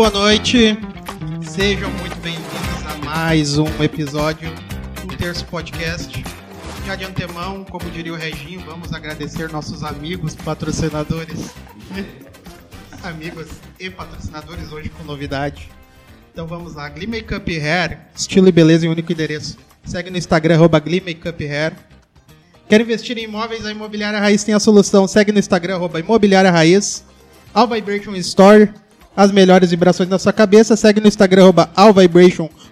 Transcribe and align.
Boa 0.00 0.08
noite. 0.08 0.78
Sejam 1.42 1.90
muito 1.90 2.16
bem-vindos 2.20 2.86
a 2.86 3.04
mais 3.04 3.58
um 3.58 3.66
episódio 3.84 4.48
do 5.06 5.14
Terço 5.14 5.44
Podcast. 5.44 6.24
Já 6.86 6.94
de 6.94 7.04
antemão, 7.04 7.64
como 7.64 7.90
diria 7.90 8.14
o 8.14 8.16
Reginho, 8.16 8.62
vamos 8.64 8.94
agradecer 8.94 9.52
nossos 9.52 9.84
amigos 9.84 10.34
patrocinadores. 10.34 11.50
amigos 13.04 13.48
e 13.78 13.90
patrocinadores 13.90 14.72
hoje 14.72 14.88
com 14.88 15.04
novidade. 15.04 15.70
Então 16.32 16.46
vamos 16.46 16.76
lá, 16.76 16.88
Glee 16.88 17.06
Makeup 17.06 17.60
Hair, 17.60 17.98
estilo 18.16 18.48
e 18.48 18.52
beleza 18.52 18.86
em 18.86 18.88
único 18.88 19.12
endereço. 19.12 19.58
Segue 19.84 20.08
no 20.08 20.16
Instagram, 20.16 20.54
arroba 20.54 20.80
Glee 20.80 21.02
Makeup 21.02 21.44
Hair. 21.44 21.74
Quer 22.70 22.80
investir 22.80 23.18
em 23.18 23.24
imóveis? 23.24 23.66
A 23.66 23.70
Imobiliária 23.70 24.18
Raiz 24.18 24.42
tem 24.44 24.54
a 24.54 24.60
solução. 24.60 25.06
Segue 25.06 25.30
no 25.30 25.38
Instagram, 25.38 25.74
arroba 25.74 26.00
Imobiliária 26.00 26.50
Raiz. 26.50 27.04
All 27.52 27.68
Vibration 27.68 28.14
Store, 28.14 28.72
as 29.20 29.30
melhores 29.30 29.68
vibrações 29.68 30.08
da 30.08 30.18
sua 30.18 30.32
cabeça. 30.32 30.74
Segue 30.76 30.98
no 30.98 31.06
Instagram, 31.06 31.42
arroba 31.42 31.70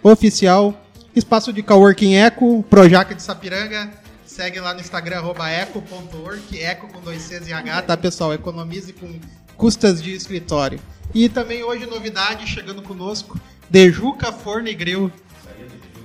Oficial. 0.02 0.74
Espaço 1.14 1.52
de 1.52 1.62
Coworking 1.62 2.14
Eco, 2.14 2.62
Projac 2.70 3.14
de 3.14 3.22
Sapiranga. 3.22 3.90
Segue 4.24 4.58
lá 4.58 4.72
no 4.72 4.80
Instagram, 4.80 5.22
eco.work, 5.50 6.58
eco 6.58 6.88
com 6.88 7.02
dois 7.02 7.20
Cs 7.22 7.48
e 7.48 7.52
H, 7.52 7.82
tá 7.82 7.96
pessoal? 7.98 8.32
Economize 8.32 8.94
com 8.94 9.20
custas 9.58 10.02
de 10.02 10.14
escritório. 10.14 10.80
E 11.14 11.28
também 11.28 11.62
hoje 11.62 11.84
novidade 11.84 12.46
chegando 12.46 12.80
conosco, 12.80 13.38
Dejuca 13.68 14.32
Forno 14.32 14.68
e 14.68 14.74
Grill. 14.74 15.12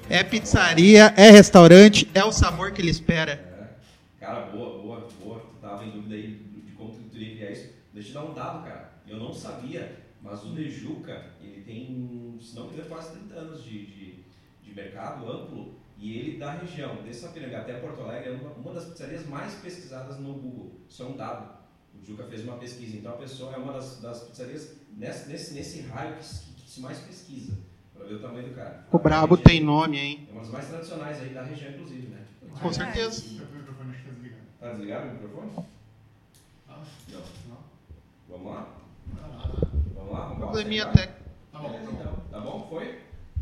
É 0.09 0.23
pizzaria, 0.23 1.13
é 1.15 1.29
restaurante, 1.31 2.09
é 2.13 2.25
o 2.25 2.33
sabor 2.33 2.71
que 2.71 2.81
ele 2.81 2.91
espera. 2.91 3.69
Cara, 4.19 4.41
boa, 4.47 4.81
boa, 4.81 5.07
boa. 5.23 5.39
Tu 5.39 5.61
tava 5.61 5.85
em 5.85 5.91
dúvida 5.91 6.15
aí 6.15 6.39
de 6.65 6.71
como 6.73 6.91
tu 6.91 7.15
iria 7.15 7.35
criar 7.37 7.51
isso. 7.51 7.69
Deixa 7.93 8.09
eu 8.09 8.11
te 8.11 8.13
dar 8.13 8.25
um 8.25 8.33
dado, 8.33 8.63
cara. 8.63 8.93
Eu 9.07 9.17
não 9.17 9.33
sabia, 9.33 10.02
mas 10.23 10.41
o 10.45 10.53
Dejuca, 10.53 11.31
ele 11.41 11.61
tem, 11.63 12.37
se 12.41 12.55
não 12.55 12.67
me 12.67 12.73
engano, 12.73 12.87
quase 12.89 13.11
30 13.11 13.33
anos 13.35 13.63
de, 13.63 13.85
de, 13.85 14.23
de 14.63 14.73
mercado 14.73 15.29
amplo 15.29 15.75
e 15.97 16.17
ele 16.17 16.37
da 16.37 16.51
região, 16.51 17.03
de 17.03 17.13
Sapiranga 17.13 17.59
até 17.59 17.73
Porto 17.79 18.01
Alegre, 18.01 18.29
é 18.29 18.31
uma, 18.31 18.51
uma 18.51 18.73
das 18.73 18.85
pizzarias 18.85 19.27
mais 19.27 19.53
pesquisadas 19.55 20.17
no 20.19 20.33
Google. 20.33 20.79
Isso 20.89 21.03
é 21.03 21.05
um 21.05 21.17
dado. 21.17 21.61
O 21.93 22.03
Juca 22.03 22.23
fez 22.23 22.43
uma 22.43 22.57
pesquisa, 22.57 22.97
então 22.97 23.11
a 23.13 23.17
pessoa 23.17 23.53
é 23.53 23.57
uma 23.57 23.73
das, 23.73 23.99
das 23.99 24.23
pizzarias 24.23 24.77
nesse, 24.95 25.29
nesse, 25.29 25.53
nesse 25.53 25.81
raio 25.81 26.15
que, 26.15 26.23
que, 26.23 26.61
que 26.63 26.69
se 26.69 26.79
mais 26.79 26.99
pesquisa, 26.99 27.57
para 27.93 28.05
ver 28.05 28.15
o 28.15 28.19
tamanho 28.21 28.47
do 28.47 28.55
cara. 28.55 28.87
O 28.91 28.97
Brabo 28.97 29.37
tem 29.37 29.59
nome, 29.59 29.99
hein? 29.99 30.27
É 30.29 30.31
uma 30.31 30.41
das 30.41 30.51
mais 30.51 30.67
tradicionais 30.69 31.21
aí 31.21 31.33
da 31.33 31.43
região, 31.43 31.71
inclusive, 31.71 32.07
né? 32.07 32.25
Com 32.61 32.71
certeza. 32.71 33.23
O 33.25 33.55
microfone 33.55 33.91
acho 33.91 34.03
que 34.03 34.29
tá 34.59 34.71
desligado. 34.71 35.09
O 35.09 35.13
microfone? 35.13 35.51
Ah, 36.69 36.83
Não. 37.09 37.19
não. 37.49 37.57
Vamos 38.29 38.47
lá? 38.47 38.83
Vamos 40.03 40.11
lá? 40.11 40.25
Vamos 40.25 40.39
lá? 40.39 40.45
Probleminha 40.47 40.85
técnico. 40.87 41.23
Tá 41.51 41.59
bom, 41.59 41.69
tá 41.69 41.79
então. 41.91 42.13
Tá 42.31 42.39
bom? 42.39 42.67
Foi? 42.69 42.99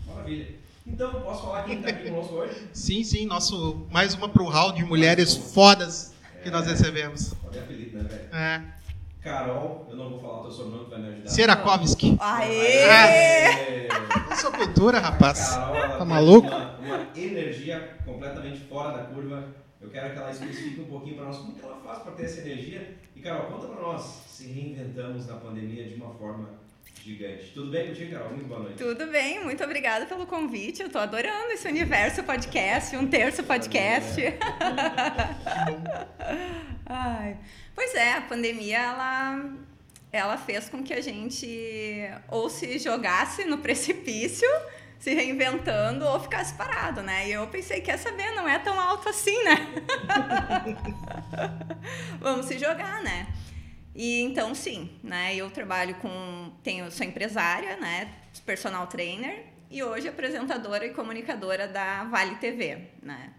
Maravilha. 0.07 0.47
Então, 0.85 1.21
posso 1.21 1.43
falar 1.43 1.63
quem 1.63 1.77
está 1.77 1.89
aqui 1.89 2.09
conosco 2.09 2.33
hoje? 2.35 2.67
Sim, 2.73 3.03
sim, 3.03 3.25
nosso 3.25 3.85
mais 3.91 4.13
uma 4.13 4.27
pro 4.27 4.45
hall 4.45 4.71
de 4.71 4.83
mulheres 4.83 5.35
fodas 5.35 6.13
que 6.43 6.49
nós 6.49 6.65
recebemos. 6.65 7.33
Olha 7.47 7.61
apelido, 7.61 7.97
né, 7.97 8.03
velho? 8.03 8.35
É. 8.35 8.61
Carol, 9.21 9.87
eu 9.89 9.95
não 9.95 10.09
vou 10.09 10.19
falar 10.19 10.39
o 10.39 10.41
teu 10.43 10.51
sobrenome, 10.51 10.85
tu 10.85 10.89
vai 10.89 10.99
me 10.99 11.07
ajudar. 11.09 11.29
Serakovski. 11.29 12.17
Aê! 12.19 12.89
Aê! 12.89 13.87
Essa 14.31 14.47
é 14.47 14.51
cultura, 14.51 14.99
rapaz. 14.99 15.49
Carol, 15.49 15.75
ela 15.75 15.97
Tá 15.97 16.05
maluco? 16.05 16.47
Uma, 16.47 16.79
uma 16.79 17.07
energia 17.15 17.97
completamente 18.03 18.61
fora 18.61 18.97
da 18.97 19.03
curva. 19.03 19.43
Eu 19.81 19.89
quero 19.89 20.13
que 20.13 20.19
ela 20.19 20.31
especifique 20.31 20.81
um 20.81 20.85
pouquinho 20.85 21.15
para 21.15 21.25
nós 21.25 21.37
como 21.37 21.55
que 21.55 21.65
ela 21.65 21.81
faz 21.81 22.03
para 22.03 22.11
ter 22.11 22.25
essa 22.25 22.41
energia. 22.41 22.95
E 23.15 23.19
Carol, 23.19 23.51
conta 23.51 23.67
para 23.67 23.81
nós 23.81 24.01
se 24.27 24.47
reinventamos 24.47 25.25
na 25.25 25.37
pandemia 25.37 25.87
de 25.87 25.95
uma 25.95 26.13
forma 26.13 26.61
gigante. 27.03 27.51
Tudo 27.53 27.71
bem 27.71 27.87
contigo, 27.87 28.11
Carol? 28.11 28.29
Muito 28.29 28.47
boa 28.47 28.59
noite. 28.59 28.77
Tudo 28.77 29.07
bem, 29.07 29.43
muito 29.43 29.63
obrigada 29.63 30.05
pelo 30.05 30.27
convite. 30.27 30.83
Eu 30.83 30.89
tô 30.89 30.99
adorando 30.99 31.51
esse 31.51 31.67
universo 31.67 32.23
podcast, 32.23 32.95
um 32.95 33.07
terço 33.07 33.43
podcast. 33.43 34.21
Ai. 36.85 37.37
Pois 37.73 37.95
é, 37.95 38.13
a 38.13 38.21
pandemia 38.21 38.77
ela 38.77 39.51
ela 40.11 40.37
fez 40.37 40.67
com 40.67 40.83
que 40.83 40.93
a 40.93 41.01
gente 41.01 41.47
ou 42.29 42.49
se 42.49 42.77
jogasse 42.77 43.45
no 43.45 43.59
precipício, 43.59 44.47
se 45.01 45.15
reinventando 45.15 46.05
ou 46.05 46.19
ficasse 46.19 46.53
parado, 46.53 47.01
né? 47.01 47.27
E 47.27 47.31
eu 47.31 47.47
pensei, 47.47 47.81
quer 47.81 47.97
saber, 47.97 48.35
não 48.35 48.47
é 48.47 48.59
tão 48.59 48.79
alto 48.79 49.09
assim, 49.09 49.43
né? 49.43 49.67
Vamos 52.21 52.45
se 52.45 52.59
jogar, 52.59 53.01
né? 53.01 53.27
E 53.95 54.21
então 54.21 54.53
sim, 54.53 54.91
né? 55.03 55.35
Eu 55.35 55.49
trabalho 55.49 55.95
com, 55.95 56.53
tenho, 56.63 56.91
sou 56.91 57.03
empresária, 57.03 57.77
né? 57.77 58.13
Personal 58.45 58.85
trainer 58.85 59.47
e 59.71 59.81
hoje 59.81 60.07
apresentadora 60.07 60.85
e 60.85 60.93
comunicadora 60.93 61.67
da 61.67 62.03
Vale 62.03 62.35
TV, 62.35 62.89
né? 63.01 63.33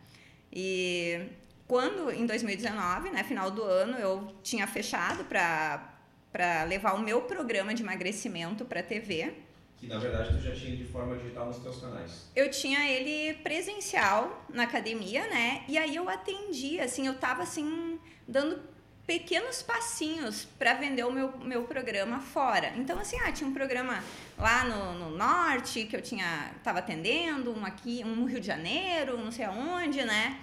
E 0.52 1.28
quando 1.68 2.10
em 2.10 2.26
2019, 2.26 3.10
né, 3.10 3.22
final 3.22 3.52
do 3.52 3.62
ano, 3.62 3.96
eu 3.98 4.34
tinha 4.42 4.66
fechado 4.66 5.24
para 5.24 5.90
para 6.32 6.64
levar 6.64 6.94
o 6.94 6.98
meu 6.98 7.20
programa 7.20 7.74
de 7.74 7.82
emagrecimento 7.82 8.64
para 8.64 8.82
TV. 8.82 9.34
Que 9.82 9.88
na 9.88 9.98
verdade 9.98 10.36
tu 10.36 10.40
já 10.40 10.54
tinha 10.54 10.76
de 10.76 10.84
forma 10.84 11.16
digital 11.16 11.46
nos 11.46 11.58
teus 11.58 11.80
canais. 11.80 12.30
Eu 12.36 12.48
tinha 12.48 12.88
ele 12.88 13.34
presencial 13.38 14.46
na 14.48 14.62
academia, 14.62 15.26
né? 15.26 15.64
E 15.66 15.76
aí 15.76 15.96
eu 15.96 16.08
atendia, 16.08 16.84
assim, 16.84 17.08
eu 17.08 17.14
tava 17.14 17.42
assim 17.42 17.98
dando 18.28 18.62
pequenos 19.04 19.60
passinhos 19.60 20.44
para 20.56 20.74
vender 20.74 21.02
o 21.02 21.10
meu, 21.10 21.36
meu 21.38 21.64
programa 21.64 22.20
fora. 22.20 22.72
Então, 22.76 22.96
assim, 22.96 23.18
ah, 23.22 23.32
tinha 23.32 23.50
um 23.50 23.52
programa 23.52 24.04
lá 24.38 24.62
no, 24.66 24.94
no 25.00 25.16
norte 25.16 25.84
que 25.84 25.96
eu 25.96 26.00
tinha 26.00 26.54
tava 26.62 26.78
atendendo, 26.78 27.52
um 27.52 27.66
aqui, 27.66 28.04
um 28.04 28.14
no 28.14 28.26
Rio 28.26 28.38
de 28.38 28.46
Janeiro, 28.46 29.18
não 29.18 29.32
sei 29.32 29.46
aonde, 29.46 30.04
né? 30.04 30.40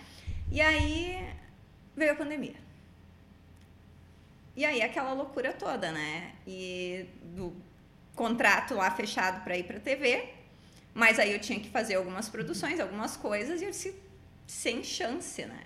E 0.51 0.59
aí 0.59 1.33
veio 1.95 2.11
a 2.11 2.15
pandemia. 2.15 2.55
E 4.53 4.65
aí 4.65 4.81
aquela 4.81 5.13
loucura 5.13 5.53
toda, 5.53 5.93
né? 5.93 6.33
E 6.45 7.05
do 7.23 7.68
contrato 8.19 8.75
lá 8.75 8.91
fechado 8.91 9.41
para 9.45 9.57
ir 9.57 9.63
para 9.63 9.79
TV, 9.79 10.27
mas 10.93 11.17
aí 11.19 11.31
eu 11.31 11.39
tinha 11.39 11.57
que 11.57 11.69
fazer 11.69 11.95
algumas 11.95 12.27
produções, 12.27 12.77
algumas 12.77 13.15
coisas 13.15 13.61
e 13.61 13.63
eu 13.63 13.71
disse 13.71 13.95
sem 14.45 14.83
chance, 14.83 15.45
né? 15.45 15.61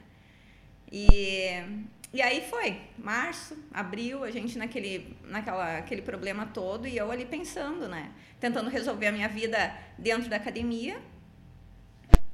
E 0.92 1.18
e 2.14 2.22
aí 2.22 2.48
foi, 2.48 2.80
março, 2.96 3.58
abril, 3.74 4.24
a 4.24 4.30
gente 4.30 4.56
naquele, 4.56 5.18
naquela, 5.24 5.80
aquele 5.80 6.04
problema 6.04 6.46
todo 6.46 6.88
e 6.88 6.96
eu 6.96 7.10
ali 7.12 7.26
pensando, 7.26 7.88
né? 7.88 8.12
Tentando 8.40 8.70
resolver 8.70 9.08
a 9.08 9.12
minha 9.12 9.28
vida 9.28 9.76
dentro 9.98 10.30
da 10.30 10.36
academia. 10.36 11.02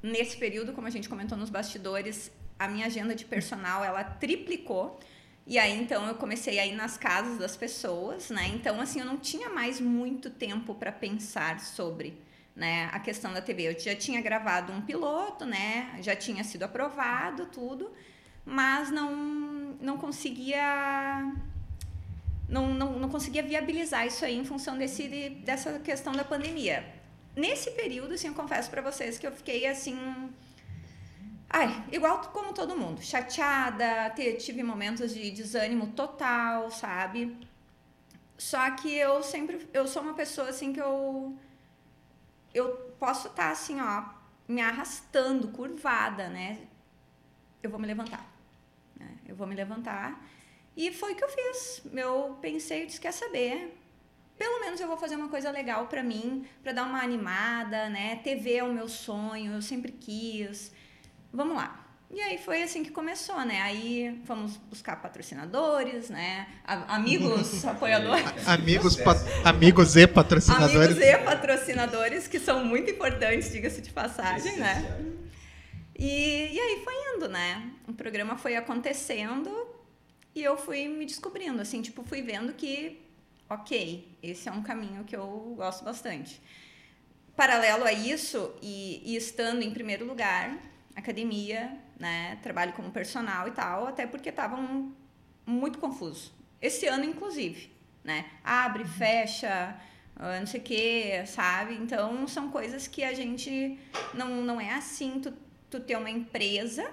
Nesse 0.04 0.36
período, 0.36 0.74
como 0.74 0.86
a 0.86 0.90
gente 0.90 1.08
comentou 1.08 1.38
nos 1.38 1.50
bastidores, 1.50 2.30
a 2.58 2.68
minha 2.68 2.88
agenda 2.88 3.16
de 3.16 3.24
personal, 3.24 3.82
ela 3.82 4.04
triplicou. 4.04 5.00
E 5.50 5.58
aí, 5.58 5.78
então, 5.82 6.08
eu 6.08 6.16
comecei 6.16 6.60
a 6.60 6.66
ir 6.66 6.76
nas 6.76 6.98
casas 6.98 7.38
das 7.38 7.58
pessoas, 7.58 8.30
né? 8.30 8.48
Então, 8.54 8.80
assim, 8.80 9.02
eu 9.02 9.06
não 9.06 9.18
tinha 9.18 9.50
mais 9.50 9.82
muito 9.82 10.30
tempo 10.30 10.76
para 10.76 10.92
pensar 10.92 11.60
sobre 11.60 12.16
né, 12.56 12.88
a 12.94 13.00
questão 13.00 13.34
da 13.34 13.42
TV. 13.42 13.70
Eu 13.70 13.78
já 13.80 13.96
tinha 13.96 14.22
gravado 14.22 14.72
um 14.72 14.80
piloto, 14.80 15.46
né? 15.46 16.00
Já 16.02 16.16
tinha 16.16 16.44
sido 16.44 16.64
aprovado, 16.64 17.48
tudo 17.48 17.92
mas 18.50 18.90
não, 18.90 19.16
não 19.80 19.98
conseguia 19.98 21.32
não, 22.48 22.74
não, 22.74 22.98
não 22.98 23.10
conseguia 23.10 23.44
viabilizar 23.44 24.08
isso 24.08 24.26
aí 24.26 24.36
em 24.36 24.44
função 24.44 24.76
desse, 24.76 25.08
dessa 25.46 25.78
questão 25.80 26.14
da 26.14 26.24
pandemia. 26.24 26.84
Nesse 27.36 27.70
período, 27.72 28.16
assim, 28.16 28.28
eu 28.28 28.34
confesso 28.34 28.72
para 28.72 28.82
vocês 28.82 29.20
que 29.20 29.28
eu 29.28 29.32
fiquei 29.32 29.68
assim. 29.68 29.96
Ai, 31.50 31.84
igual 31.92 32.20
como 32.32 32.54
todo 32.54 32.78
mundo, 32.78 33.02
chateada, 33.02 34.14
tive 34.38 34.62
momentos 34.62 35.14
de 35.14 35.32
desânimo 35.32 35.88
total, 35.88 36.70
sabe? 36.70 37.36
Só 38.38 38.70
que 38.72 38.94
eu 38.96 39.24
sempre, 39.24 39.68
eu 39.74 39.88
sou 39.88 40.02
uma 40.04 40.14
pessoa 40.14 40.50
assim 40.50 40.72
que 40.72 40.80
eu 40.80 41.36
eu 42.54 42.76
posso 43.00 43.28
estar 43.28 43.48
tá, 43.48 43.52
assim, 43.52 43.80
ó, 43.80 44.06
me 44.48 44.62
arrastando, 44.62 45.50
curvada, 45.50 46.30
né? 46.30 46.60
Eu 47.62 47.70
vou 47.70 47.80
me 47.80 47.88
levantar. 47.88 48.26
Né? 48.96 49.18
Eu 49.28 49.36
vou 49.36 49.46
me 49.48 49.56
levantar. 49.56 50.24
E 50.76 50.92
foi 50.92 51.14
o 51.14 51.16
que 51.16 51.24
eu 51.24 51.30
fiz. 51.30 51.82
Eu 51.94 52.38
pensei, 52.42 52.84
eu 52.84 52.88
disse, 52.88 53.00
quer 53.00 53.12
saber? 53.12 53.78
Pelo 54.38 54.62
menos 54.62 54.80
eu 54.80 54.88
vou 54.88 54.98
fazer 54.98 55.16
uma 55.16 55.30
coisa 55.30 55.52
legal 55.52 55.88
para 55.88 56.02
mim, 56.02 56.48
para 56.64 56.72
dar 56.72 56.86
uma 56.86 57.04
animada, 57.04 57.90
né? 57.90 58.16
TV 58.18 58.56
é 58.56 58.64
o 58.64 58.74
meu 58.74 58.88
sonho, 58.88 59.54
eu 59.54 59.62
sempre 59.62 59.92
quis. 59.92 60.72
Vamos 61.32 61.56
lá. 61.56 61.86
E 62.12 62.20
aí 62.22 62.40
foi 62.40 62.64
assim 62.64 62.84
que 62.84 62.90
começou, 62.90 63.40
né? 63.46 63.62
Aí 63.62 64.20
fomos 64.26 64.58
buscar 64.58 64.96
patrocinadores, 64.96 66.10
né? 66.10 66.48
Amigos 66.66 67.64
apoiadores. 67.66 68.48
amigos, 68.48 68.98
amigos 69.46 69.96
e 69.96 70.08
patrocinadores. 70.08 70.98
Amigos 70.98 71.04
e 71.04 71.18
patrocinadores, 71.20 72.28
que 72.28 72.40
são 72.40 72.66
muito 72.66 72.90
importantes, 72.90 73.52
diga-se 73.52 73.82
de 73.82 73.92
passagem, 73.92 74.58
né? 74.58 75.06
E, 75.96 76.52
e 76.52 76.60
aí 76.60 76.82
foi 76.84 76.94
indo, 77.16 77.30
né? 77.30 77.70
O 77.88 77.94
programa 77.94 78.38
foi 78.38 78.56
acontecendo 78.56 79.68
e 80.34 80.44
eu 80.44 80.58
fui 80.58 80.88
me 80.88 81.06
descobrindo, 81.06 81.62
assim, 81.62 81.82
tipo, 81.82 82.04
fui 82.04 82.24
vendo 82.24 82.54
que 82.54 83.06
ok, 83.50 84.18
esse 84.22 84.48
é 84.48 84.52
um 84.52 84.62
caminho 84.62 85.04
que 85.04 85.16
eu 85.16 85.56
gosto 85.58 85.84
bastante. 85.84 86.40
Paralelo 87.36 87.84
a 87.84 87.92
isso, 87.92 88.54
e, 88.62 89.02
e 89.06 89.16
estando 89.16 89.64
em 89.64 89.72
primeiro 89.72 90.06
lugar, 90.06 90.58
academia, 91.00 91.78
né, 92.00 92.38
trabalho 92.42 92.74
como 92.74 92.92
personal 92.92 93.48
e 93.48 93.52
tal, 93.52 93.88
até 93.88 94.06
porque 94.06 94.30
estavam 94.30 94.94
muito 95.46 95.80
confuso. 95.80 96.34
Esse 96.62 96.88
ano, 96.88 97.06
inclusive, 97.06 97.72
né? 98.04 98.26
Abre, 98.44 98.86
fecha, 98.86 99.80
ah, 100.16 100.40
não 100.40 100.48
sei 100.48 100.60
o 100.60 100.64
que, 100.64 101.26
sabe? 101.26 101.76
Então, 101.76 102.28
são 102.28 102.50
coisas 102.52 102.88
que 102.88 103.04
a 103.04 103.14
gente 103.14 103.80
não, 104.14 104.44
não 104.44 104.60
é 104.60 104.74
assim, 104.74 105.20
tu, 105.22 105.34
tu 105.70 105.80
ter 105.80 105.98
uma 105.98 106.10
empresa 106.10 106.92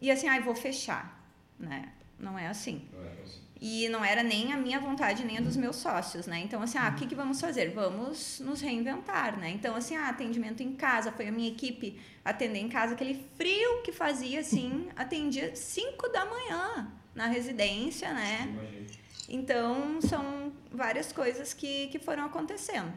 e 0.00 0.10
assim, 0.10 0.26
ai, 0.28 0.38
ah, 0.38 0.42
vou 0.42 0.54
fechar, 0.54 1.22
né? 1.58 1.92
Não 2.18 2.38
é 2.38 2.48
assim. 2.48 2.88
Não 2.92 3.04
é 3.04 3.22
assim. 3.22 3.45
E 3.58 3.88
não 3.88 4.04
era 4.04 4.22
nem 4.22 4.52
a 4.52 4.56
minha 4.56 4.78
vontade, 4.78 5.24
nem 5.24 5.38
a 5.38 5.40
dos 5.40 5.56
meus 5.56 5.76
sócios, 5.76 6.26
né? 6.26 6.38
Então, 6.40 6.60
assim, 6.60 6.76
ah, 6.76 6.90
o 6.90 6.94
que, 6.94 7.06
que 7.06 7.14
vamos 7.14 7.40
fazer? 7.40 7.70
Vamos 7.70 8.38
nos 8.40 8.60
reinventar, 8.60 9.38
né? 9.38 9.50
Então, 9.50 9.74
assim, 9.74 9.96
ah, 9.96 10.08
atendimento 10.08 10.62
em 10.62 10.74
casa, 10.74 11.10
foi 11.10 11.28
a 11.28 11.32
minha 11.32 11.48
equipe 11.48 11.98
atender 12.22 12.58
em 12.58 12.68
casa, 12.68 12.92
aquele 12.92 13.26
frio 13.36 13.82
que 13.82 13.92
fazia, 13.92 14.40
assim, 14.40 14.88
atendia 14.94 15.56
5 15.56 16.08
da 16.10 16.26
manhã 16.26 16.92
na 17.14 17.28
residência, 17.28 18.12
né? 18.12 18.54
Então, 19.26 20.02
são 20.02 20.52
várias 20.70 21.10
coisas 21.10 21.54
que, 21.54 21.88
que 21.88 21.98
foram 21.98 22.26
acontecendo. 22.26 22.92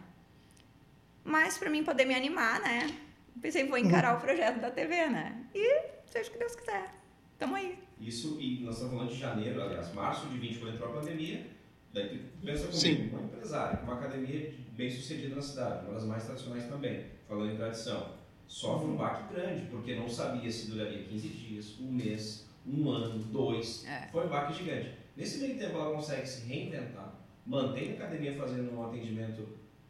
Mas, 1.23 1.57
para 1.57 1.69
mim 1.69 1.85
poder 1.85 2.03
me 2.03 2.15
animar, 2.15 2.59
né? 2.59 2.93
Pensei, 3.41 3.65
vou 3.65 3.77
encarar 3.77 4.17
o 4.17 4.19
projeto 4.19 4.59
da 4.59 4.69
TV, 4.69 5.07
né? 5.07 5.41
E 5.55 5.83
seja 6.05 6.29
o 6.29 6.33
que 6.33 6.39
Deus 6.39 6.53
quiser. 6.53 6.98
Tamo 7.39 7.55
aí. 7.55 7.79
Isso, 7.99 8.37
e 8.39 8.59
nós 8.59 8.75
estamos 8.75 8.93
falando 8.93 9.09
de 9.09 9.19
janeiro, 9.19 9.61
aliás, 9.61 9.93
março 9.93 10.27
de 10.27 10.37
20, 10.37 10.59
quando 10.59 10.73
entrou 10.73 10.89
a 10.89 10.99
pandemia. 10.99 11.47
Daí 11.93 12.09
tu 12.09 12.45
pensa 12.45 12.67
comigo, 12.67 12.77
Sim. 12.77 13.09
uma 13.09 13.21
empresária, 13.23 13.79
uma 13.83 13.95
academia 13.95 14.53
bem 14.73 14.89
sucedida 14.89 15.35
na 15.35 15.41
cidade, 15.41 15.85
uma 15.85 15.93
das 15.93 16.05
mais 16.05 16.25
tradicionais 16.25 16.65
também, 16.65 17.05
falando 17.27 17.51
em 17.51 17.55
tradição. 17.55 18.19
Sofre 18.47 18.89
um 18.89 18.95
baque 18.95 19.33
grande, 19.33 19.65
porque 19.67 19.95
não 19.95 20.07
sabia 20.07 20.51
se 20.51 20.69
duraria 20.69 21.03
15 21.03 21.29
dias, 21.29 21.79
um 21.79 21.91
mês, 21.91 22.47
um 22.67 22.89
ano, 22.89 23.17
dois. 23.19 23.85
É. 23.87 24.07
Foi 24.11 24.25
um 24.25 24.29
baque 24.29 24.53
gigante. 24.53 24.91
Nesse 25.15 25.39
meio 25.39 25.57
tempo 25.57 25.77
ela 25.77 25.95
consegue 25.95 26.27
se 26.27 26.45
reinventar, 26.45 27.15
mantém 27.45 27.91
a 27.91 27.93
academia 27.95 28.35
fazendo 28.35 28.71
um 28.73 28.85
atendimento 28.85 29.47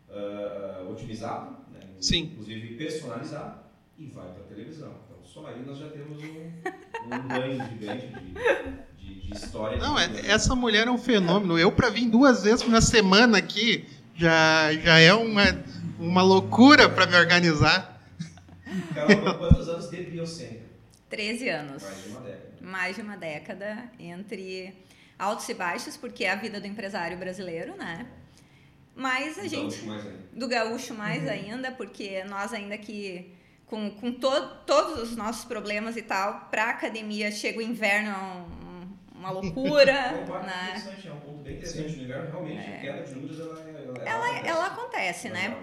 ah, 0.09 0.87
otimizado, 0.89 1.51
né? 1.71 1.79
Sim. 1.99 2.23
inclusive 2.23 2.75
personalizado, 2.75 3.59
e 3.97 4.05
vai 4.07 4.31
para 4.31 4.43
a 4.43 4.47
televisão. 4.47 4.93
Só 5.33 5.45
aí 5.47 5.61
nós 5.65 5.77
já 5.77 5.87
temos 5.89 6.17
um, 6.23 6.51
um 7.05 7.27
ganho 7.27 7.63
gigante 7.69 8.07
de, 8.07 9.05
de, 9.05 9.27
de 9.27 9.33
história. 9.33 9.77
Não, 9.77 9.95
de 9.95 10.27
é- 10.27 10.31
essa 10.31 10.55
mulher 10.55 10.87
é 10.87 10.91
um 10.91 10.97
fenômeno. 10.97 11.57
Eu, 11.57 11.71
para 11.71 11.89
vir 11.89 12.09
duas 12.09 12.43
vezes 12.43 12.67
na 12.67 12.81
semana 12.81 13.37
aqui, 13.37 13.87
já, 14.15 14.73
já 14.73 14.99
é 14.99 15.13
uma, 15.13 15.43
uma 15.99 16.21
loucura 16.23 16.89
para 16.89 17.05
me 17.05 17.15
organizar. 17.15 18.01
Carol, 18.93 19.37
quantos 19.37 19.67
anos 19.69 19.89
de 19.89 20.03
biocêntrico? 20.03 20.63
13 21.09 21.49
anos. 21.49 21.83
Mais 21.83 22.03
de 22.03 22.09
uma 22.09 22.19
década. 22.21 22.49
mais 22.61 22.95
de 22.95 23.01
uma 23.01 23.17
década 23.17 23.83
entre 23.99 24.73
altos 25.17 25.49
e 25.49 25.53
baixos, 25.53 25.97
porque 25.97 26.23
é 26.23 26.31
a 26.31 26.35
vida 26.35 26.59
do 26.61 26.67
empresário 26.67 27.17
brasileiro, 27.17 27.75
né? 27.75 28.05
Mas 28.95 29.37
a 29.39 29.45
Então, 29.45 29.69
gente 29.71 29.85
mais 29.85 30.05
ainda. 30.05 30.19
do 30.33 30.47
gaúcho 30.47 30.93
mais 30.93 31.27
ainda, 31.27 31.71
porque 31.71 32.23
nós 32.25 32.53
ainda 32.53 32.77
que 32.77 33.33
com, 33.69 33.91
com 33.91 34.11
to, 34.13 34.29
todos 34.65 34.99
os 35.11 35.15
nossos 35.15 35.45
problemas 35.45 35.95
e 35.97 36.01
tal, 36.01 36.47
para 36.51 36.69
academia 36.69 37.31
chega 37.31 37.59
o 37.59 37.61
inverno 37.61 38.09
é 38.09 38.17
um- 38.17 38.89
uma 39.19 39.31
loucura, 39.31 39.91
É 39.91 40.13
um 40.15 40.25
ponto 40.25 40.45
né? 40.45 40.69
interessante, 40.75 41.07
é 41.07 41.13
um 41.13 41.19
ponto 41.19 41.43
bem 41.43 41.53
interessante 41.53 41.95
no 41.97 42.03
inverno. 42.03 42.29
Realmente, 42.29 42.69
a 42.69 42.77
queda 42.77 43.03
de 43.03 43.11
números 43.13 43.39
ela, 43.39 43.59
ela, 43.59 44.01
Ela, 44.05 44.25
acontece. 44.27 44.47
ela 44.49 44.65
acontece, 44.67 45.29
né? 45.29 45.57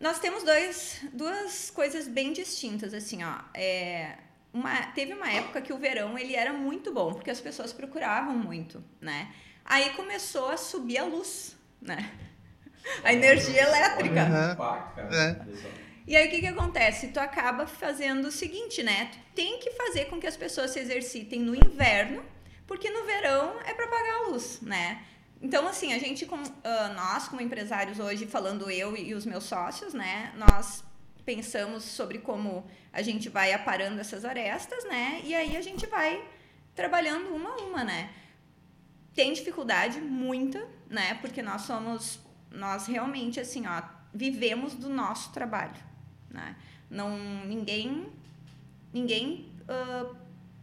Nós 0.00 0.18
temos 0.18 0.42
dois, 0.42 1.00
duas 1.12 1.70
coisas 1.70 2.08
bem 2.08 2.32
distintas, 2.32 2.94
assim, 2.94 3.22
ó. 3.22 3.34
É, 3.54 4.16
uma, 4.52 4.86
teve 4.92 5.12
uma 5.12 5.30
época 5.30 5.60
que 5.60 5.72
o 5.72 5.78
verão 5.78 6.18
ele 6.18 6.34
era 6.34 6.52
muito 6.52 6.92
bom, 6.92 7.12
porque 7.14 7.30
as 7.30 7.40
pessoas 7.40 7.72
procuravam 7.72 8.34
muito, 8.36 8.82
né? 9.00 9.32
Aí 9.64 9.90
começou 9.90 10.48
a 10.48 10.56
subir 10.56 10.98
a 10.98 11.04
luz, 11.04 11.56
né? 11.80 12.10
A 13.04 13.12
energia 13.12 13.62
elétrica. 13.62 14.22
O 14.22 14.56
cara, 14.56 15.10
É. 15.10 15.36
E 16.10 16.16
aí 16.16 16.26
o 16.26 16.30
que 16.32 16.40
que 16.40 16.46
acontece? 16.48 17.06
Tu 17.06 17.20
acaba 17.20 17.68
fazendo 17.68 18.24
o 18.26 18.32
seguinte, 18.32 18.82
né? 18.82 19.10
Tu 19.12 19.18
tem 19.32 19.60
que 19.60 19.70
fazer 19.70 20.06
com 20.06 20.18
que 20.18 20.26
as 20.26 20.36
pessoas 20.36 20.72
se 20.72 20.80
exercitem 20.80 21.38
no 21.38 21.54
inverno, 21.54 22.24
porque 22.66 22.90
no 22.90 23.04
verão 23.04 23.60
é 23.64 23.72
para 23.72 23.86
pagar 23.86 24.14
a 24.14 24.22
luz, 24.26 24.60
né? 24.60 25.04
Então, 25.40 25.68
assim, 25.68 25.92
a 25.92 26.00
gente, 26.00 26.28
ah, 26.64 26.88
nós 26.96 27.28
como 27.28 27.40
empresários 27.40 28.00
hoje, 28.00 28.26
falando 28.26 28.68
eu 28.68 28.96
e 28.96 29.14
os 29.14 29.24
meus 29.24 29.44
sócios, 29.44 29.94
né? 29.94 30.32
Nós 30.34 30.82
pensamos 31.24 31.84
sobre 31.84 32.18
como 32.18 32.68
a 32.92 33.02
gente 33.02 33.28
vai 33.28 33.52
aparando 33.52 34.00
essas 34.00 34.24
arestas, 34.24 34.82
né? 34.86 35.20
E 35.22 35.32
aí 35.32 35.56
a 35.56 35.62
gente 35.62 35.86
vai 35.86 36.20
trabalhando 36.74 37.32
uma 37.32 37.50
a 37.50 37.56
uma, 37.58 37.84
né? 37.84 38.10
Tem 39.14 39.32
dificuldade, 39.32 40.00
muita, 40.00 40.68
né? 40.88 41.14
Porque 41.20 41.40
nós 41.40 41.62
somos, 41.62 42.18
nós 42.50 42.88
realmente, 42.88 43.38
assim, 43.38 43.64
ó, 43.68 43.80
vivemos 44.12 44.74
do 44.74 44.88
nosso 44.88 45.30
trabalho, 45.30 45.89
né? 46.30 46.56
Não, 46.88 47.16
ninguém, 47.44 48.06
ninguém 48.92 49.48
ah, 49.68 50.12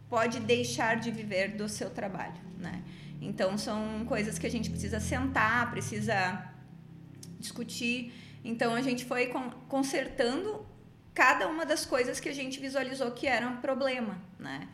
pode 0.08 0.40
deixar 0.40 0.98
de 0.98 1.10
viver 1.10 1.56
do 1.56 1.68
seu 1.68 1.90
trabalho, 1.90 2.40
né? 2.58 2.82
Então, 3.20 3.58
são 3.58 4.04
coisas 4.06 4.38
que 4.38 4.46
a 4.46 4.50
gente 4.50 4.70
precisa 4.70 5.00
sentar, 5.00 5.70
precisa 5.70 6.50
discutir. 7.38 8.12
Então, 8.44 8.74
a 8.74 8.80
gente 8.82 9.04
foi 9.04 9.26
con- 9.26 9.50
consertando 9.68 10.64
cada 11.14 11.48
uma 11.48 11.66
das 11.66 11.84
coisas 11.84 12.20
que 12.20 12.28
a 12.28 12.34
gente 12.34 12.60
visualizou 12.60 13.10
que 13.10 13.26
era 13.26 13.46
um 13.48 13.56
problema, 13.56 14.20
né? 14.38 14.68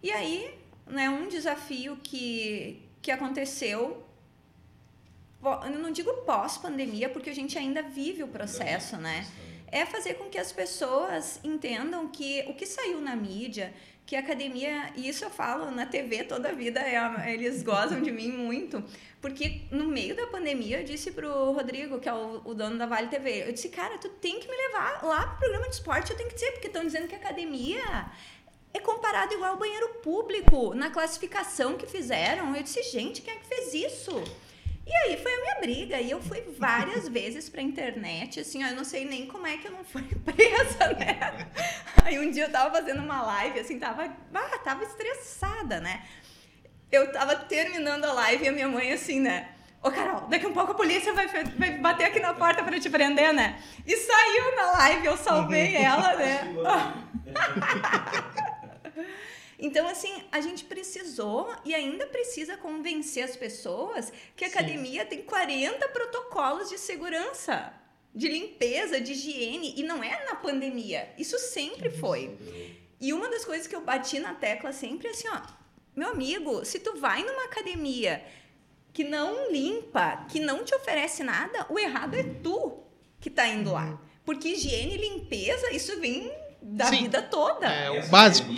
E 0.00 0.12
aí, 0.12 0.54
né, 0.86 1.10
um 1.10 1.28
desafio 1.28 1.96
que, 1.96 2.80
que 3.02 3.10
aconteceu, 3.10 4.06
eu 5.42 5.78
não 5.78 5.90
digo 5.90 6.12
pós-pandemia, 6.24 7.08
porque 7.08 7.30
a 7.30 7.34
gente 7.34 7.58
ainda 7.58 7.82
vive 7.82 8.22
o 8.22 8.28
processo, 8.28 8.96
né? 8.96 9.26
É 9.70 9.84
fazer 9.86 10.14
com 10.14 10.24
que 10.30 10.38
as 10.38 10.52
pessoas 10.52 11.40
entendam 11.44 12.08
que 12.08 12.44
o 12.48 12.54
que 12.54 12.66
saiu 12.66 13.00
na 13.00 13.14
mídia, 13.14 13.72
que 14.06 14.16
a 14.16 14.20
academia, 14.20 14.90
e 14.96 15.08
isso 15.08 15.24
eu 15.24 15.30
falo 15.30 15.70
na 15.70 15.84
TV 15.84 16.24
toda 16.24 16.48
a 16.48 16.52
vida, 16.52 16.80
é 16.80 17.32
eles 17.32 17.62
gozam 17.62 18.00
de 18.00 18.10
mim 18.10 18.32
muito, 18.32 18.82
porque 19.20 19.62
no 19.70 19.84
meio 19.86 20.16
da 20.16 20.26
pandemia 20.26 20.80
eu 20.80 20.84
disse 20.84 21.10
pro 21.10 21.52
Rodrigo, 21.52 21.98
que 22.00 22.08
é 22.08 22.14
o, 22.14 22.40
o 22.44 22.54
dono 22.54 22.78
da 22.78 22.86
Vale 22.86 23.08
TV, 23.08 23.46
eu 23.46 23.52
disse, 23.52 23.68
cara, 23.68 23.98
tu 23.98 24.08
tem 24.08 24.40
que 24.40 24.48
me 24.48 24.56
levar 24.56 25.04
lá 25.04 25.26
pro 25.26 25.38
programa 25.40 25.68
de 25.68 25.74
esporte, 25.74 26.10
eu 26.10 26.16
tenho 26.16 26.30
que 26.30 26.36
dizer, 26.36 26.52
porque 26.52 26.68
estão 26.68 26.82
dizendo 26.82 27.06
que 27.06 27.14
a 27.14 27.18
academia 27.18 28.10
é 28.72 28.80
comparado 28.80 29.34
igual 29.34 29.52
ao 29.52 29.58
banheiro 29.58 29.88
público, 30.02 30.74
na 30.74 30.90
classificação 30.90 31.76
que 31.76 31.86
fizeram. 31.86 32.54
Eu 32.54 32.62
disse, 32.62 32.82
gente, 32.84 33.22
quem 33.22 33.34
é 33.34 33.36
que 33.36 33.46
fez 33.46 33.74
isso? 33.74 34.12
E 34.88 34.94
aí 34.94 35.18
foi 35.18 35.30
a 35.30 35.40
minha 35.42 35.60
briga. 35.60 36.00
E 36.00 36.10
eu 36.10 36.22
fui 36.22 36.42
várias 36.58 37.06
vezes 37.08 37.50
pra 37.50 37.60
internet, 37.60 38.40
assim, 38.40 38.64
ó, 38.64 38.68
eu 38.68 38.76
não 38.76 38.84
sei 38.84 39.04
nem 39.04 39.26
como 39.26 39.46
é 39.46 39.58
que 39.58 39.66
eu 39.66 39.72
não 39.72 39.84
fui 39.84 40.02
presa, 40.24 40.94
né? 40.98 41.46
Aí 42.02 42.18
um 42.18 42.30
dia 42.30 42.44
eu 42.44 42.50
tava 42.50 42.74
fazendo 42.74 43.02
uma 43.02 43.20
live, 43.20 43.60
assim, 43.60 43.78
tava, 43.78 44.10
ah, 44.34 44.58
tava 44.64 44.84
estressada, 44.84 45.78
né? 45.78 46.02
Eu 46.90 47.12
tava 47.12 47.36
terminando 47.36 48.06
a 48.06 48.12
live 48.14 48.44
e 48.44 48.48
a 48.48 48.52
minha 48.52 48.68
mãe, 48.68 48.92
assim, 48.92 49.20
né? 49.20 49.50
Ô, 49.82 49.90
Carol, 49.90 50.22
daqui 50.22 50.46
a 50.46 50.50
pouco 50.50 50.72
a 50.72 50.74
polícia 50.74 51.12
vai, 51.12 51.28
vai 51.28 51.78
bater 51.78 52.04
aqui 52.04 52.18
na 52.18 52.32
porta 52.32 52.64
pra 52.64 52.80
te 52.80 52.88
prender, 52.88 53.34
né? 53.34 53.62
E 53.86 53.94
saiu 53.94 54.56
na 54.56 54.72
live, 54.72 55.06
eu 55.06 55.16
salvei 55.18 55.76
ela, 55.76 56.16
né? 56.16 56.54
Então, 59.58 59.88
assim, 59.88 60.22
a 60.30 60.40
gente 60.40 60.64
precisou 60.64 61.52
e 61.64 61.74
ainda 61.74 62.06
precisa 62.06 62.56
convencer 62.56 63.24
as 63.24 63.34
pessoas 63.34 64.12
que 64.36 64.44
a 64.44 64.48
Sim. 64.48 64.54
academia 64.54 65.04
tem 65.04 65.22
40 65.22 65.88
protocolos 65.88 66.68
de 66.68 66.78
segurança, 66.78 67.72
de 68.14 68.28
limpeza, 68.28 69.00
de 69.00 69.12
higiene, 69.12 69.74
e 69.76 69.82
não 69.82 70.02
é 70.02 70.24
na 70.26 70.36
pandemia. 70.36 71.12
Isso 71.18 71.38
sempre 71.38 71.90
foi. 71.90 72.38
E 73.00 73.12
uma 73.12 73.28
das 73.28 73.44
coisas 73.44 73.66
que 73.66 73.74
eu 73.74 73.80
bati 73.80 74.20
na 74.20 74.34
tecla 74.34 74.72
sempre 74.72 75.08
é 75.08 75.10
assim, 75.10 75.28
ó, 75.28 75.40
meu 75.94 76.10
amigo, 76.10 76.64
se 76.64 76.78
tu 76.78 76.96
vai 76.96 77.24
numa 77.24 77.44
academia 77.44 78.24
que 78.92 79.02
não 79.02 79.50
limpa, 79.50 80.24
que 80.28 80.38
não 80.38 80.64
te 80.64 80.74
oferece 80.74 81.24
nada, 81.24 81.66
o 81.68 81.78
errado 81.78 82.14
é 82.14 82.22
tu 82.22 82.78
que 83.20 83.28
tá 83.28 83.46
indo 83.48 83.72
lá. 83.72 84.00
Porque 84.24 84.48
higiene 84.48 84.94
e 84.94 84.98
limpeza, 84.98 85.72
isso 85.72 85.98
vem 86.00 86.32
da 86.60 86.86
Sim. 86.86 87.02
vida 87.02 87.22
toda. 87.22 87.66
É, 87.66 87.90
o 87.90 87.96
Essa 87.96 88.10
básico. 88.10 88.52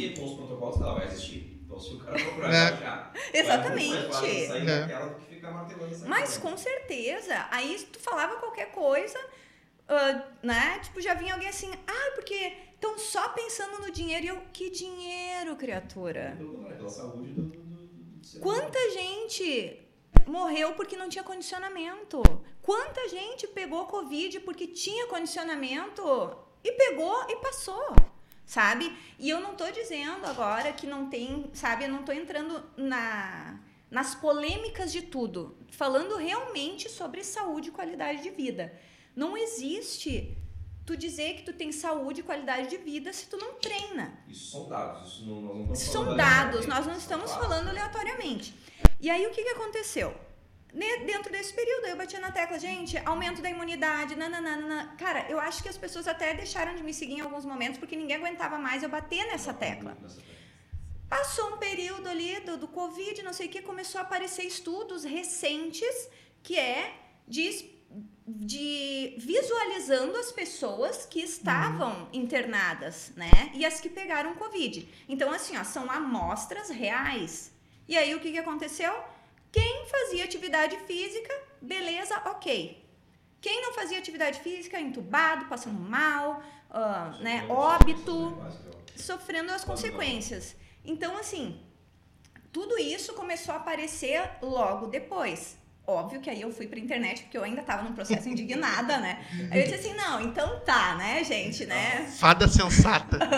Protocolos 0.70 0.80
ela 0.80 0.94
vai 0.98 1.06
existir. 1.06 1.60
Então, 1.64 1.78
se 1.78 1.94
o 1.94 1.98
cara 2.00 2.18
procurar 2.18 2.52
É. 2.54 2.62
achar, 2.74 3.12
Exatamente. 3.32 4.08
vai 4.08 4.46
É. 4.58 4.80
daquela 4.80 5.06
do 5.06 5.14
que 5.20 5.34
ficar 5.34 5.50
martelando 5.52 5.94
essa 5.94 6.06
Mas 6.08 6.36
coisa. 6.36 6.40
com 6.40 6.56
certeza. 6.56 7.46
Aí 7.50 7.78
se 7.78 7.86
tu 7.86 7.98
falava 8.00 8.36
qualquer 8.36 8.70
coisa, 8.72 9.18
ah, 9.88 10.22
né? 10.42 10.78
Tipo, 10.82 11.00
já 11.00 11.14
vinha 11.14 11.34
alguém 11.34 11.48
assim, 11.48 11.70
ah, 11.86 12.10
porque 12.14 12.52
estão 12.74 12.98
só 12.98 13.28
pensando 13.30 13.78
no 13.80 13.90
dinheiro. 13.90 14.24
E 14.24 14.28
eu, 14.28 14.40
que 14.52 14.70
dinheiro, 14.70 15.54
criatura? 15.56 16.34
Pelo 16.36 16.54
contrário, 16.54 16.76
pela 16.78 16.88
saúde 16.88 17.32
do. 17.32 17.60
Quanta 18.40 18.78
gente 18.92 19.78
morreu 20.26 20.72
porque 20.74 20.96
não 20.96 21.08
tinha 21.08 21.24
condicionamento. 21.24 22.22
Quanta 22.62 23.08
gente 23.08 23.46
pegou 23.48 23.86
Covid 23.86 24.40
porque 24.40 24.66
tinha 24.68 25.06
condicionamento 25.08 26.02
e 26.62 26.70
pegou 26.72 27.24
e 27.28 27.36
passou, 27.36 27.96
sabe? 28.50 28.92
E 29.16 29.30
eu 29.30 29.40
não 29.40 29.54
tô 29.54 29.70
dizendo 29.70 30.26
agora 30.26 30.72
que 30.72 30.84
não 30.84 31.08
tem, 31.08 31.48
sabe? 31.54 31.84
Eu 31.84 31.88
não 31.88 32.02
tô 32.02 32.10
entrando 32.10 32.60
na, 32.76 33.60
nas 33.88 34.16
polêmicas 34.16 34.90
de 34.90 35.02
tudo. 35.02 35.56
Falando 35.70 36.16
realmente 36.16 36.90
sobre 36.90 37.22
saúde 37.22 37.68
e 37.68 37.70
qualidade 37.70 38.24
de 38.24 38.30
vida. 38.30 38.74
Não 39.14 39.36
existe 39.36 40.36
tu 40.84 40.96
dizer 40.96 41.34
que 41.36 41.42
tu 41.44 41.52
tem 41.52 41.70
saúde 41.70 42.20
e 42.20 42.24
qualidade 42.24 42.68
de 42.68 42.78
vida 42.78 43.12
se 43.12 43.26
tu 43.26 43.36
não 43.36 43.54
treina. 43.54 44.18
Isso 44.26 44.50
são 44.50 44.68
dados, 44.68 45.12
isso 45.12 45.26
não, 45.26 45.40
nós 45.40 45.54
não 45.54 45.72
estamos 45.72 45.92
São 45.92 46.16
dados, 46.16 46.66
nós 46.66 46.86
não 46.88 46.96
estamos 46.96 47.32
falando 47.32 47.68
aleatoriamente. 47.68 48.52
E 49.00 49.08
aí 49.08 49.28
o 49.28 49.30
que, 49.30 49.44
que 49.44 49.50
aconteceu? 49.50 50.12
Ne- 50.72 50.98
Dentro 51.04 51.30
desse 51.32 51.52
período, 51.52 51.86
eu 51.86 51.96
bati 51.96 52.16
na 52.18 52.30
tecla, 52.30 52.58
gente, 52.58 52.96
aumento 53.04 53.42
da 53.42 53.50
imunidade, 53.50 54.14
nananana. 54.14 54.94
Cara, 54.98 55.26
eu 55.28 55.38
acho 55.40 55.62
que 55.62 55.68
as 55.68 55.76
pessoas 55.76 56.06
até 56.06 56.34
deixaram 56.34 56.74
de 56.76 56.82
me 56.82 56.94
seguir 56.94 57.14
em 57.14 57.20
alguns 57.20 57.44
momentos 57.44 57.78
porque 57.78 57.96
ninguém 57.96 58.16
aguentava 58.16 58.58
mais 58.58 58.82
eu 58.82 58.88
bater 58.88 59.26
nessa 59.26 59.52
tecla. 59.52 59.96
Nessa 60.00 60.16
tecla. 60.16 60.40
Passou 61.08 61.54
um 61.54 61.56
período 61.56 62.08
ali 62.08 62.38
do, 62.40 62.56
do 62.56 62.68
Covid, 62.68 63.22
não 63.22 63.32
sei 63.32 63.46
o 63.46 63.50
que, 63.50 63.60
começou 63.62 63.98
a 64.00 64.02
aparecer 64.02 64.44
estudos 64.44 65.02
recentes 65.02 66.08
que 66.40 66.56
é 66.56 66.94
de, 67.26 67.68
de 68.26 69.16
visualizando 69.18 70.16
as 70.16 70.30
pessoas 70.30 71.04
que 71.06 71.20
estavam 71.20 72.08
internadas, 72.12 73.12
né? 73.16 73.50
E 73.54 73.66
as 73.66 73.80
que 73.80 73.88
pegaram 73.88 74.36
Covid. 74.36 74.88
Então, 75.08 75.32
assim, 75.32 75.56
ó, 75.58 75.64
são 75.64 75.90
amostras 75.90 76.70
reais. 76.70 77.52
E 77.88 77.96
aí, 77.98 78.14
o 78.14 78.20
que, 78.20 78.30
que 78.30 78.38
aconteceu? 78.38 78.92
Quem 79.52 79.86
fazia 79.86 80.24
atividade 80.24 80.76
física, 80.86 81.32
beleza, 81.60 82.20
ok. 82.26 82.84
Quem 83.40 83.62
não 83.62 83.72
fazia 83.72 83.98
atividade 83.98 84.40
física, 84.40 84.78
entubado, 84.78 85.46
passando 85.46 85.80
mal, 85.80 86.42
ah, 86.70 87.16
né, 87.20 87.46
óbito 87.48 88.36
sofrendo 88.94 89.50
as 89.50 89.64
consequências. 89.64 90.54
Então, 90.84 91.16
assim, 91.16 91.60
tudo 92.52 92.78
isso 92.78 93.14
começou 93.14 93.54
a 93.54 93.58
aparecer 93.58 94.22
logo 94.42 94.86
depois. 94.86 95.58
Óbvio 95.86 96.20
que 96.20 96.30
aí 96.30 96.42
eu 96.42 96.52
fui 96.52 96.68
pra 96.68 96.78
internet, 96.78 97.22
porque 97.22 97.36
eu 97.36 97.42
ainda 97.42 97.62
tava 97.62 97.82
num 97.82 97.94
processo 97.94 98.28
indignada, 98.30 98.98
né? 98.98 99.24
Aí 99.50 99.60
eu 99.60 99.64
disse 99.64 99.88
assim, 99.88 99.94
não, 99.94 100.20
então 100.20 100.60
tá, 100.60 100.94
né, 100.94 101.24
gente, 101.24 101.64
né? 101.66 102.06
Fada 102.18 102.46
sensata. 102.46 103.18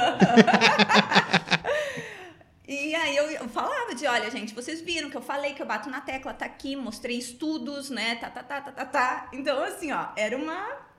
E 2.73 2.95
aí 2.95 3.17
eu, 3.17 3.31
eu 3.31 3.49
falava 3.49 3.95
de, 3.95 4.02
olha, 4.13 4.31
gente, 4.31 4.55
vocês 4.55 4.81
viram 4.81 5.11
que 5.11 5.17
eu 5.17 5.23
falei 5.23 5.55
que 5.55 5.63
eu 5.63 5.67
bato 5.67 5.89
na 5.89 6.01
tecla, 6.01 6.35
tá 6.35 6.45
aqui, 6.45 6.77
mostrei 6.77 7.19
estudos, 7.19 7.91
né? 7.91 8.17
Tá, 8.17 8.31
tá, 8.31 8.43
tá, 8.43 8.61
tá, 8.61 8.73
tá, 8.73 8.85
tá. 8.85 9.29
Então, 9.33 9.63
assim, 9.65 9.91
ó, 9.93 10.09
era 10.17 10.37
uma. 10.37 10.93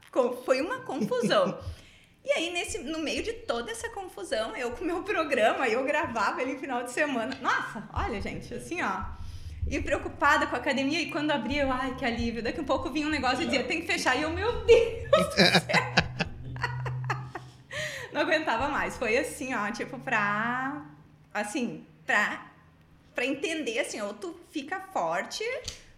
Foi 0.45 0.61
uma 0.61 0.79
confusão. 0.81 1.57
E 2.25 2.31
aí, 2.31 2.53
nesse, 2.53 2.77
no 2.77 2.99
meio 2.99 3.21
de 3.21 3.33
toda 3.33 3.69
essa 3.69 3.89
confusão, 3.89 4.55
eu 4.55 4.71
com 4.71 4.85
o 4.85 4.87
meu 4.87 5.03
programa, 5.03 5.67
eu 5.67 5.83
gravava 5.83 6.41
ele 6.41 6.53
no 6.53 6.59
final 6.59 6.81
de 6.81 6.89
semana. 6.89 7.37
Nossa, 7.41 7.83
olha, 7.91 8.21
gente, 8.21 8.53
assim, 8.53 8.81
ó. 8.81 9.03
E 9.67 9.81
preocupada 9.81 10.47
com 10.47 10.55
a 10.55 10.59
academia, 10.59 11.01
e 11.01 11.11
quando 11.11 11.31
abria, 11.31 11.63
eu, 11.63 11.71
ai, 11.73 11.97
que 11.97 12.05
alívio. 12.05 12.41
Daqui 12.41 12.61
a 12.61 12.63
pouco 12.63 12.89
vinha 12.89 13.07
um 13.07 13.09
negócio 13.09 13.41
e 13.41 13.45
dizia, 13.45 13.65
tem 13.65 13.81
que 13.81 13.87
fechar. 13.87 14.15
E 14.15 14.21
eu, 14.21 14.29
meu 14.29 14.63
Deus 14.63 15.09
do 15.11 15.31
céu. 15.33 15.93
Não 18.13 18.21
aguentava 18.21 18.69
mais. 18.69 18.95
Foi 18.95 19.17
assim, 19.17 19.53
ó, 19.53 19.69
tipo, 19.69 19.99
pra. 19.99 20.81
Assim, 21.33 21.85
pra, 22.05 22.52
pra 23.13 23.25
entender, 23.25 23.79
assim, 23.79 24.01
ou 24.01 24.13
tu 24.13 24.35
fica 24.51 24.79
forte, 24.91 25.43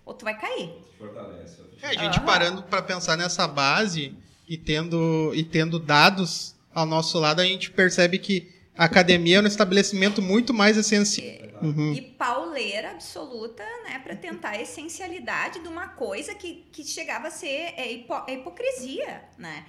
ou 0.06 0.14
tu 0.14 0.26
vai 0.26 0.38
cair. 0.40 0.74
Fortalece. 0.98 1.62
É, 1.82 1.88
a 1.88 1.94
gente 1.94 2.18
Aham. 2.18 2.26
parando 2.26 2.64
pra 2.64 2.82
pensar 2.82 3.18
nessa 3.18 3.48
base 3.48 4.16
e 4.48 4.58
tendo, 4.58 5.32
e 5.34 5.44
tendo 5.44 5.80
dados 5.80 6.56
ao 6.74 6.86
nosso 6.86 7.20
lado, 7.20 7.42
a 7.42 7.46
gente 7.46 7.72
percebe 7.72 8.18
que 8.20 8.54
a 8.78 8.86
academia 8.86 9.38
é 9.38 9.42
um 9.42 9.48
estabelecimento 9.48 10.22
muito 10.22 10.54
mais 10.54 10.76
essencial. 10.78 11.46
Uhum. 11.62 11.94
E 11.94 12.02
pauleira 12.02 12.92
absoluta, 12.92 13.64
né, 13.86 14.00
pra 14.04 14.16
tentar 14.16 14.50
a 14.50 14.62
essencialidade 14.62 15.62
de 15.62 15.68
uma 15.70 15.88
coisa 15.88 16.36
que, 16.36 16.66
que 16.72 16.84
chegava 16.84 17.30
a 17.30 17.32
ser 17.32 17.74
é, 17.78 17.90
hipo- 17.92 18.24
é 18.28 18.34
hipocrisia, 18.34 19.24
né? 19.38 19.66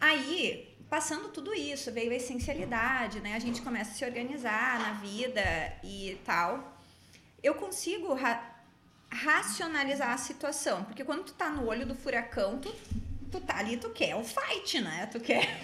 Aí, 0.00 0.73
passando 0.94 1.28
tudo 1.30 1.52
isso, 1.52 1.90
veio 1.90 2.12
a 2.12 2.14
essencialidade, 2.14 3.18
né? 3.18 3.34
A 3.34 3.40
gente 3.40 3.60
começa 3.62 3.90
a 3.90 3.94
se 3.94 4.04
organizar 4.04 4.78
na 4.78 4.92
vida 4.92 5.42
e 5.82 6.16
tal. 6.24 6.78
Eu 7.42 7.56
consigo 7.56 8.14
ra- 8.14 8.54
racionalizar 9.10 10.12
a 10.12 10.16
situação, 10.16 10.84
porque 10.84 11.02
quando 11.02 11.24
tu 11.24 11.32
tá 11.32 11.50
no 11.50 11.66
olho 11.66 11.84
do 11.84 11.96
furacão, 11.96 12.60
tu, 12.60 12.72
tu 13.32 13.40
tá 13.40 13.58
ali, 13.58 13.76
tu 13.76 13.90
quer 13.90 14.14
o 14.14 14.22
fight, 14.22 14.80
né? 14.80 15.06
Tu 15.10 15.18
quer 15.18 15.60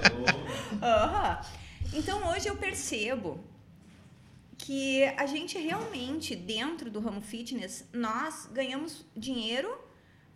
Aham. 0.82 1.40
Então 1.94 2.30
hoje 2.30 2.46
eu 2.46 2.56
percebo 2.56 3.42
que 4.58 5.02
a 5.16 5.24
gente 5.24 5.56
realmente, 5.58 6.36
dentro 6.36 6.90
do 6.90 7.00
ramo 7.00 7.22
fitness, 7.22 7.86
nós 7.90 8.50
ganhamos 8.52 9.02
dinheiro 9.16 9.74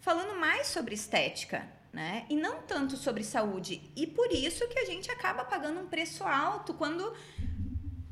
falando 0.01 0.41
mais 0.41 0.69
sobre 0.69 0.95
estética, 0.95 1.69
né? 1.97 2.27
E 2.29 2.37
não 2.37 2.61
tanto 2.61 2.95
sobre 2.95 3.25
saúde. 3.25 3.81
E 3.97 4.07
por 4.07 4.31
isso 4.31 4.69
que 4.69 4.79
a 4.79 4.85
gente 4.85 5.11
acaba 5.11 5.43
pagando 5.47 5.81
um 5.81 5.87
preço 5.87 6.23
alto 6.25 6.75
quando 6.75 7.11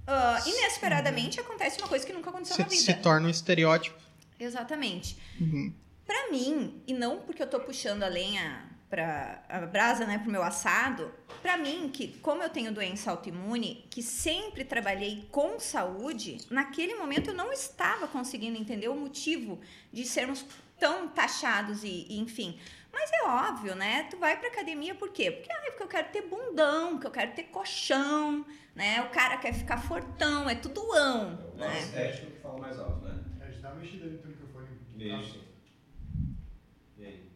ah, 0.07 0.43
inesperadamente 0.47 1.39
acontece 1.39 1.79
uma 1.79 1.87
coisa 1.87 2.07
que 2.07 2.13
nunca 2.15 2.31
aconteceu 2.31 2.57
na 2.59 2.65
Se, 2.71 2.79
vida. 2.79 2.97
se 2.97 3.03
torna 3.03 3.27
um 3.27 3.31
estereótipo. 3.31 4.01
Exatamente. 4.41 5.19
Uhum. 5.39 5.71
Pra 6.07 6.31
mim, 6.31 6.83
e 6.87 6.95
não 6.95 7.19
porque 7.19 7.43
eu 7.43 7.47
tô 7.47 7.61
puxando 7.61 8.03
a 8.05 8.09
lenha 8.09 8.71
pra 8.89 9.45
a 9.51 9.61
brasa, 9.67 10.07
né, 10.07 10.19
pro 10.19 10.33
meu 10.33 10.43
assado, 10.43 11.13
pra 11.43 11.59
mim, 11.59 11.91
que 11.93 12.09
como 12.21 12.43
eu 12.43 12.49
tenho 12.49 12.73
doença 12.73 13.11
autoimune, 13.11 13.87
que 13.91 14.03
sempre 14.03 14.65
trabalhei 14.65 15.29
com 15.31 15.61
saúde, 15.61 16.39
naquele 16.49 16.95
momento 16.95 17.31
eu 17.31 17.35
não 17.35 17.53
estava 17.53 18.09
conseguindo 18.09 18.57
entender 18.57 18.89
o 18.89 18.97
motivo 18.97 19.61
de 19.93 20.07
sermos 20.07 20.47
tão 20.79 21.07
taxados 21.09 21.85
e, 21.85 22.07
e 22.09 22.19
enfim. 22.19 22.59
Mas 22.95 23.11
é 23.13 23.25
óbvio, 23.29 23.75
né? 23.75 24.07
Tu 24.11 24.17
vai 24.17 24.37
pra 24.39 24.49
academia 24.49 24.95
por 24.95 25.11
quê? 25.11 25.31
Porque, 25.31 25.51
ah, 25.53 25.63
porque 25.67 25.83
eu 25.83 25.89
quero 25.89 26.09
ter 26.09 26.23
bundão, 26.23 26.93
porque 26.93 27.07
eu 27.09 27.11
quero 27.11 27.33
ter 27.33 27.43
colchão, 27.45 28.47
né? 28.75 29.03
O 29.03 29.11
cara 29.11 29.37
quer 29.37 29.53
ficar 29.53 29.79
fortão, 29.79 30.49
é 30.49 30.55
tudoão, 30.55 31.39
É 31.53 31.57
o 31.57 31.59
né? 31.59 31.79
estético 31.81 32.31
que 32.31 32.41
fala 32.41 32.59
mais 32.61 32.79
alto, 32.79 33.05
né? 33.05 33.15
A 33.43 33.47
gente 33.51 33.59
dá 33.61 33.71
uma 33.71 33.81
mexida 33.81 34.05
ali 34.07 34.21
no 34.23 34.29
microfone. 34.29 34.67
Isso. 34.97 35.41
E 36.99 37.05
aí? 37.05 37.29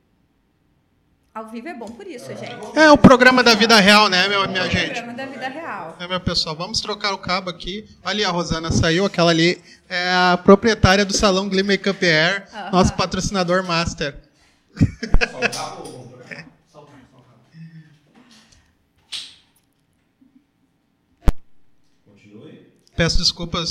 Ao 1.34 1.48
vivo 1.48 1.68
é 1.68 1.74
bom 1.74 1.86
por 1.86 2.06
isso, 2.06 2.28
gente. 2.36 2.78
É 2.78 2.90
o 2.90 2.96
programa 2.96 3.42
da 3.42 3.54
vida 3.54 3.78
real, 3.80 4.08
né, 4.08 4.26
meu, 4.28 4.46
minha 4.48 4.62
É 4.62 4.66
o 4.66 4.70
gente? 4.70 4.92
programa 4.92 5.12
da 5.14 5.26
vida 5.26 5.48
real. 5.48 5.96
É, 6.00 6.06
meu 6.08 6.20
pessoal, 6.20 6.54
vamos 6.56 6.80
trocar 6.80 7.12
o 7.12 7.18
cabo 7.18 7.50
aqui. 7.50 7.86
Ali 8.04 8.24
a 8.24 8.30
Rosana 8.30 8.70
saiu, 8.70 9.04
aquela 9.04 9.30
ali 9.32 9.60
é 9.88 10.08
a 10.32 10.36
proprietária 10.42 11.04
do 11.04 11.12
salão 11.12 11.48
Glee 11.48 11.62
Makeup 11.64 12.02
Air, 12.04 12.46
Aham. 12.54 12.70
nosso 12.70 12.94
patrocinador 12.94 13.64
master. 13.66 14.14
Só 15.38 15.47
o 15.47 15.50
cabo 15.50 15.88
ou 15.88 16.09
vamos 16.09 16.26
solta. 16.71 16.92
Continue. 22.04 22.66
Peço 22.97 23.18
desculpas, 23.18 23.68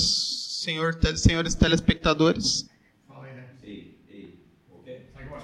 senhor, 0.63 0.95
te- 0.95 1.17
senhores 1.17 1.55
telespectadores. 1.55 2.67
Fala 3.07 3.25
aí, 3.25 3.33
né? 3.33 3.45
Ei, 3.63 3.97
ei. 4.09 4.39
Ok? 4.71 5.01
Sai 5.13 5.23
agora. 5.23 5.43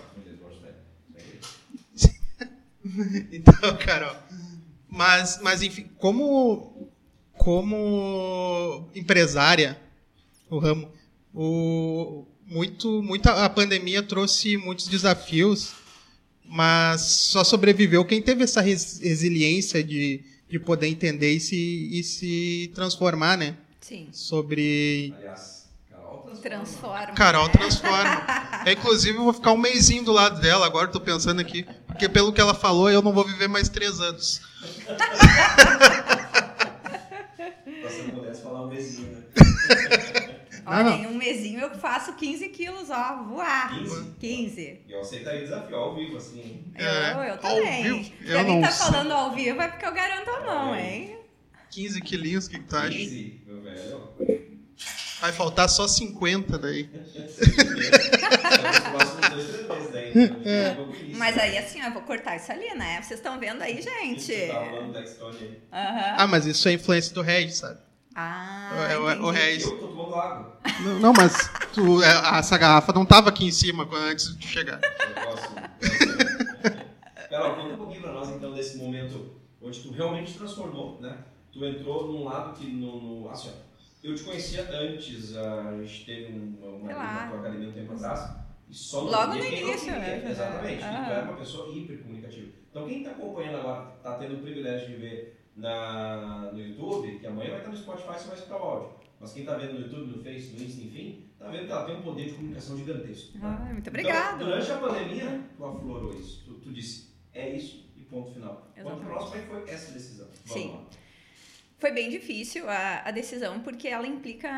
Então, 3.32 3.78
Carol. 3.78 4.16
Mas, 4.90 5.40
mas 5.42 5.62
enfim, 5.64 5.90
como, 5.98 6.92
como 7.38 8.88
empresária, 8.94 9.80
o 10.50 10.60
ramo, 10.60 10.92
o, 11.34 12.26
muito, 12.46 13.02
muita, 13.02 13.46
a 13.46 13.50
pandemia 13.50 14.04
trouxe 14.04 14.58
muitos 14.58 14.88
desafios, 14.88 15.74
mas 16.46 17.02
só 17.02 17.44
sobreviveu 17.44 18.04
quem 18.06 18.22
teve 18.22 18.44
essa 18.44 18.62
res- 18.62 19.00
resiliência 19.02 19.84
de, 19.84 20.22
de 20.50 20.60
poder 20.60 20.88
entender 20.88 21.34
e 21.34 21.40
se, 21.40 21.90
e 21.92 22.04
se 22.04 22.72
transformar, 22.76 23.38
né? 23.38 23.56
Sim. 23.82 24.08
Sobre. 24.12 25.14
Aliás, 25.18 25.64
Carol 25.90 26.20
transforma. 26.42 27.06
Transforma. 27.06 27.14
Carol 27.16 27.50
transforma. 27.50 28.24
É, 28.66 28.72
inclusive, 28.74 29.18
eu 29.18 29.24
vou 29.24 29.34
ficar 29.34 29.52
um 29.52 29.58
mêsinho 29.58 30.04
do 30.04 30.12
lado 30.12 30.40
dela 30.42 30.66
agora, 30.66 30.88
tô 30.88 31.00
pensando 31.00 31.40
aqui. 31.42 31.66
Porque 31.88 32.08
pelo 32.10 32.32
que 32.34 32.40
ela 32.42 32.54
falou, 32.54 32.90
eu 32.90 33.02
não 33.02 33.12
vou 33.14 33.26
viver 33.26 33.48
mais 33.48 33.68
três 33.70 34.00
anos. 34.00 34.42
Pra 37.82 37.90
ser 37.90 38.14
modesto, 38.14 38.44
falar 38.44 38.66
um 38.66 38.70
beijinho, 38.70 39.12
né? 39.12 39.24
Olha, 40.66 40.84
Não. 40.84 40.98
em 40.98 41.08
um 41.08 41.16
mesinho 41.16 41.60
eu 41.60 41.78
faço 41.78 42.14
15 42.14 42.48
quilos, 42.50 42.90
ó, 42.90 43.24
voar. 43.24 43.80
15? 43.80 44.14
15. 44.20 44.62
E 44.88 44.92
eu 44.92 45.00
aceitaria 45.02 45.42
o 45.42 45.44
desafio 45.44 45.78
ao 45.78 45.94
vivo, 45.94 46.18
assim. 46.18 46.40
hein? 46.42 46.66
Eu, 46.78 46.86
É, 46.86 47.30
eu 47.30 47.34
ao 47.34 47.38
também. 47.38 47.84
vivo? 47.84 48.16
Pra 48.26 48.28
Eu 48.42 48.44
mim 48.46 48.54
não 48.56 48.62
tá 48.62 48.72
sei. 48.72 48.86
falando 48.86 49.12
ao 49.12 49.32
vivo 49.36 49.62
é 49.62 49.68
porque 49.68 49.86
eu 49.86 49.94
garanto 49.94 50.30
a 50.30 50.46
mão, 50.54 50.74
aí. 50.74 50.94
hein? 50.96 51.18
15 51.70 52.02
quilinhos, 52.02 52.46
o 52.46 52.50
que, 52.50 52.60
que 52.60 52.66
tu 52.66 52.76
acha? 52.76 52.98
Easy, 52.98 53.42
meu 53.46 53.62
velho. 53.64 54.54
Vai 55.20 55.32
faltar 55.32 55.68
só 55.70 55.88
50 55.88 56.58
daí. 56.60 56.90
Então, 57.38 58.64
vamos 58.92 59.12
por 59.14 59.38
isso. 59.38 59.64
Mas 61.12 61.38
aí, 61.38 61.58
assim, 61.58 61.82
ó, 61.82 61.86
eu 61.88 61.94
vou 61.94 62.02
cortar 62.04 62.36
isso 62.36 62.52
ali, 62.52 62.74
né? 62.76 63.02
Vocês 63.02 63.20
estão 63.20 63.40
vendo 63.40 63.62
aí, 63.62 63.82
gente? 63.82 64.34
Aham. 65.72 66.16
Ah, 66.18 66.28
mas 66.28 66.46
isso 66.46 66.68
é 66.68 66.74
influência 66.74 67.14
do 67.14 67.22
Regis, 67.22 67.58
sabe? 67.58 67.80
Ah, 68.16 68.88
É, 68.92 68.98
o- 68.98 69.04
o 69.06 69.12
entendi. 69.12 69.32
Regis. 69.40 69.64
Eu 69.66 69.80
tô 69.80 69.88
tomando 69.88 70.16
água. 70.16 70.58
Não, 70.82 71.00
não, 71.00 71.14
mas 71.14 71.50
tu- 71.74 72.02
é, 72.04 72.38
essa 72.40 72.58
garrafa 72.58 72.94
não 72.94 73.06
tava 73.06 73.30
aqui 73.30 73.46
em 73.46 73.52
cima 73.52 73.88
antes 73.92 74.38
de 74.38 74.48
chegar. 74.48 74.80
Eu 74.84 75.26
posso. 75.26 75.54
Carol, 77.30 77.56
conta 77.56 77.74
um 77.74 77.78
pouquinho 77.78 78.02
pra 78.02 78.12
nós 78.14 78.30
então 78.30 78.54
desse 78.54 78.78
momento 78.78 79.36
onde 79.62 79.80
tu 79.82 79.92
realmente 79.92 80.34
transformou, 80.38 81.00
né? 81.02 81.18
Tu 81.52 81.64
entrou 81.66 82.12
num 82.12 82.24
lado 82.24 82.58
que 82.58 82.68
no. 82.68 83.22
no 83.24 83.30
assim, 83.30 83.50
ó, 83.50 83.74
eu 84.04 84.16
te 84.16 84.24
conhecia 84.24 84.68
antes, 84.72 85.36
a 85.36 85.78
gente 85.82 86.06
teve 86.06 86.34
um- 86.34 86.58
uma 86.62 86.94
uma 86.94 87.04
na 87.04 87.28
tua 87.30 87.40
academia 87.40 87.70
um 87.70 87.74
tempo 87.74 87.94
atrás. 87.94 88.30
E 88.70 88.74
só 88.74 89.02
Logo 89.02 89.34
no 89.36 89.46
início, 89.46 89.92
né? 89.92 90.30
Exatamente. 90.32 90.84
Ah. 90.84 91.04
tu 91.06 91.12
era 91.12 91.24
uma 91.24 91.34
pessoa 91.38 91.76
hiper 91.76 92.00
comunicativa. 92.02 92.52
Então 92.70 92.88
quem 92.88 93.04
tá 93.04 93.12
acompanhando 93.12 93.58
agora, 93.58 93.82
tá 94.02 94.16
tendo 94.16 94.36
o 94.36 94.42
privilégio 94.42 94.88
de 94.88 94.96
ver 94.96 95.43
na, 95.56 96.52
no 96.52 96.60
YouTube, 96.60 97.20
que 97.20 97.28
amanhã 97.28 97.50
vai 97.52 97.60
estar 97.60 97.72
no 97.72 97.78
Spotify, 97.78 98.14
você 98.14 98.28
vai 98.28 98.36
escutar 98.38 98.58
o 98.58 98.64
áudio. 98.64 98.90
Mas 99.20 99.32
quem 99.34 99.46
tá 99.46 99.56
vendo 99.56 99.74
no 99.74 99.80
YouTube, 99.82 100.18
no 100.18 100.24
Face, 100.24 100.50
no 100.50 100.62
Insta, 100.64 100.82
enfim, 100.82 101.30
tá 101.40 101.48
vendo 101.48 101.66
que 101.68 101.72
ela 101.72 101.86
tem 101.86 101.96
um 101.96 102.02
poder 102.02 102.26
de 102.28 102.34
comunicação 102.34 102.78
gigantesco. 102.78 103.38
né? 103.38 103.58
Ai, 103.62 103.74
muito 103.74 103.90
Então, 103.90 103.92
obrigada. 103.92 104.44
durante 104.44 104.72
a 104.72 104.78
pandemia, 104.78 105.50
tu 105.56 105.66
aflorou 105.66 106.14
isso. 106.14 106.44
Tu, 106.46 106.54
tu 106.56 106.74
disse, 106.74 107.14
é 107.34 107.50
isso 107.56 107.90
e 107.96 108.02
ponto 108.02 108.34
final. 108.34 108.68
Exatamente. 108.76 109.06
nós 109.10 109.24
como 109.30 109.36
é 109.36 109.42
foi 109.46 109.70
essa 109.70 109.92
decisão. 109.94 110.28
Vamos 110.46 110.52
Sim. 110.52 110.72
lá. 110.72 110.86
Foi 111.78 111.92
bem 111.92 112.10
difícil 112.10 112.70
a, 112.70 113.04
a 113.06 113.12
decisão, 113.12 113.60
porque 113.62 113.88
ela 113.88 114.08
implica. 114.08 114.50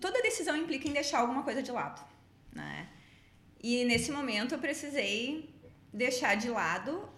Toda 0.00 0.20
decisão 0.22 0.56
implica 0.56 0.88
em 0.88 0.92
deixar 0.92 1.20
alguma 1.20 1.42
coisa 1.44 1.62
de 1.62 1.70
lado, 1.70 2.04
né? 2.52 2.88
E 3.62 3.84
nesse 3.84 4.10
momento 4.10 4.54
eu 4.54 4.58
precisei 4.58 5.54
deixar 5.92 6.34
de 6.36 6.48
lado 6.50 7.08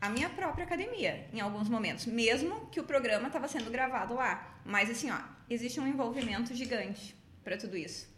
a 0.00 0.08
minha 0.08 0.30
própria 0.30 0.64
academia, 0.64 1.28
em 1.32 1.40
alguns 1.40 1.68
momentos, 1.68 2.06
mesmo 2.06 2.66
que 2.70 2.80
o 2.80 2.84
programa 2.84 3.26
estava 3.26 3.46
sendo 3.48 3.70
gravado 3.70 4.14
lá. 4.14 4.60
Mas 4.64 4.90
assim, 4.90 5.10
ó, 5.10 5.18
existe 5.48 5.78
um 5.78 5.86
envolvimento 5.86 6.54
gigante 6.54 7.14
para 7.44 7.56
tudo 7.56 7.76
isso. 7.76 8.08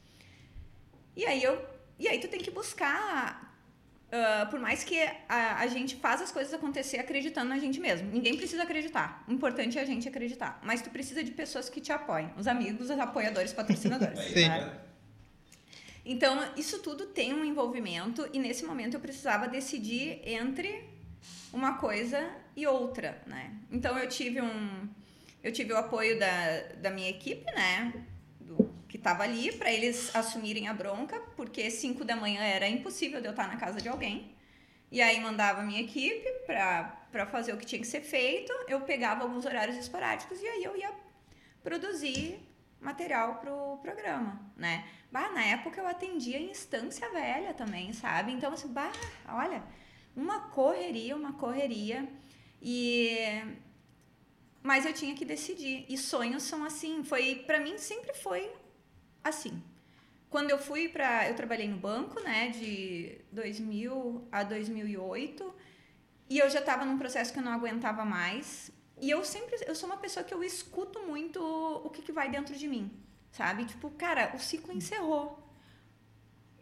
E 1.16 1.26
aí 1.26 1.42
eu, 1.42 1.60
e 1.98 2.08
aí 2.08 2.18
tu 2.18 2.28
tem 2.28 2.40
que 2.40 2.50
buscar 2.50 3.52
ah, 4.14 4.46
por 4.50 4.60
mais 4.60 4.84
que 4.84 5.00
a, 5.26 5.60
a 5.60 5.66
gente 5.66 5.96
faz 5.96 6.20
as 6.20 6.30
coisas 6.30 6.52
acontecer 6.52 6.98
acreditando 6.98 7.48
na 7.48 7.58
gente 7.58 7.80
mesmo. 7.80 8.10
Ninguém 8.12 8.36
precisa 8.36 8.62
acreditar. 8.62 9.24
O 9.26 9.32
importante 9.32 9.78
é 9.78 9.80
a 9.80 9.86
gente 9.86 10.06
acreditar. 10.06 10.60
Mas 10.62 10.82
tu 10.82 10.90
precisa 10.90 11.24
de 11.24 11.30
pessoas 11.30 11.70
que 11.70 11.80
te 11.80 11.90
apoiem. 11.90 12.30
Os 12.36 12.46
amigos, 12.46 12.90
os 12.90 12.98
apoiadores, 12.98 13.54
patrocinadores. 13.54 14.18
Sim. 14.28 14.48
né? 14.48 14.78
Então, 16.04 16.46
isso 16.58 16.80
tudo 16.80 17.06
tem 17.06 17.32
um 17.32 17.42
envolvimento 17.42 18.28
e 18.34 18.38
nesse 18.38 18.66
momento 18.66 18.94
eu 18.94 19.00
precisava 19.00 19.48
decidir 19.48 20.20
entre 20.24 20.91
uma 21.52 21.74
coisa 21.74 22.30
e 22.56 22.66
outra, 22.66 23.22
né? 23.26 23.52
Então 23.70 23.98
eu 23.98 24.08
tive 24.08 24.40
um 24.40 24.88
eu 25.42 25.52
tive 25.52 25.72
o 25.72 25.76
apoio 25.76 26.18
da, 26.18 26.60
da 26.80 26.90
minha 26.90 27.10
equipe, 27.10 27.44
né? 27.52 27.92
Do, 28.40 28.72
que 28.88 28.96
estava 28.96 29.24
ali 29.24 29.50
para 29.52 29.72
eles 29.72 30.14
assumirem 30.14 30.68
a 30.68 30.74
bronca, 30.74 31.18
porque 31.36 31.70
5 31.70 32.04
da 32.04 32.14
manhã 32.14 32.42
era 32.42 32.68
impossível 32.68 33.20
de 33.20 33.26
eu 33.26 33.32
estar 33.32 33.48
na 33.48 33.56
casa 33.56 33.80
de 33.80 33.88
alguém. 33.88 34.36
E 34.90 35.00
aí 35.00 35.18
mandava 35.20 35.62
a 35.62 35.64
minha 35.64 35.80
equipe 35.80 36.28
para 36.46 37.26
fazer 37.26 37.54
o 37.54 37.56
que 37.56 37.66
tinha 37.66 37.80
que 37.80 37.86
ser 37.86 38.02
feito, 38.02 38.52
eu 38.68 38.82
pegava 38.82 39.22
alguns 39.22 39.46
horários 39.46 39.76
esporádicos 39.76 40.40
e 40.40 40.46
aí 40.46 40.62
eu 40.62 40.76
ia 40.76 40.92
produzir 41.62 42.38
material 42.78 43.36
pro 43.36 43.78
programa, 43.78 44.38
né? 44.56 44.84
Bah, 45.10 45.30
na 45.30 45.42
época 45.44 45.80
eu 45.80 45.86
atendia 45.86 46.38
em 46.38 46.50
instância 46.50 47.08
velha 47.10 47.54
também, 47.54 47.92
sabe? 47.92 48.32
Então, 48.32 48.52
assim, 48.52 48.68
bah, 48.68 48.92
olha, 49.28 49.62
uma 50.14 50.40
correria, 50.50 51.16
uma 51.16 51.32
correria. 51.34 52.08
E 52.60 53.16
mas 54.62 54.86
eu 54.86 54.92
tinha 54.92 55.14
que 55.14 55.24
decidir. 55.24 55.84
E 55.88 55.98
sonhos 55.98 56.44
são 56.44 56.64
assim, 56.64 57.02
foi 57.02 57.36
para 57.46 57.58
mim 57.58 57.76
sempre 57.78 58.14
foi 58.14 58.50
assim. 59.24 59.62
Quando 60.30 60.50
eu 60.50 60.58
fui 60.58 60.88
para, 60.88 61.28
eu 61.28 61.34
trabalhei 61.34 61.68
no 61.68 61.76
banco, 61.76 62.18
né, 62.20 62.48
de 62.48 63.20
2000 63.32 64.28
a 64.32 64.42
2008, 64.42 65.54
e 66.30 66.38
eu 66.38 66.48
já 66.48 66.60
estava 66.60 66.86
num 66.86 66.96
processo 66.96 67.32
que 67.32 67.38
eu 67.38 67.42
não 67.42 67.52
aguentava 67.52 68.04
mais. 68.04 68.70
E 68.98 69.10
eu 69.10 69.22
sempre, 69.24 69.56
eu 69.66 69.74
sou 69.74 69.88
uma 69.88 69.98
pessoa 69.98 70.24
que 70.24 70.32
eu 70.32 70.42
escuto 70.42 71.00
muito 71.00 71.38
o 71.84 71.90
que, 71.90 72.00
que 72.00 72.12
vai 72.12 72.30
dentro 72.30 72.56
de 72.56 72.66
mim, 72.66 72.90
sabe? 73.30 73.66
Tipo, 73.66 73.90
cara, 73.90 74.32
o 74.34 74.38
ciclo 74.38 74.72
encerrou. 74.72 75.41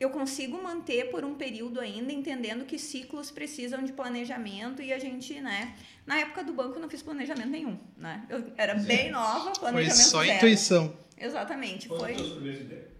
Eu 0.00 0.08
consigo 0.08 0.62
manter 0.62 1.10
por 1.10 1.26
um 1.26 1.34
período 1.34 1.78
ainda, 1.78 2.10
entendendo 2.10 2.64
que 2.64 2.78
ciclos 2.78 3.30
precisam 3.30 3.84
de 3.84 3.92
planejamento 3.92 4.80
e 4.80 4.94
a 4.94 4.98
gente, 4.98 5.38
né? 5.42 5.76
Na 6.06 6.18
época 6.18 6.42
do 6.42 6.54
banco 6.54 6.76
eu 6.76 6.80
não 6.80 6.88
fiz 6.88 7.02
planejamento 7.02 7.50
nenhum, 7.50 7.78
né? 7.98 8.24
Eu 8.30 8.50
era 8.56 8.74
bem 8.74 9.10
nova, 9.10 9.54
Foi 9.54 9.70
planejamento 9.70 10.06
só 10.08 10.24
zero. 10.24 10.36
intuição. 10.38 10.96
Exatamente, 11.18 11.86
Foi, 11.86 11.98
foi. 11.98 12.12
um 12.14 12.16
dos 12.16 12.32
primeiros 12.32 12.62
empregos? 12.62 12.90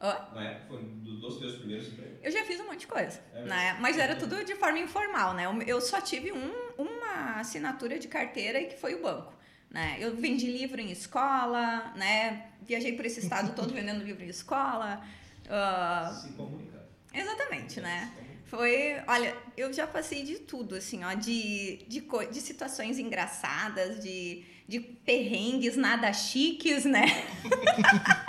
Época 0.00 0.64
foi 0.68 0.78
um 0.82 0.98
dos 1.18 1.38
teus 1.38 1.56
primeiros 1.56 1.88
empregos? 1.88 2.18
Eu 2.22 2.30
já 2.30 2.44
fiz 2.44 2.60
um 2.60 2.66
monte 2.66 2.80
de 2.80 2.86
coisa, 2.88 3.20
É 3.34 3.42
né? 3.44 3.76
Mas 3.80 3.96
era 3.96 4.14
tudo 4.14 4.44
de 4.44 4.54
forma 4.54 4.78
informal, 4.78 5.32
né? 5.32 5.44
Eu 5.66 5.80
só 5.80 5.98
tive 5.98 6.30
um, 6.30 6.52
uma 6.76 7.40
assinatura 7.40 7.98
de 7.98 8.06
carteira 8.06 8.60
e 8.60 8.66
que 8.66 8.76
foi 8.76 8.94
o 8.94 9.02
banco, 9.02 9.32
né? 9.70 9.96
Eu 9.98 10.14
vendi 10.14 10.46
livro 10.46 10.78
em 10.78 10.90
escola, 10.90 11.90
né? 11.96 12.50
Viajei 12.60 12.92
por 12.92 13.06
esse 13.06 13.20
estado 13.20 13.54
todo 13.56 13.72
vendendo 13.74 14.04
livro 14.04 14.22
em 14.22 14.28
escola. 14.28 15.02
Ah, 15.48 16.20
Se 16.22 16.32
comunicar. 16.32 16.82
exatamente, 17.12 17.80
né? 17.80 18.12
Foi, 18.46 18.96
olha, 19.06 19.36
eu 19.56 19.70
já 19.72 19.86
passei 19.86 20.22
de 20.22 20.36
tudo, 20.38 20.74
assim, 20.74 21.04
ó, 21.04 21.12
de, 21.12 21.84
de, 21.86 22.00
co- 22.00 22.24
de 22.24 22.40
situações 22.40 22.98
engraçadas, 22.98 24.02
de, 24.02 24.42
de 24.66 24.80
perrengues 24.80 25.76
nada 25.76 26.12
chiques, 26.12 26.84
né? 26.84 27.04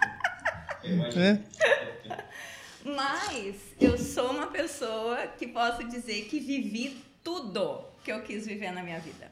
É. 0.83 1.39
Mas 2.83 3.55
eu 3.79 3.97
sou 3.97 4.31
uma 4.31 4.47
pessoa 4.47 5.27
que 5.27 5.47
posso 5.47 5.83
dizer 5.87 6.25
que 6.25 6.39
vivi 6.39 7.03
tudo 7.23 7.83
que 8.03 8.11
eu 8.11 8.21
quis 8.23 8.45
viver 8.47 8.71
na 8.71 8.81
minha 8.81 8.99
vida. 8.99 9.29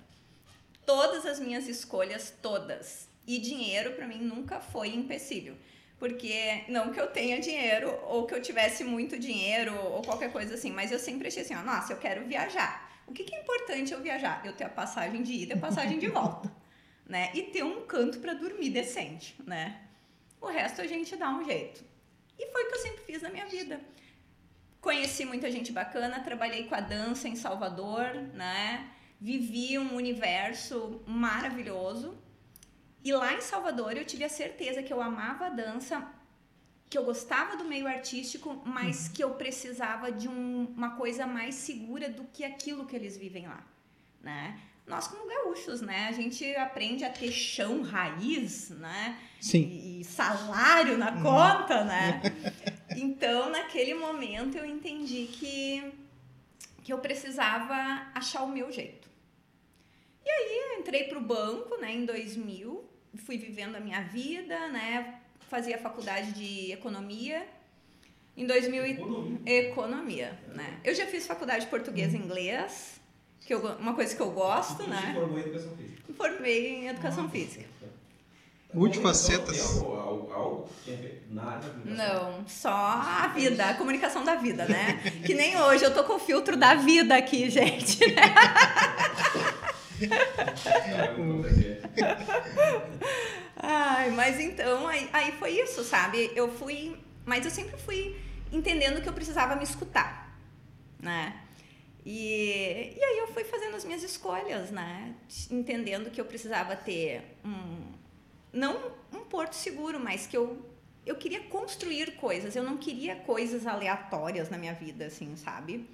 Todas 0.86 1.26
as 1.26 1.40
minhas 1.40 1.68
escolhas, 1.68 2.34
todas. 2.42 3.08
E 3.26 3.40
dinheiro 3.40 3.94
para 3.94 4.06
mim 4.08 4.20
nunca 4.20 4.60
foi 4.60 4.90
empecilho. 4.90 5.58
Porque 6.00 6.64
não 6.68 6.92
que 6.92 7.00
eu 7.00 7.08
tenha 7.08 7.40
dinheiro 7.40 7.90
ou 8.04 8.28
que 8.28 8.34
eu 8.34 8.42
tivesse 8.42 8.84
muito 8.84 9.18
dinheiro 9.18 9.76
ou 9.76 10.02
qualquer 10.04 10.32
coisa 10.32 10.54
assim, 10.54 10.72
mas 10.72 10.92
eu 10.92 11.00
sempre 11.00 11.28
achei 11.28 11.42
assim, 11.42 11.56
ó, 11.56 11.64
nossa, 11.64 11.94
eu 11.94 11.98
quero 11.98 12.26
viajar. 12.26 12.88
O 13.08 13.14
que, 13.14 13.24
que 13.24 13.34
é 13.34 13.42
importante 13.42 13.94
eu 13.94 14.02
viajar? 14.02 14.42
Eu 14.46 14.54
ter 14.54 14.66
a 14.66 14.70
passagem 14.70 15.24
de 15.24 15.34
ida 15.34 15.54
e 15.54 15.58
a 15.58 15.62
passagem 15.62 15.98
de 15.98 16.08
volta, 16.08 16.54
né? 17.08 17.32
E 17.34 17.44
ter 17.44 17.64
um 17.64 17.86
canto 17.86 18.20
para 18.20 18.34
dormir 18.34 18.70
decente, 18.70 19.36
né? 19.46 19.82
O 20.40 20.48
resto 20.48 20.82
a 20.82 20.88
gente 20.88 21.16
dá 21.16 21.30
um 21.30 21.44
jeito. 21.44 21.84
E 22.38 22.46
foi 22.52 22.64
o 22.64 22.68
que 22.68 22.76
eu 22.76 22.80
sempre 22.80 23.04
fiz 23.06 23.22
na 23.22 23.30
minha 23.30 23.48
vida. 23.48 23.82
Conheci 24.80 25.26
muita 25.26 25.50
gente 25.50 25.72
bacana, 25.72 26.20
trabalhei 26.20 26.66
com 26.66 26.76
a 26.76 26.80
dança 26.80 27.28
em 27.28 27.36
Salvador, 27.36 28.14
né? 28.34 28.92
Vivi 29.20 29.80
um 29.80 29.96
universo 29.96 31.02
maravilhoso. 31.08 32.16
E 33.08 33.14
lá 33.14 33.34
em 33.34 33.40
Salvador 33.40 33.96
eu 33.96 34.04
tive 34.04 34.26
a 34.26 34.30
certeza 34.30 34.84
que 34.84 34.92
eu 34.92 35.02
amava 35.02 35.46
a 35.46 35.50
dança, 35.50 36.06
que 36.90 36.98
eu 36.98 37.06
gostava 37.06 37.56
do 37.56 37.64
meio 37.64 37.88
artístico, 37.88 38.62
mas 38.66 39.08
que 39.08 39.24
eu 39.24 39.32
precisava 39.36 40.12
de 40.12 40.28
um- 40.28 40.66
uma 40.76 40.92
coisa 40.98 41.26
mais 41.26 41.56
segura 41.56 42.10
do 42.10 42.26
que 42.34 42.44
aquilo 42.44 42.86
que 42.86 42.94
eles 42.98 43.16
vivem 43.16 43.48
lá, 43.48 43.64
né? 44.22 44.60
Nós 44.86 45.08
como 45.08 45.26
gaúchos, 45.26 45.80
né? 45.80 46.08
A 46.10 46.12
gente 46.12 46.44
aprende 46.58 47.06
a 47.06 47.10
ter 47.10 47.32
chão 47.32 47.82
raiz, 47.82 48.72
né? 48.72 49.18
Sim. 49.40 49.60
e, 49.62 50.02
e 50.02 50.04
salário 50.04 50.98
na 50.98 51.12
conta, 51.22 51.86
né? 51.86 52.22
Então, 52.98 53.50
naquele 53.50 53.94
momento, 53.94 54.58
eu 54.58 54.66
entendi 54.66 55.28
que, 55.32 55.94
que 56.84 56.92
eu 56.92 56.98
precisava 57.00 57.76
achar 58.14 58.44
o 58.44 58.50
meu 58.50 58.70
jeito. 58.70 59.08
E 60.26 60.30
aí, 60.30 60.58
eu 60.74 60.80
entrei 60.82 61.04
para 61.06 61.18
o 61.18 61.22
banco, 61.22 61.78
né, 61.78 61.92
em 61.94 62.06
2000, 62.06 62.87
fui 63.18 63.38
vivendo 63.38 63.76
a 63.76 63.80
minha 63.80 64.02
vida, 64.02 64.68
né? 64.70 65.16
Fazia 65.50 65.78
faculdade 65.78 66.32
de 66.34 66.72
economia. 66.72 67.46
Em 68.36 68.46
2000 68.46 68.86
e- 68.86 68.92
Economia. 68.92 69.40
economia, 69.46 70.40
né? 70.54 70.80
Eu 70.84 70.94
já 70.94 71.06
fiz 71.08 71.26
faculdade 71.26 71.66
de 71.66 71.70
português 71.72 72.14
e 72.14 72.18
inglês, 72.18 73.00
que 73.46 73.54
eu, 73.54 73.60
uma 73.78 73.94
coisa 73.96 74.16
que 74.16 74.22
eu 74.22 74.30
gosto, 74.32 74.84
se 74.84 74.90
né? 74.90 75.12
formou 75.16 75.40
em 75.40 75.42
educação 75.42 75.76
física. 75.78 76.04
Me 76.08 76.14
Formei 76.16 76.68
em 76.76 76.88
educação 76.88 77.30
física. 77.30 77.66
Multifacetas. 78.74 79.56
Tem 79.58 79.66
algo, 79.80 79.94
algo, 79.96 80.34
algo 80.34 80.70
que 80.84 80.92
é 80.94 80.98
feito 80.98 81.34
na 81.34 81.44
área 81.46 81.62
da 81.62 81.70
comunicação? 81.70 82.32
Não, 82.38 82.48
só 82.48 82.70
a 82.70 83.28
vida, 83.34 83.66
a 83.70 83.74
comunicação 83.74 84.24
da 84.26 84.36
vida, 84.36 84.66
né? 84.66 84.98
Que 85.26 85.34
nem 85.34 85.58
hoje, 85.60 85.84
eu 85.86 85.94
tô 85.94 86.04
com 86.04 86.16
o 86.16 86.20
filtro 86.20 86.56
da 86.58 86.76
vida 86.76 87.16
aqui, 87.16 87.50
gente. 87.50 88.00
Não, 88.06 88.14
eu 88.14 88.20
não 88.20 89.24
vou 89.24 89.36
fazer. 89.36 89.58
Ai, 93.58 94.12
mas 94.12 94.40
então, 94.40 94.88
aí, 94.88 95.10
aí 95.12 95.32
foi 95.34 95.52
isso, 95.52 95.84
sabe? 95.84 96.32
Eu 96.36 96.52
fui. 96.52 96.98
Mas 97.26 97.46
eu 97.46 97.52
sempre 97.52 97.78
fui 97.78 98.16
entendendo 98.52 99.02
que 99.02 99.10
eu 99.10 99.14
precisava 99.14 99.56
me 99.56 99.64
escutar, 99.64 100.38
né? 101.00 101.42
E, 102.06 102.94
e 102.96 103.04
aí 103.04 103.18
eu 103.18 103.28
fui 103.28 103.44
fazendo 103.44 103.76
as 103.76 103.84
minhas 103.84 104.04
escolhas, 104.04 104.72
né? 104.72 105.14
Entendendo 105.52 106.10
que 106.10 106.22
eu 106.22 106.26
precisava 106.26 106.76
ter 106.76 107.38
um. 107.44 107.82
Não 108.54 108.92
um 109.12 109.26
porto 109.26 109.54
seguro, 109.54 110.00
mas 110.00 110.26
que 110.26 110.38
eu, 110.38 110.66
eu 111.06 111.18
queria 111.18 111.42
construir 111.42 112.16
coisas. 112.16 112.56
Eu 112.56 112.64
não 112.64 112.78
queria 112.78 113.16
coisas 113.16 113.68
aleatórias 113.68 114.50
na 114.50 114.58
minha 114.58 114.74
vida, 114.74 115.08
assim, 115.08 115.36
sabe? 115.36 115.86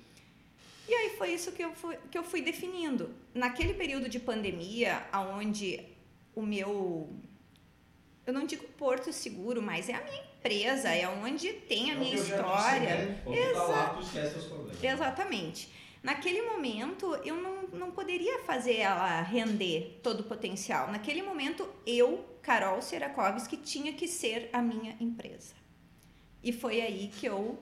E 0.87 0.93
aí 0.93 1.09
foi 1.17 1.33
isso 1.33 1.51
que 1.51 1.63
eu 1.63 1.71
fui, 1.73 1.97
que 2.11 2.17
eu 2.17 2.23
fui 2.23 2.41
definindo. 2.41 3.09
Naquele 3.33 3.73
período 3.73 4.09
de 4.09 4.19
pandemia, 4.19 5.01
onde 5.37 5.79
o 6.35 6.41
meu. 6.41 7.09
Eu 8.25 8.33
não 8.33 8.45
digo 8.45 8.65
porto 8.77 9.11
seguro, 9.11 9.61
mas 9.61 9.89
é 9.89 9.93
a 9.95 10.03
minha 10.03 10.21
empresa, 10.37 10.89
é 10.89 11.07
onde 11.07 11.51
tem 11.53 11.91
a 11.91 11.95
É 11.95 11.97
minha 11.97 12.11
que 12.15 12.21
história. 12.21 12.79
disse, 12.79 12.89
né? 13.05 13.21
Tu 13.23 13.53
tá 13.53 13.63
lá. 13.63 13.85
Exatamente. 14.81 15.69
Naquele 16.01 16.41
momento, 16.41 17.15
eu 17.23 17.35
não, 17.37 17.61
não 17.67 17.91
poderia 17.91 18.39
fazer 18.43 18.75
ela 18.75 19.21
render 19.21 19.99
todo 20.03 20.19
o 20.19 20.23
potencial. 20.23 20.91
Naquele 20.91 21.21
momento, 21.21 21.65
eu, 21.85 22.25
Carol 22.41 22.81
Serakovski, 22.81 23.55
tinha 23.55 23.93
que 23.93 24.05
ser 24.05 24.49
a 24.51 24.61
minha 24.61 24.97
empresa. 24.99 25.53
E 26.43 26.51
foi 26.51 26.81
aí 26.81 27.07
que 27.07 27.25
eu 27.25 27.57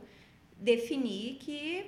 defini 0.58 1.38
que 1.40 1.86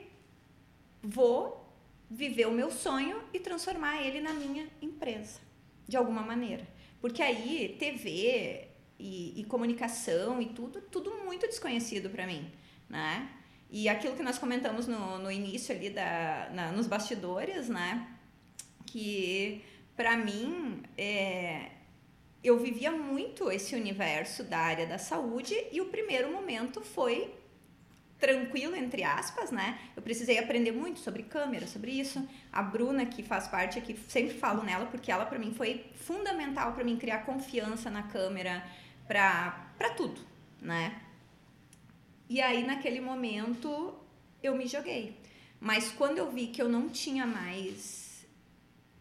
vou 1.03 1.63
viver 2.09 2.47
o 2.47 2.51
meu 2.51 2.71
sonho 2.71 3.21
e 3.33 3.39
transformar 3.39 4.01
ele 4.01 4.21
na 4.21 4.33
minha 4.33 4.67
empresa, 4.81 5.41
de 5.87 5.97
alguma 5.97 6.21
maneira. 6.21 6.65
Porque 7.01 7.21
aí, 7.21 7.75
TV 7.77 8.67
e, 8.97 9.41
e 9.41 9.43
comunicação 9.45 10.41
e 10.41 10.45
tudo, 10.45 10.79
tudo 10.81 11.11
muito 11.25 11.45
desconhecido 11.47 12.09
para 12.09 12.25
mim, 12.25 12.49
né? 12.89 13.29
E 13.69 13.89
aquilo 13.89 14.15
que 14.15 14.23
nós 14.23 14.37
comentamos 14.37 14.87
no, 14.87 15.17
no 15.17 15.31
início 15.31 15.75
ali 15.75 15.89
da, 15.89 16.49
na, 16.53 16.71
nos 16.71 16.87
bastidores, 16.87 17.67
né? 17.67 18.07
Que 18.85 19.63
para 19.95 20.15
mim 20.15 20.83
é, 20.97 21.71
eu 22.43 22.59
vivia 22.59 22.91
muito 22.91 23.51
esse 23.51 23.75
universo 23.75 24.43
da 24.43 24.59
área 24.59 24.85
da 24.85 24.97
saúde 24.97 25.55
e 25.71 25.81
o 25.81 25.85
primeiro 25.87 26.31
momento 26.31 26.81
foi 26.81 27.33
tranquilo 28.23 28.73
entre 28.73 29.03
aspas, 29.03 29.51
né? 29.51 29.77
Eu 29.97 30.01
precisei 30.01 30.39
aprender 30.39 30.71
muito 30.71 31.01
sobre 31.01 31.23
câmera, 31.23 31.67
sobre 31.67 31.91
isso. 31.91 32.25
A 32.53 32.63
Bruna 32.63 33.05
que 33.05 33.21
faz 33.21 33.49
parte 33.49 33.77
aqui, 33.77 33.99
sempre 34.07 34.33
falo 34.37 34.63
nela 34.63 34.85
porque 34.85 35.11
ela 35.11 35.25
para 35.25 35.37
mim 35.37 35.53
foi 35.53 35.87
fundamental 35.93 36.71
para 36.71 36.85
mim 36.85 36.95
criar 36.95 37.25
confiança 37.25 37.89
na 37.89 38.03
câmera 38.03 38.65
para 39.05 39.89
tudo, 39.97 40.21
né? 40.61 41.01
E 42.29 42.39
aí, 42.41 42.65
naquele 42.65 43.01
momento, 43.01 43.93
eu 44.41 44.55
me 44.55 44.67
joguei. 44.67 45.19
Mas 45.59 45.91
quando 45.91 46.17
eu 46.17 46.31
vi 46.31 46.47
que 46.47 46.61
eu 46.61 46.69
não 46.69 46.87
tinha 46.87 47.27
mais 47.27 48.25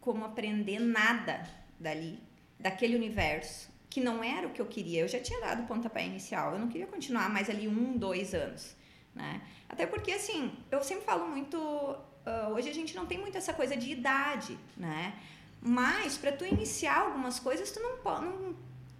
como 0.01 0.25
aprender 0.25 0.79
nada 0.79 1.49
dali, 1.79 2.19
daquele 2.59 2.97
universo, 2.97 3.69
que 3.89 4.01
não 4.01 4.21
era 4.21 4.47
o 4.47 4.49
que 4.51 4.61
eu 4.61 4.65
queria, 4.65 4.99
eu 4.99 5.07
já 5.07 5.21
tinha 5.21 5.39
dado 5.39 5.65
pontapé 5.65 6.05
inicial, 6.05 6.51
eu 6.51 6.59
não 6.59 6.67
queria 6.67 6.87
continuar 6.87 7.29
mais 7.29 7.49
ali 7.49 7.69
um, 7.69 7.97
dois 7.97 8.33
anos. 8.33 8.82
Né? 9.13 9.41
Até 9.69 9.85
porque, 9.85 10.11
assim, 10.11 10.51
eu 10.71 10.83
sempre 10.83 11.05
falo 11.05 11.27
muito. 11.27 11.57
Uh, 11.57 12.53
hoje 12.53 12.69
a 12.69 12.73
gente 12.73 12.95
não 12.95 13.05
tem 13.05 13.17
muito 13.17 13.37
essa 13.37 13.53
coisa 13.53 13.75
de 13.75 13.91
idade, 13.91 14.57
né? 14.77 15.13
Mas 15.61 16.17
para 16.17 16.31
tu 16.31 16.45
iniciar 16.45 16.99
algumas 16.99 17.39
coisas, 17.39 17.71
tu 17.71 17.79
não, 17.79 18.21
não, 18.21 18.55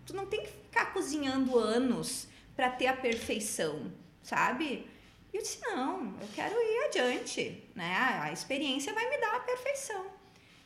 tu 0.06 0.16
não 0.16 0.26
tem 0.26 0.42
que 0.42 0.48
ficar 0.48 0.94
cozinhando 0.94 1.58
anos 1.58 2.28
para 2.56 2.70
ter 2.70 2.88
a 2.88 2.94
perfeição 2.94 3.92
sabe? 4.24 4.88
E 5.32 5.38
eu 5.38 5.42
disse, 5.42 5.60
não, 5.62 6.16
eu 6.22 6.28
quero 6.34 6.56
ir 6.56 6.86
adiante, 6.86 7.70
né? 7.76 7.96
A 8.22 8.32
experiência 8.32 8.94
vai 8.94 9.08
me 9.10 9.18
dar 9.18 9.36
a 9.36 9.40
perfeição. 9.42 10.06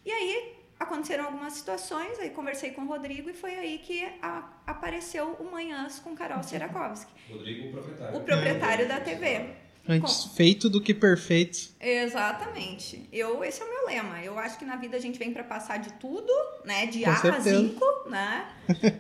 E 0.06 0.12
aí 0.12 0.57
aconteceram 0.80 1.26
algumas 1.26 1.54
situações, 1.54 2.20
aí 2.20 2.30
conversei 2.30 2.72
com 2.72 2.82
o 2.82 2.88
Rodrigo 2.88 3.30
e 3.30 3.34
foi 3.34 3.56
aí 3.56 3.78
que 3.80 4.04
a, 4.22 4.48
apareceu 4.66 5.36
o 5.40 5.52
Manhãs 5.52 6.00
com 6.00 6.16
Carol 6.16 6.44
Serakovski, 6.44 7.12
Rodrigo, 7.30 7.68
o 7.70 7.72
proprietário. 7.72 8.18
o 8.18 8.24
proprietário 8.24 8.88
da 8.88 9.00
TV. 9.00 9.50
Antes 9.90 10.26
feito 10.36 10.70
do 10.70 10.82
que 10.82 10.94
perfeito. 10.94 11.70
Exatamente. 11.80 13.08
Eu, 13.10 13.42
esse 13.42 13.62
é 13.62 13.66
o 13.66 13.70
meu 13.70 13.86
lema. 13.86 14.22
Eu 14.22 14.38
acho 14.38 14.60
que 14.60 14.66
na 14.66 14.76
vida 14.76 14.98
a 14.98 15.00
gente 15.00 15.18
vem 15.18 15.32
para 15.32 15.46
passar 15.46 15.78
de 15.80 15.94
tudo, 15.94 16.30
né? 16.66 16.88
De 16.88 17.04
Com 17.04 17.10
A 17.10 17.14
a 17.14 17.16
certeza. 17.16 17.58
zinco, 17.58 17.86
né? 18.10 18.52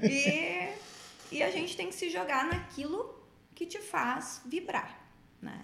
E, 1.29 1.35
e 1.35 1.43
a 1.43 1.51
gente 1.51 1.75
tem 1.75 1.87
que 1.89 1.95
se 1.95 2.09
jogar 2.09 2.45
naquilo 2.47 3.13
que 3.53 3.65
te 3.65 3.79
faz 3.79 4.41
vibrar, 4.45 4.97
né? 5.41 5.59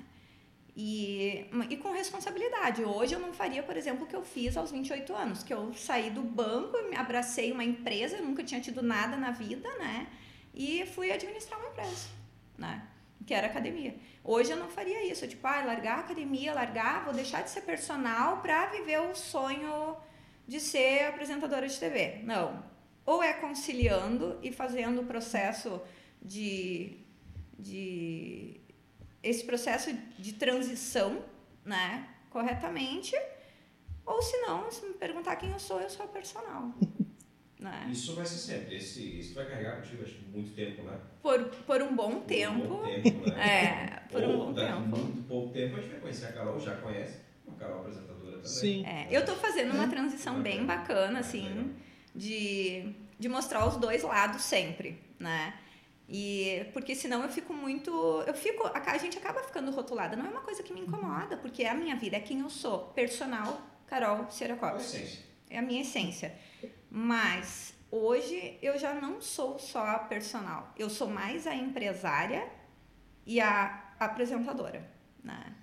E, 0.76 1.46
e 1.70 1.78
com 1.78 1.92
responsabilidade. 1.92 2.84
Hoje 2.84 3.14
eu 3.14 3.20
não 3.20 3.32
faria, 3.32 3.62
por 3.62 3.78
exemplo, 3.78 4.06
o 4.06 4.08
que 4.08 4.16
eu 4.16 4.24
fiz 4.24 4.58
aos 4.58 4.72
28 4.72 5.16
anos, 5.16 5.44
que 5.44 5.54
eu 5.54 5.72
saí 5.76 6.10
do 6.10 6.24
banco, 6.24 6.76
abracei 6.96 7.52
uma 7.52 7.64
empresa, 7.64 8.20
nunca 8.22 8.44
tinha 8.44 8.60
tido 8.60 8.82
nada 8.82 9.16
na 9.16 9.30
vida, 9.32 9.70
né? 9.78 10.08
E 10.54 10.86
fui 10.88 11.12
administrar 11.12 11.60
uma 11.60 11.70
empresa, 11.70 12.08
né? 12.58 12.88
Que 13.26 13.34
era 13.34 13.48
academia. 13.48 13.96
Hoje 14.24 14.52
eu 14.52 14.58
não 14.58 14.68
faria 14.68 15.06
isso, 15.10 15.28
tipo, 15.28 15.46
ah, 15.46 15.64
largar 15.64 15.98
a 15.98 16.02
academia, 16.02 16.54
largar, 16.54 17.06
vou 17.06 17.14
deixar 17.14 17.44
de 17.44 17.52
ser 17.52 17.62
personal 17.62 18.42
para 18.42 18.66
viver 18.68 19.00
o 19.00 19.16
sonho 19.16 19.96
de 20.48 20.60
ser 20.60 21.06
apresentadora 21.06 21.68
de 21.68 21.80
TV. 21.80 22.22
Não. 22.24 22.64
Ou 23.06 23.22
é 23.22 23.34
conciliando 23.34 24.40
e 24.42 24.52
fazendo 24.52 25.02
o 25.02 25.06
processo 25.06 25.82
de 26.22 27.00
de 27.58 28.60
esse 29.24 29.44
processo 29.46 29.92
de 30.20 30.34
transição, 30.34 31.24
né, 31.66 32.08
corretamente, 32.30 33.16
ou 34.06 34.22
se 34.22 34.38
não, 34.42 34.70
se 34.70 34.86
me 34.86 34.94
perguntar 34.94 35.38
quem 35.38 35.52
eu 35.52 35.60
sou, 35.60 35.80
eu 35.80 35.90
sou 35.90 36.06
a 36.06 36.08
personal, 36.10 36.74
né? 37.60 37.88
Isso 37.90 38.14
vai 38.16 38.26
ser 38.26 38.38
sempre. 38.38 38.76
Esse, 38.76 39.20
isso 39.20 39.34
vai 39.34 39.46
carregar 39.48 39.78
contigo, 39.78 40.04
acho 40.04 40.16
que 40.16 40.26
muito 40.26 40.52
tempo, 40.54 40.84
né? 40.84 41.00
Por, 41.22 41.46
por 41.66 41.82
um 41.82 41.96
bom 41.96 42.12
Por 42.12 42.18
um 42.18 42.22
tempo, 42.22 42.68
bom 42.68 43.02
tempo, 43.02 43.32
né? 43.32 43.42
é, 43.42 44.00
por 44.12 44.24
um 44.24 44.28
Ou 44.32 44.38
bom 44.38 44.54
daqui 44.54 44.66
tempo. 44.68 44.98
muito 44.98 45.28
pouco 45.28 45.54
tempo 45.54 45.76
a 45.78 45.80
gente 45.80 45.92
vai 45.92 46.00
conhecer 46.02 46.26
a 46.26 46.32
Carol, 46.34 46.60
já 46.60 46.76
conhece. 46.78 47.20
A 47.48 47.52
Carol 47.58 47.80
apresentadora 47.80 48.32
também. 48.38 48.44
Sim. 48.46 48.86
É, 48.86 49.08
eu 49.10 49.24
tô 49.26 49.34
fazendo 49.36 49.72
uma 49.74 49.88
transição 49.88 50.42
bem 50.42 50.66
bacana, 50.66 51.20
assim, 51.20 51.74
de, 52.14 52.94
de 53.18 53.30
mostrar 53.30 53.66
os 53.66 53.78
dois 53.78 54.04
lados 54.04 54.42
sempre, 54.42 55.00
né? 55.18 55.54
E 56.08 56.66
porque 56.74 56.96
senão 56.96 57.24
eu 57.24 57.30
fico 57.30 57.54
muito, 57.54 57.92
eu 58.28 58.34
fico, 58.34 58.68
a, 58.68 58.98
gente 58.98 59.18
acaba 59.18 59.42
ficando 59.44 59.72
rotulada. 59.72 60.16
Não 60.16 60.26
é 60.26 60.30
uma 60.30 60.42
coisa 60.42 60.62
que 60.62 60.74
me 60.74 60.82
incomoda, 60.82 61.38
porque 61.38 61.64
é 61.64 61.70
a 61.70 61.74
minha 61.74 61.96
vida, 61.96 62.18
é 62.18 62.20
quem 62.20 62.42
eu 62.42 62.50
sou, 62.50 62.90
personal 62.90 63.62
Carol 63.88 64.30
Serakovski. 64.30 64.98
essência? 64.98 65.24
É 65.50 65.60
a 65.60 65.62
minha 65.62 65.82
essência. 65.82 66.36
Mas 66.90 67.74
hoje 67.90 68.58
eu 68.62 68.78
já 68.78 68.94
não 68.94 69.22
sou 69.22 69.58
só 69.58 69.86
a 69.86 70.00
personal. 70.00 70.74
Eu 70.78 70.90
sou 70.90 71.08
mais 71.08 71.48
a 71.48 71.56
empresária 71.56 72.48
e 73.26 73.40
a 73.40 73.94
apresentadora, 74.00 74.88
né? 75.24 75.56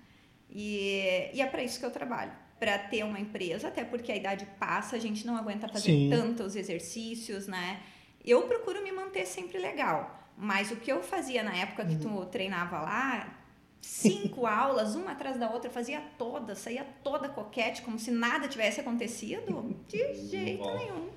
E, 0.49 1.29
e 1.33 1.41
é 1.41 1.45
para 1.45 1.63
isso 1.63 1.79
que 1.79 1.85
eu 1.85 1.91
trabalho. 1.91 2.31
Para 2.59 2.77
ter 2.77 3.03
uma 3.03 3.19
empresa, 3.19 3.69
até 3.69 3.83
porque 3.83 4.11
a 4.11 4.15
idade 4.15 4.45
passa, 4.59 4.95
a 4.95 4.99
gente 4.99 5.25
não 5.25 5.35
aguenta 5.35 5.67
fazer 5.67 5.91
Sim. 5.91 6.09
tantos 6.09 6.55
exercícios, 6.55 7.47
né? 7.47 7.81
Eu 8.23 8.43
procuro 8.43 8.83
me 8.83 8.91
manter 8.91 9.25
sempre 9.25 9.57
legal. 9.57 10.20
Mas 10.43 10.71
o 10.71 10.75
que 10.75 10.91
eu 10.91 11.03
fazia 11.03 11.43
na 11.43 11.55
época 11.55 11.85
que 11.85 11.97
tu 11.97 12.25
treinava 12.25 12.81
lá, 12.81 13.31
cinco 13.79 14.47
aulas, 14.47 14.95
uma 14.95 15.11
atrás 15.11 15.37
da 15.37 15.47
outra, 15.47 15.69
fazia 15.69 16.01
todas, 16.17 16.57
saía 16.57 16.83
toda 17.03 17.29
coquete, 17.29 17.83
como 17.83 17.99
se 17.99 18.09
nada 18.09 18.47
tivesse 18.47 18.79
acontecido, 18.79 19.79
de 19.87 20.15
jeito 20.27 20.63
Bom. 20.63 20.75
nenhum. 20.75 21.09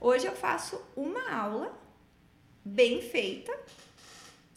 Hoje 0.00 0.26
eu 0.26 0.34
faço 0.34 0.84
uma 0.96 1.30
aula 1.30 1.78
bem 2.64 3.00
feita 3.00 3.56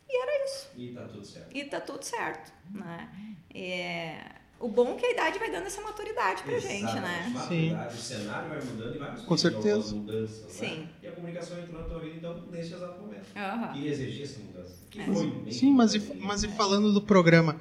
e 0.09 0.21
era 0.23 0.45
isso. 0.45 0.71
E 0.75 0.91
tá 0.91 1.07
tudo 1.07 1.23
certo. 1.23 1.55
E 1.55 1.63
tá 1.65 1.79
tudo 1.79 2.03
certo, 2.03 2.53
né? 2.71 3.35
É, 3.53 4.38
o 4.59 4.67
bom 4.67 4.93
é 4.93 4.95
que 4.95 5.05
a 5.05 5.11
idade 5.11 5.39
vai 5.39 5.49
dando 5.51 5.67
essa 5.67 5.81
maturidade 5.81 6.43
pra 6.43 6.59
gente, 6.59 6.93
né? 6.99 7.33
Sim. 7.47 7.79
O 7.93 7.97
cenário 7.97 8.49
vai 8.49 8.63
mudando 8.63 8.95
e 8.95 8.99
vai 8.99 9.11
nos 9.11 9.21
Com 9.23 9.37
certeza. 9.37 9.95
mudanças, 9.95 10.37
né? 10.37 10.47
Sim. 10.47 10.89
E 11.03 11.07
a 11.07 11.11
comunicação 11.11 11.57
entrou 11.59 11.81
na 11.81 11.87
tua 11.87 11.99
vida, 11.99 12.15
então, 12.17 12.43
nesse 12.51 12.73
exato 12.73 13.01
momento. 13.01 13.25
Aham. 13.35 13.73
Que 13.73 13.87
exigia 13.87 14.23
essa 14.25 14.39
mudança. 14.39 14.73
Que 14.89 15.01
É. 15.01 15.05
foi 15.05 15.15
bem 15.15 15.45
Sim, 15.49 15.73
mas 15.73 15.93
e, 15.95 16.11
mas 16.19 16.43
e 16.43 16.47
falando 16.49 16.91
do 16.93 17.01
programa, 17.01 17.55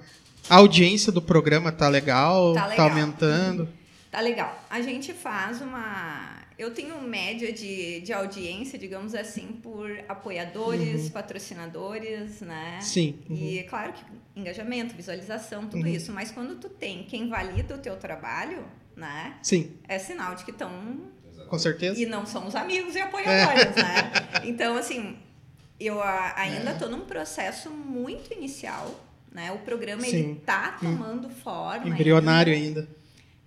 a 0.48 0.56
audiência 0.56 1.12
do 1.12 1.20
programa 1.22 1.70
tá 1.70 1.88
legal? 1.88 2.54
Tá 2.54 2.66
legal. 2.66 2.88
aumentando? 2.88 3.68
Tá 4.10 4.20
legal. 4.20 4.58
A 4.70 4.80
gente 4.80 5.12
faz 5.12 5.60
uma. 5.60 6.37
Eu 6.58 6.74
tenho 6.74 7.00
média 7.00 7.52
de, 7.52 8.00
de 8.00 8.12
audiência, 8.12 8.76
digamos 8.78 9.14
assim, 9.14 9.46
por 9.62 9.88
apoiadores, 10.08 11.08
patrocinadores, 11.08 12.40
né? 12.40 12.80
Sim. 12.80 13.18
uhum. 13.30 13.36
E 13.36 13.62
claro 13.64 13.92
que 13.92 14.02
engajamento, 14.34 14.94
visualização, 14.94 15.66
tudo 15.68 15.82
Uhum. 15.82 15.86
isso. 15.86 16.12
Mas 16.12 16.30
quando 16.32 16.56
tu 16.56 16.68
tem 16.68 17.04
quem 17.04 17.28
valida 17.28 17.74
o 17.74 17.78
teu 17.78 17.96
trabalho, 17.96 18.64
né? 18.96 19.36
Sim, 19.42 19.72
É 19.86 19.98
sinal 19.98 20.34
de 20.34 20.44
que 20.44 20.50
estão 20.50 20.70
com 21.48 21.58
certeza. 21.58 22.00
e 22.00 22.06
não 22.06 22.26
são 22.26 22.46
os 22.46 22.54
amigos 22.56 22.94
e 22.96 23.00
apoiadores, 23.00 23.76
né? 23.76 24.10
Então, 24.44 24.76
assim, 24.76 25.16
Eu 25.80 26.02
a- 26.02 26.34
ainda 26.36 26.72
estou 26.72 26.88
num 26.90 27.02
processo 27.02 27.70
muito 27.70 28.34
inicial, 28.34 28.98
né? 29.30 29.52
O 29.52 29.58
programa 29.58 30.02
Sim. 30.02 30.16
ele 30.16 30.34
tá 30.44 30.76
tomando 30.80 31.28
forma. 31.30 31.88
Embrionário 31.88 32.52
ainda. 32.52 32.80
ainda. 32.80 32.97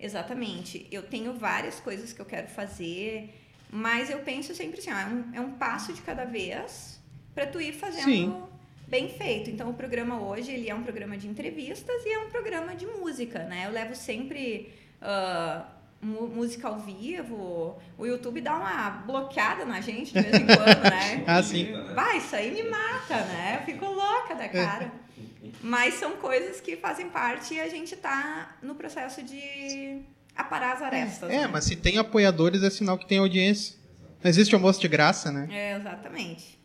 Exatamente. 0.01 0.87
Eu 0.91 1.03
tenho 1.03 1.33
várias 1.33 1.79
coisas 1.79 2.11
que 2.11 2.19
eu 2.21 2.25
quero 2.25 2.47
fazer, 2.47 3.33
mas 3.69 4.09
eu 4.09 4.19
penso 4.19 4.53
sempre 4.55 4.79
assim, 4.79 4.91
ó, 4.91 4.97
é, 4.97 5.05
um, 5.05 5.35
é 5.35 5.41
um 5.41 5.51
passo 5.53 5.93
de 5.93 6.01
cada 6.01 6.25
vez 6.25 6.99
para 7.33 7.45
tu 7.45 7.61
ir 7.61 7.73
fazendo 7.73 8.05
Sim. 8.05 8.43
bem 8.87 9.07
feito. 9.09 9.49
Então 9.49 9.69
o 9.69 9.73
programa 9.73 10.19
hoje 10.21 10.51
ele 10.51 10.69
é 10.69 10.75
um 10.75 10.83
programa 10.83 11.15
de 11.17 11.27
entrevistas 11.27 12.03
e 12.05 12.09
é 12.09 12.19
um 12.19 12.29
programa 12.29 12.75
de 12.75 12.85
música, 12.85 13.39
né? 13.43 13.67
Eu 13.67 13.71
levo 13.71 13.95
sempre 13.95 14.73
mu- 15.01 15.80
música 16.01 16.67
ao 16.67 16.79
vivo. 16.79 17.77
O 17.97 18.05
YouTube 18.05 18.41
dá 18.41 18.55
uma 18.55 18.89
bloqueada 19.05 19.65
na 19.65 19.81
gente 19.81 20.13
de 20.13 20.21
vez 20.21 20.35
em 20.35 20.45
quando, 20.45 20.83
né? 20.83 21.23
Ah, 21.27 21.43
sim. 21.43 21.71
Vai, 21.93 22.17
isso 22.17 22.35
aí 22.35 22.51
me 22.51 22.69
mata, 22.69 23.17
né? 23.25 23.59
Eu 23.59 23.65
fico 23.65 23.85
louca 23.85 24.35
da 24.35 24.49
cara. 24.49 24.91
Mas 25.61 25.95
são 25.95 26.13
coisas 26.13 26.59
que 26.59 26.75
fazem 26.75 27.09
parte 27.09 27.53
e 27.53 27.59
a 27.59 27.67
gente 27.67 27.95
tá 27.95 28.55
no 28.61 28.75
processo 28.75 29.21
de 29.21 30.01
aparar 30.35 30.73
as 30.73 30.81
arestas. 30.81 31.29
É, 31.29 31.41
né? 31.41 31.47
mas 31.47 31.65
se 31.65 31.75
tem 31.75 31.97
apoiadores 31.97 32.63
é 32.63 32.69
sinal 32.69 32.97
que 32.97 33.07
tem 33.07 33.19
audiência. 33.19 33.75
Não 34.23 34.29
existe 34.29 34.53
almoço 34.53 34.79
de 34.79 34.87
graça, 34.87 35.31
né? 35.31 35.47
É, 35.51 35.75
exatamente. 35.75 36.60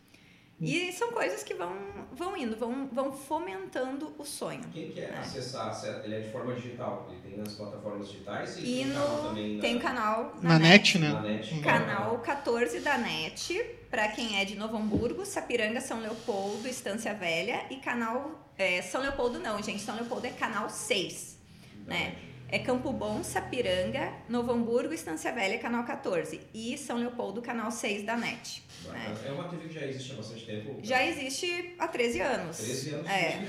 E 0.59 0.91
são 0.91 1.11
coisas 1.11 1.43
que 1.43 1.53
vão, 1.53 1.71
vão 2.11 2.35
indo, 2.35 2.55
vão, 2.57 2.87
vão 2.91 3.11
fomentando 3.11 4.15
o 4.17 4.25
sonho. 4.25 4.63
Quem 4.73 4.89
quer 4.91 5.11
É. 5.13 5.19
acessar, 5.19 5.67
acessa- 5.67 6.01
ele 6.03 6.15
é 6.15 6.19
de 6.21 6.31
forma 6.31 6.53
digital, 6.55 7.07
ele 7.11 7.21
tem 7.21 7.37
nas 7.37 7.53
plataformas 7.53 8.09
digitais 8.09 8.57
e, 8.57 8.61
E 8.61 8.63
tem 8.83 8.87
canal 8.91 9.17
no, 9.21 9.29
também 9.29 9.59
tem 9.59 9.73
na, 9.73 9.79
o 9.79 9.81
canal 9.83 10.35
Na 10.41 10.57
net, 10.59 10.97
né? 10.97 11.09
na 11.13 11.21
net. 11.21 11.59
Canal 11.59 12.19
14 12.19 12.79
da 12.79 12.97
NET, 12.97 13.63
para 13.91 14.07
quem 14.07 14.39
é 14.39 14.45
de 14.45 14.55
Novo 14.55 14.75
Hamburgo, 14.77 15.23
Sapiranga, 15.25 15.79
São 15.79 15.99
Leopoldo, 16.01 16.67
Estância 16.67 17.13
Velha. 17.13 17.65
E 17.69 17.75
canal. 17.75 18.49
é, 18.57 18.81
São 18.81 19.01
Leopoldo 19.01 19.37
não, 19.39 19.61
gente. 19.61 19.81
São 19.83 19.95
Leopoldo 19.95 20.25
é 20.25 20.31
canal 20.31 20.69
6. 20.71 21.37
Da 21.85 21.93
né? 21.93 21.99
net. 22.05 22.26
É 22.49 22.59
Campo 22.59 22.93
Bom, 22.93 23.21
Sapiranga, 23.23 24.13
Novo 24.29 24.53
Hamburgo, 24.53 24.93
Estância 24.93 25.33
Velha, 25.33 25.59
canal 25.59 25.83
14. 25.83 26.39
E 26.53 26.77
São 26.77 26.97
Leopoldo, 26.97 27.41
canal 27.41 27.69
6 27.69 28.05
da 28.05 28.15
NET. 28.15 28.63
Bacana. 28.85 29.19
É 29.25 29.31
uma 29.31 29.49
TV 29.49 29.67
que 29.67 29.73
já 29.73 29.85
existe 29.85 30.13
há 30.13 30.15
bastante 30.15 30.45
tempo. 30.45 30.79
Já 30.81 31.05
existe 31.05 31.75
há 31.77 31.87
13 31.89 32.21
anos. 32.21 32.57
13 32.57 32.93
anos 32.93 33.09
É. 33.09 33.39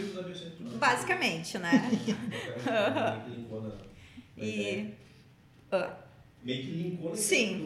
Basicamente, 0.79 1.59
né? 1.59 1.71
E. 4.37 4.95
Hã? 5.73 5.91
Meio 6.45 6.63
que 6.65 6.71
linkou 6.71 7.11
do 7.11 7.17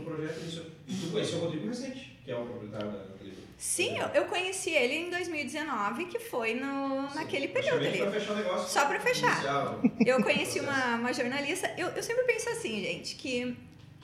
projeto. 0.04 0.72
E 0.88 0.94
tu 0.94 1.10
conheceu 1.12 1.38
o 1.38 1.40
Rodrigo 1.42 1.68
Recente, 1.68 2.18
que 2.24 2.30
é 2.30 2.36
o 2.36 2.46
proprietário 2.46 2.90
da. 2.90 3.11
Sim, 3.62 3.96
eu, 3.96 4.08
eu 4.08 4.24
conheci 4.24 4.70
ele 4.70 5.06
em 5.06 5.08
2019, 5.08 6.06
que 6.06 6.18
foi 6.18 6.52
no, 6.52 7.02
naquele 7.14 7.46
período 7.46 7.86
ali. 7.86 7.98
Pra 7.98 8.10
fechar 8.10 8.32
o 8.32 8.36
negócio. 8.36 8.68
Só 8.68 8.86
pra 8.86 8.98
fechar. 8.98 9.34
Inicial. 9.34 9.80
Eu 10.04 10.20
conheci 10.20 10.58
uma, 10.58 10.96
uma 10.96 11.12
jornalista. 11.12 11.72
Eu, 11.78 11.86
eu 11.90 12.02
sempre 12.02 12.24
penso 12.24 12.48
assim, 12.48 12.82
gente, 12.82 13.14
que 13.14 13.56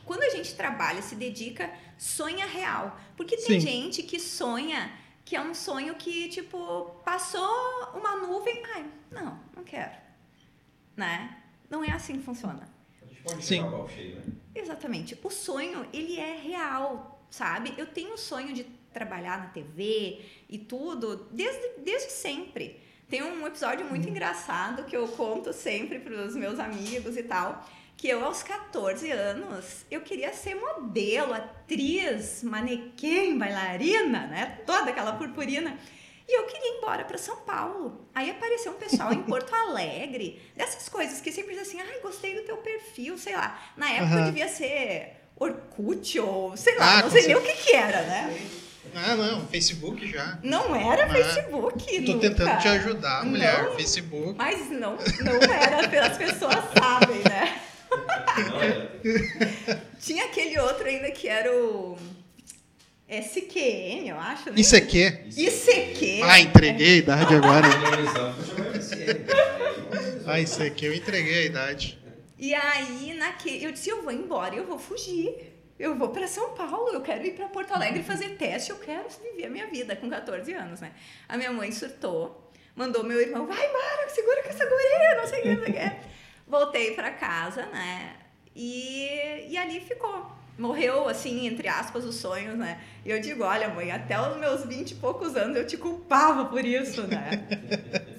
quando 0.05 0.23
a 0.23 0.31
gente 0.31 0.55
trabalha, 0.55 1.03
se 1.03 1.17
dedica, 1.17 1.69
sonha 1.99 2.47
real. 2.47 2.97
Porque 3.17 3.37
tem 3.37 3.61
Sim. 3.61 3.67
gente 3.67 4.05
que 4.05 4.21
sonha 4.21 4.93
que 5.25 5.35
é 5.35 5.41
um 5.41 5.53
sonho 5.53 5.97
que, 5.97 6.29
tipo, 6.29 6.85
passou 7.05 7.51
uma 7.95 8.15
nuvem. 8.15 8.63
Ai, 8.77 8.87
não, 9.11 9.41
não 9.57 9.65
quero. 9.65 9.91
Né? 10.97 11.37
Não 11.69 11.83
é 11.83 11.91
assim 11.91 12.17
que 12.19 12.23
funciona. 12.23 12.63
A 13.03 13.07
gente 13.07 13.23
pode 13.23 13.45
Sim. 13.45 13.65
cheio, 13.93 14.17
né? 14.19 14.25
Exatamente. 14.55 15.19
O 15.21 15.31
sonho, 15.31 15.85
ele 15.93 16.17
é 16.17 16.37
real, 16.37 17.27
sabe? 17.29 17.75
Eu 17.77 17.89
tenho 17.89 18.15
o 18.15 18.19
sonho 18.19 18.55
de 18.55 18.78
trabalhar 18.93 19.39
na 19.39 19.47
TV 19.47 20.21
e 20.49 20.59
tudo 20.59 21.29
desde, 21.31 21.81
desde 21.83 22.11
sempre. 22.11 22.81
Tem 23.09 23.23
um 23.23 23.47
episódio 23.47 23.87
muito 23.87 24.09
engraçado 24.09 24.85
que 24.85 24.97
eu 24.97 25.09
conto 25.09 25.53
sempre 25.53 25.99
para 25.99 26.13
os 26.27 26.35
meus 26.37 26.59
amigos 26.59 27.17
e 27.17 27.23
tal, 27.23 27.67
que 27.97 28.07
eu 28.09 28.25
aos 28.25 28.43
14 28.43 29.11
anos, 29.11 29.85
eu 29.91 30.03
queria 30.03 30.33
ser 30.33 30.55
modelo, 30.55 31.33
atriz, 31.33 32.43
manequim, 32.45 33.37
bailarina, 33.39 34.27
né? 34.27 34.61
Toda 34.67 34.91
aquela 34.91 35.15
purpurina. 35.15 35.77
E 36.29 36.39
eu 36.39 36.45
queria 36.45 36.75
ir 36.75 36.77
embora 36.77 37.05
para 37.07 37.17
São 37.17 37.37
Paulo. 37.39 38.07
Aí 38.15 38.31
apareceu 38.31 38.73
um 38.73 38.77
pessoal 38.77 39.11
em 39.13 39.23
Porto 39.25 39.55
Alegre, 39.55 40.41
dessas 40.55 40.87
coisas 40.89 41.21
que 41.23 41.33
sempre 41.33 41.57
dizem 41.57 41.81
assim, 41.81 41.91
ai, 41.93 42.01
gostei 42.01 42.35
do 42.35 42.43
teu 42.43 42.59
perfil, 42.59 43.17
sei 43.17 43.35
lá. 43.35 43.59
Na 43.77 43.91
época 43.91 44.15
Aham. 44.17 44.25
devia 44.27 44.49
ser 44.49 45.17
Orkut 45.35 46.21
ou 46.21 46.57
sei 46.57 46.77
lá, 46.79 46.99
Ah, 46.99 47.03
não 47.03 47.11
sei 47.11 47.27
nem 47.27 47.37
o 47.37 47.43
que 47.43 47.53
que 47.55 47.75
era, 47.75 48.03
né? 48.03 48.39
Ah, 48.95 49.15
não, 49.17 49.47
Facebook 49.47 50.11
já. 50.11 50.39
Não 50.43 50.75
era 50.75 51.05
Ah, 51.05 51.09
Facebook, 51.09 52.03
Tô 52.05 52.13
nunca. 52.13 52.29
tentando 52.31 52.59
te 52.59 52.69
ajudar, 52.69 53.25
mulher. 53.25 53.65
Não. 53.65 53.75
Facebook. 53.77 54.35
Mas 54.37 54.71
não, 54.71 54.97
não 55.25 55.53
era, 55.53 56.07
as 56.07 56.17
pessoas 56.19 56.57
sabem, 56.77 57.19
né? 57.29 57.61
Tinha 60.01 60.25
aquele 60.25 60.59
outro 60.59 60.87
ainda 60.87 61.11
que 61.11 61.29
era 61.29 61.51
o 61.53 61.97
SQM, 63.09 64.09
eu 64.09 64.19
acho, 64.19 64.51
né? 64.51 64.55
Isso 64.61 64.77
aqui. 64.77 65.05
ICQ. 65.37 66.23
Ah, 66.25 66.41
entreguei 66.41 66.95
a 66.95 66.97
idade 66.97 67.35
agora. 67.35 67.67
Ah, 70.27 70.41
isso 70.41 70.63
aqui 70.63 70.85
eu 70.87 70.95
entreguei 70.95 71.39
a 71.39 71.45
idade. 71.47 71.99
E 72.39 72.55
aí, 72.55 73.15
naquele, 73.15 73.65
eu 73.65 73.73
disse, 73.73 73.89
eu 73.91 74.03
vou 74.03 74.13
embora, 74.13 74.55
eu 74.55 74.65
vou 74.67 74.79
fugir. 74.79 75.58
Eu 75.79 75.95
vou 75.95 76.09
para 76.09 76.27
São 76.27 76.55
Paulo, 76.55 76.89
eu 76.89 77.01
quero 77.01 77.25
ir 77.25 77.35
para 77.35 77.47
Porto 77.49 77.73
Alegre 77.73 78.03
fazer 78.03 78.31
teste, 78.31 78.71
eu 78.71 78.79
quero 78.79 79.07
viver 79.23 79.47
a 79.47 79.51
minha 79.51 79.67
vida 79.69 79.95
com 79.95 80.11
14 80.11 80.53
anos, 80.53 80.81
né? 80.81 80.93
A 81.29 81.37
minha 81.37 81.53
mãe 81.53 81.71
surtou, 81.71 82.51
mandou 82.75 83.05
meu 83.05 83.21
irmão, 83.21 83.47
vai 83.47 83.65
embora, 83.65 84.09
segura 84.09 84.43
com 84.43 84.49
essa 84.49 84.65
guria, 84.65 85.21
não 85.21 85.27
sei 85.29 85.39
o 85.39 85.43
que, 85.43 85.55
não 85.55 85.65
sei 85.65 85.73
o 85.73 85.77
que. 85.77 85.97
Voltei 86.49 86.95
para 86.95 87.11
casa, 87.13 87.67
né? 87.67 88.17
E, 88.57 89.47
e 89.49 89.57
ali 89.57 89.81
ficou. 89.81 90.37
Morreu, 90.59 91.09
assim, 91.09 91.47
entre 91.47 91.69
aspas, 91.69 92.05
os 92.05 92.17
sonhos, 92.17 92.59
né? 92.59 92.81
E 93.05 93.11
eu 93.11 93.21
digo, 93.21 93.45
olha, 93.45 93.69
mãe, 93.69 93.93
até 93.93 94.21
os 94.21 94.37
meus 94.37 94.65
20 94.65 94.91
e 94.91 94.95
poucos 94.97 95.37
anos 95.37 95.57
eu 95.57 95.65
te 95.65 95.77
culpava 95.77 96.47
por 96.47 96.65
isso, 96.65 97.07
né? 97.07 97.47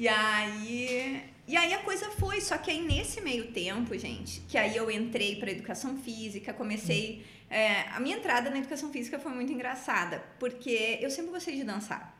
E 0.00 0.06
aí, 0.06 1.24
e 1.48 1.56
aí 1.56 1.72
a 1.72 1.78
coisa 1.78 2.10
foi, 2.10 2.42
só 2.42 2.58
que 2.58 2.70
aí 2.70 2.82
nesse 2.82 3.22
meio 3.22 3.50
tempo, 3.52 3.96
gente, 3.96 4.42
que 4.42 4.58
aí 4.58 4.76
eu 4.76 4.90
entrei 4.90 5.36
para 5.36 5.50
educação 5.50 5.96
física, 5.96 6.52
comecei, 6.52 7.24
é, 7.48 7.88
a 7.88 7.98
minha 7.98 8.18
entrada 8.18 8.50
na 8.50 8.58
educação 8.58 8.92
física 8.92 9.18
foi 9.18 9.32
muito 9.32 9.50
engraçada, 9.50 10.22
porque 10.38 10.98
eu 11.00 11.10
sempre 11.10 11.30
gostei 11.30 11.56
de 11.56 11.64
dançar. 11.64 12.14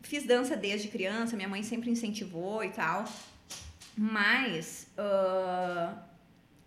Fiz 0.00 0.24
dança 0.24 0.56
desde 0.56 0.88
criança, 0.88 1.36
minha 1.36 1.48
mãe 1.48 1.62
sempre 1.62 1.90
incentivou 1.90 2.64
e 2.64 2.70
tal, 2.70 3.04
mas 3.94 4.88
ah, 4.96 6.02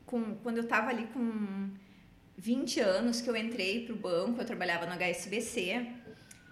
com, 0.06 0.36
quando 0.36 0.58
eu 0.58 0.68
tava 0.68 0.92
ali 0.92 1.08
com 1.08 1.72
20 2.38 2.80
anos 2.80 3.22
que 3.22 3.30
eu 3.30 3.36
entrei 3.36 3.86
pro 3.88 3.96
banco, 3.96 4.40
eu 4.40 4.46
trabalhava 4.46 4.86
no 4.86 4.94
HSBC, 4.94 5.84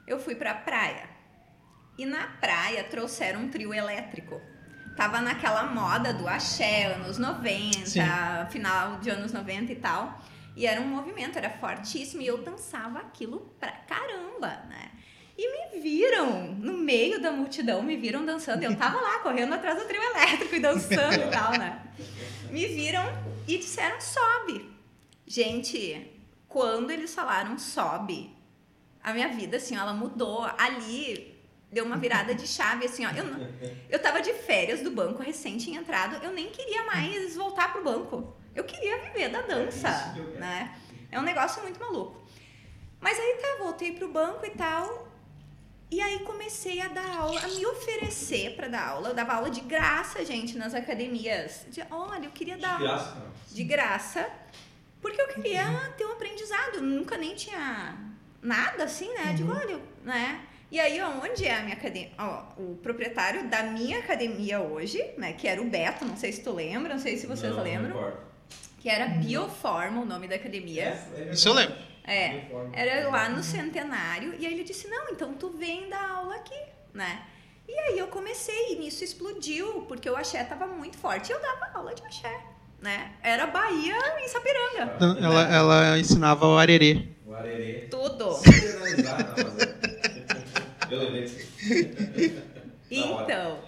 eu 0.07 0.19
fui 0.19 0.33
pra 0.33 0.55
praia. 0.55 1.07
E 1.99 2.05
na 2.05 2.27
praia 2.27 2.83
trouxeram 2.83 3.41
um 3.41 3.49
trio 3.49 3.71
elétrico. 3.71 4.41
Tava 4.95 5.21
naquela 5.21 5.63
moda 5.65 6.13
do 6.13 6.27
axé, 6.27 6.93
anos 6.93 7.17
90, 7.17 7.85
Sim. 7.85 8.01
final 8.49 8.97
de 8.99 9.09
anos 9.09 9.33
90 9.33 9.71
e 9.71 9.75
tal. 9.75 10.21
E 10.55 10.67
era 10.67 10.79
um 10.79 10.87
movimento, 10.87 11.37
era 11.37 11.49
fortíssimo. 11.49 12.21
E 12.21 12.27
eu 12.27 12.37
dançava 12.37 12.99
aquilo 12.99 13.53
pra 13.59 13.71
caramba, 13.71 14.49
né? 14.69 14.91
E 15.35 15.73
me 15.73 15.81
viram 15.81 16.53
no 16.53 16.73
meio 16.73 17.19
da 17.19 17.31
multidão, 17.31 17.81
me 17.81 17.97
viram 17.97 18.23
dançando. 18.23 18.63
Eu 18.63 18.75
tava 18.75 19.01
lá 19.01 19.19
correndo 19.19 19.53
atrás 19.53 19.79
do 19.79 19.87
trio 19.87 20.01
elétrico 20.01 20.55
e 20.55 20.59
dançando 20.59 21.15
e 21.15 21.31
tal, 21.31 21.51
né? 21.53 21.81
Me 22.51 22.67
viram 22.67 23.03
e 23.47 23.57
disseram 23.57 23.99
sobe. 23.99 24.71
Gente, 25.25 26.11
quando 26.47 26.91
eles 26.91 27.15
falaram 27.15 27.57
sobe, 27.57 28.31
a 29.03 29.11
minha 29.11 29.29
vida, 29.29 29.57
assim, 29.57 29.75
ela 29.75 29.91
mudou. 29.91 30.43
Ali 30.55 31.32
deu 31.73 31.83
uma 31.85 31.97
virada 31.97 32.33
de 32.35 32.47
chave, 32.47 32.85
assim, 32.85 33.05
ó. 33.05 33.09
Eu, 33.09 33.25
não- 33.25 33.39
eu 33.89 33.99
tava 33.99 34.21
de 34.21 34.31
férias 34.33 34.81
do 34.81 34.91
banco, 34.91 35.21
recém 35.23 35.57
tinha 35.57 35.79
entrado, 35.79 36.23
eu 36.23 36.31
nem 36.31 36.49
queria 36.49 36.85
mais 36.85 37.35
voltar 37.35 37.71
pro 37.73 37.83
banco. 37.83 38.35
Eu 38.55 38.63
queria 38.63 38.99
viver 38.99 39.29
da 39.29 39.41
dança, 39.41 39.89
É 40.15 40.39
né? 40.39 40.75
É 41.11 41.19
um 41.19 41.23
negócio 41.23 41.61
muito 41.63 41.79
maluco. 41.79 42.23
Mas 43.01 43.19
aí 43.19 43.37
tá, 43.41 43.63
voltei 43.63 43.91
pro 43.93 44.07
banco 44.11 44.45
e 44.45 44.51
tal. 44.51 45.07
E 45.91 46.01
aí 46.01 46.19
comecei 46.19 46.81
a 46.81 46.87
dar 46.87 47.17
aula, 47.17 47.39
a 47.43 47.47
me 47.47 47.65
oferecer 47.65 48.55
para 48.55 48.67
dar 48.67 48.87
aula. 48.89 49.09
Eu 49.09 49.13
dava 49.13 49.33
aula 49.33 49.49
de 49.49 49.61
graça, 49.61 50.23
gente, 50.25 50.57
nas 50.57 50.73
academias. 50.73 51.65
De, 51.69 51.83
olha, 51.91 52.25
eu 52.25 52.31
queria 52.31 52.57
dar 52.57 52.77
De 52.77 52.83
graça, 52.83 53.17
de 53.51 53.63
graça, 53.63 54.29
porque 55.01 55.21
eu 55.21 55.27
queria 55.27 55.65
ter 55.97 56.05
um 56.05 56.11
aprendizado. 56.13 56.75
Eu 56.75 56.81
nunca 56.83 57.15
nem 57.17 57.35
tinha 57.35 57.95
nada 58.41 58.85
assim, 58.85 59.07
né? 59.13 59.31
Eu 59.31 59.35
Digo, 59.35 59.51
olha, 59.51 59.79
né? 60.03 60.41
E 60.73 60.79
aí, 60.79 60.99
onde 61.03 61.45
é 61.45 61.55
a 61.55 61.61
minha 61.61 61.75
academia? 61.75 62.09
Ó, 62.17 62.45
o 62.57 62.75
proprietário 62.77 63.47
da 63.47 63.61
minha 63.61 63.99
academia 63.99 64.59
hoje, 64.59 64.99
né? 65.19 65.33
Que 65.33 65.47
era 65.47 65.61
o 65.61 65.65
Beto, 65.65 66.03
não 66.03 66.17
sei 66.17 66.31
se 66.31 66.41
tu 66.41 66.51
lembra, 66.51 66.95
não 66.95 66.99
sei 66.99 67.15
se 67.15 67.27
vocês 67.27 67.51
Não, 67.51 67.57
não 67.59 67.63
lembram. 67.63 67.91
importa. 67.91 68.17
Que 68.79 68.89
era 68.89 69.05
Bioforma, 69.05 70.01
o 70.01 70.05
nome 70.05 70.27
da 70.27 70.33
academia. 70.35 70.99
É, 71.15 71.29
é 71.29 71.31
Isso 71.31 71.47
eu 71.47 71.53
lembro. 71.53 71.75
É. 72.03 72.45
Era 72.73 73.07
lá 73.07 73.29
no 73.29 73.43
centenário. 73.43 74.33
E 74.39 74.47
aí 74.47 74.51
ele 74.51 74.63
disse: 74.63 74.87
Não, 74.87 75.09
então 75.09 75.35
tu 75.35 75.51
vem 75.51 75.87
dar 75.89 76.09
aula 76.09 76.37
aqui, 76.37 76.59
né? 76.91 77.21
E 77.67 77.71
aí 77.77 77.99
eu 77.99 78.07
comecei, 78.07 78.73
e 78.73 78.79
nisso 78.79 79.03
explodiu, 79.03 79.83
porque 79.87 80.09
o 80.09 80.15
axé 80.15 80.43
tava 80.43 80.65
muito 80.65 80.97
forte. 80.97 81.29
E 81.29 81.33
eu 81.35 81.39
dava 81.39 81.69
aula 81.75 81.93
de 81.93 82.01
axé, 82.01 82.35
né? 82.81 83.11
Era 83.21 83.45
Bahia 83.45 83.95
em 84.19 84.27
Sapiranga. 84.27 84.97
Ela, 85.21 85.55
ela 85.55 85.99
ensinava 85.99 86.47
o 86.47 86.57
arerê. 86.57 87.09
O 87.27 87.35
arerê. 87.35 87.87
Tudo. 87.91 88.39
Então, 92.91 93.59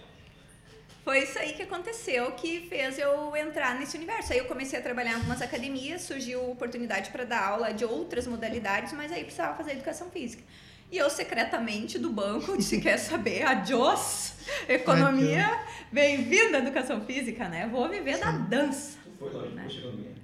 foi 1.04 1.20
isso 1.24 1.38
aí 1.38 1.54
que 1.54 1.62
aconteceu 1.62 2.32
que 2.32 2.62
fez 2.68 2.98
eu 2.98 3.36
entrar 3.36 3.78
nesse 3.80 3.96
universo. 3.96 4.34
Aí 4.34 4.40
eu 4.40 4.46
comecei 4.46 4.78
a 4.78 4.82
trabalhar 4.82 5.12
em 5.12 5.16
algumas 5.16 5.42
academias, 5.42 6.02
surgiu 6.02 6.50
oportunidade 6.50 7.12
para 7.12 7.24
dar 7.24 7.44
aula 7.48 7.72
de 7.72 7.86
outras 7.86 8.26
modalidades, 8.26 8.92
mas 8.94 9.12
aí 9.12 9.24
precisava 9.24 9.56
fazer 9.56 9.74
educação 9.74 10.10
física. 10.10 10.44
E 10.92 10.98
eu, 10.98 11.10
secretamente, 11.10 12.00
do 12.00 12.10
banco, 12.10 12.56
disse: 12.58 12.82
quer 12.82 12.98
saber? 12.98 13.44
Adiós, 13.44 14.34
economia, 14.68 15.60
bem-vinda 15.92 16.58
à 16.58 16.62
educação 16.62 17.02
física, 17.06 17.48
né? 17.50 17.68
Vou 17.72 17.88
viver 17.90 18.18
da 18.18 18.32
dança. 18.32 18.98
Tu 19.04 19.12
foi 19.20 19.32
longe, 19.32 19.84
Né? 19.88 20.16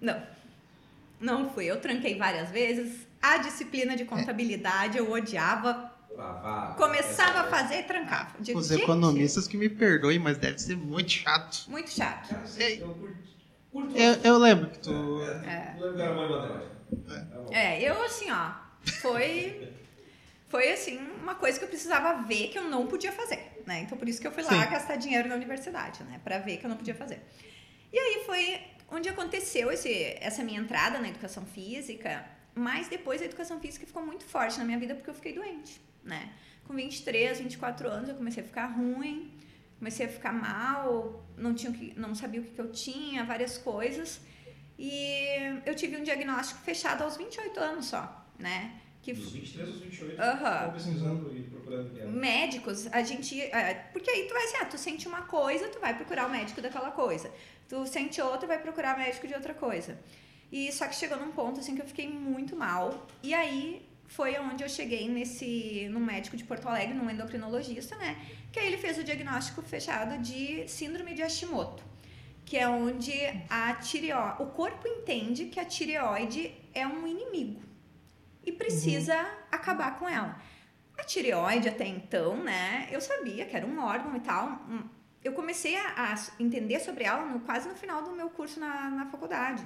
Não, 0.00 0.22
não 1.20 1.50
fui. 1.50 1.66
Eu 1.66 1.80
tranquei 1.80 2.16
várias 2.16 2.50
vezes. 2.50 3.06
A 3.20 3.38
disciplina 3.38 3.96
de 3.96 4.04
contabilidade 4.04 4.98
eu 4.98 5.10
odiava. 5.10 5.89
Travado. 6.20 6.76
Começava 6.76 7.40
a 7.40 7.44
fazer 7.44 7.80
e 7.80 7.82
trancava. 7.84 8.34
Digo, 8.40 8.58
Os 8.58 8.68
"Gente, 8.68 8.82
economistas 8.82 9.48
que 9.48 9.56
me 9.56 9.68
perdoem, 9.68 10.18
mas 10.18 10.36
deve 10.36 10.58
ser 10.58 10.76
muito 10.76 11.10
chato. 11.10 11.64
Muito 11.70 11.90
chato. 11.90 12.28
Cara, 12.28 12.70
eu 12.70 12.88
curto. 12.94 13.16
curto 13.72 13.96
Eu, 13.96 14.14
eu 14.22 14.38
lembro 14.38 14.68
que 14.70 14.78
tu. 14.78 15.22
É. 15.46 15.76
Lembro 15.78 16.00
era 16.00 16.14
mãe 16.14 16.28
matemática. 16.28 16.70
Tá. 17.06 17.26
É, 17.56 17.82
eu 17.82 18.02
assim, 18.02 18.30
ó, 18.30 18.50
foi 19.00 19.72
foi 20.48 20.72
assim 20.72 20.98
uma 21.22 21.34
coisa 21.36 21.58
que 21.58 21.64
eu 21.64 21.68
precisava 21.68 22.22
ver 22.22 22.48
que 22.48 22.58
eu 22.58 22.64
não 22.64 22.86
podia 22.86 23.12
fazer, 23.12 23.62
né? 23.66 23.80
Então 23.82 23.96
por 23.96 24.08
isso 24.08 24.20
que 24.20 24.26
eu 24.26 24.32
fui 24.32 24.42
lá 24.42 24.64
Sim. 24.64 24.70
gastar 24.70 24.96
dinheiro 24.96 25.28
na 25.28 25.36
universidade, 25.36 26.02
né, 26.04 26.20
Pra 26.24 26.38
ver 26.38 26.56
que 26.58 26.66
eu 26.66 26.70
não 26.70 26.76
podia 26.76 26.94
fazer. 26.94 27.20
E 27.92 27.98
aí 27.98 28.22
foi 28.26 28.60
onde 28.90 29.08
aconteceu 29.08 29.70
esse, 29.70 30.16
essa 30.20 30.42
minha 30.42 30.60
entrada 30.60 30.98
na 30.98 31.08
educação 31.08 31.44
física, 31.46 32.24
mas 32.54 32.88
depois 32.88 33.22
a 33.22 33.24
educação 33.24 33.60
física 33.60 33.86
ficou 33.86 34.04
muito 34.04 34.24
forte 34.24 34.58
na 34.58 34.64
minha 34.64 34.78
vida 34.78 34.94
porque 34.96 35.10
eu 35.10 35.14
fiquei 35.14 35.32
doente, 35.32 35.80
né? 36.04 36.32
Com 36.66 36.74
23, 36.74 37.40
24 37.40 37.88
anos 37.88 38.08
eu 38.08 38.14
comecei 38.14 38.42
a 38.42 38.46
ficar 38.46 38.66
ruim, 38.66 39.32
comecei 39.78 40.06
a 40.06 40.08
ficar 40.08 40.32
mal, 40.32 41.26
não 41.36 41.54
tinha 41.54 41.72
que, 41.72 41.98
não 41.98 42.14
sabia 42.14 42.40
o 42.40 42.44
que, 42.44 42.50
que 42.50 42.60
eu 42.60 42.70
tinha, 42.70 43.24
várias 43.24 43.58
coisas. 43.58 44.20
E 44.78 45.26
eu 45.66 45.74
tive 45.74 45.96
um 45.96 46.02
diagnóstico 46.02 46.60
fechado 46.60 47.02
aos 47.02 47.16
28 47.16 47.60
anos 47.60 47.86
só, 47.86 48.26
né? 48.38 48.80
Que 49.02 49.14
Dos 49.14 49.32
23 49.32 49.68
aos 49.68 49.78
28. 49.80 50.20
Aham. 50.20 50.66
Tô 50.66 50.72
pesquisando 50.72 51.36
e 51.36 51.42
procurando. 51.42 52.00
é. 52.00 52.06
médicos, 52.06 52.86
a 52.92 53.02
gente. 53.02 53.40
é, 53.40 53.74
porque 53.92 54.10
aí 54.10 54.26
tu 54.26 54.34
vai 54.34 54.44
assim, 54.44 54.56
ah, 54.60 54.64
tu 54.66 54.78
sente 54.78 55.08
uma 55.08 55.22
coisa, 55.22 55.68
tu 55.68 55.80
vai 55.80 55.94
procurar 55.96 56.26
o 56.26 56.30
médico 56.30 56.60
daquela 56.60 56.90
coisa. 56.90 57.30
Tu 57.68 57.86
sente 57.86 58.20
outra, 58.20 58.46
vai 58.46 58.58
procurar 58.58 58.96
o 58.96 58.98
médico 58.98 59.26
de 59.26 59.34
outra 59.34 59.54
coisa. 59.54 59.98
E 60.52 60.70
só 60.72 60.86
que 60.88 60.94
chegou 60.94 61.18
num 61.18 61.30
ponto 61.32 61.60
assim 61.60 61.74
que 61.74 61.82
eu 61.82 61.86
fiquei 61.86 62.08
muito 62.08 62.56
mal. 62.56 63.06
E 63.22 63.32
aí 63.32 63.88
foi 64.16 64.38
onde 64.38 64.62
eu 64.64 64.68
cheguei 64.68 65.08
nesse 65.08 65.88
num 65.92 66.04
médico 66.12 66.36
de 66.36 66.44
Porto 66.44 66.68
Alegre, 66.68 66.94
num 66.94 67.08
endocrinologista, 67.10 67.94
né? 67.96 68.10
Que 68.52 68.58
aí 68.60 68.66
ele 68.66 68.78
fez 68.84 68.98
o 68.98 69.04
diagnóstico 69.04 69.62
fechado 69.62 70.18
de 70.18 70.66
síndrome 70.68 71.14
de 71.14 71.22
Hashimoto, 71.22 71.82
que 72.44 72.56
é 72.58 72.68
onde 72.68 73.12
a 73.48 73.74
tireoide, 73.74 74.42
o 74.42 74.46
corpo 74.46 74.86
entende 74.86 75.46
que 75.46 75.60
a 75.60 75.64
tireoide 75.64 76.52
é 76.74 76.84
um 76.86 77.06
inimigo 77.06 77.60
e 78.44 78.50
precisa 78.52 79.14
acabar 79.50 79.98
com 79.98 80.08
ela. 80.08 80.40
A 80.98 81.04
tireoide 81.04 81.68
até 81.68 81.86
então, 81.86 82.36
né? 82.42 82.88
Eu 82.90 83.00
sabia 83.00 83.44
que 83.46 83.56
era 83.56 83.64
um 83.66 83.78
órgão 83.82 84.14
e 84.16 84.20
tal. 84.20 84.46
hum, 84.68 84.82
Eu 85.22 85.32
comecei 85.32 85.76
a, 85.76 86.12
a 86.12 86.14
entender 86.42 86.80
sobre 86.80 87.04
ela 87.04 87.24
no- 87.24 87.40
quase 87.40 87.68
no 87.68 87.74
final 87.74 88.02
do 88.02 88.10
meu 88.10 88.28
curso 88.30 88.58
na, 88.58 88.90
na 88.90 89.06
faculdade. 89.06 89.64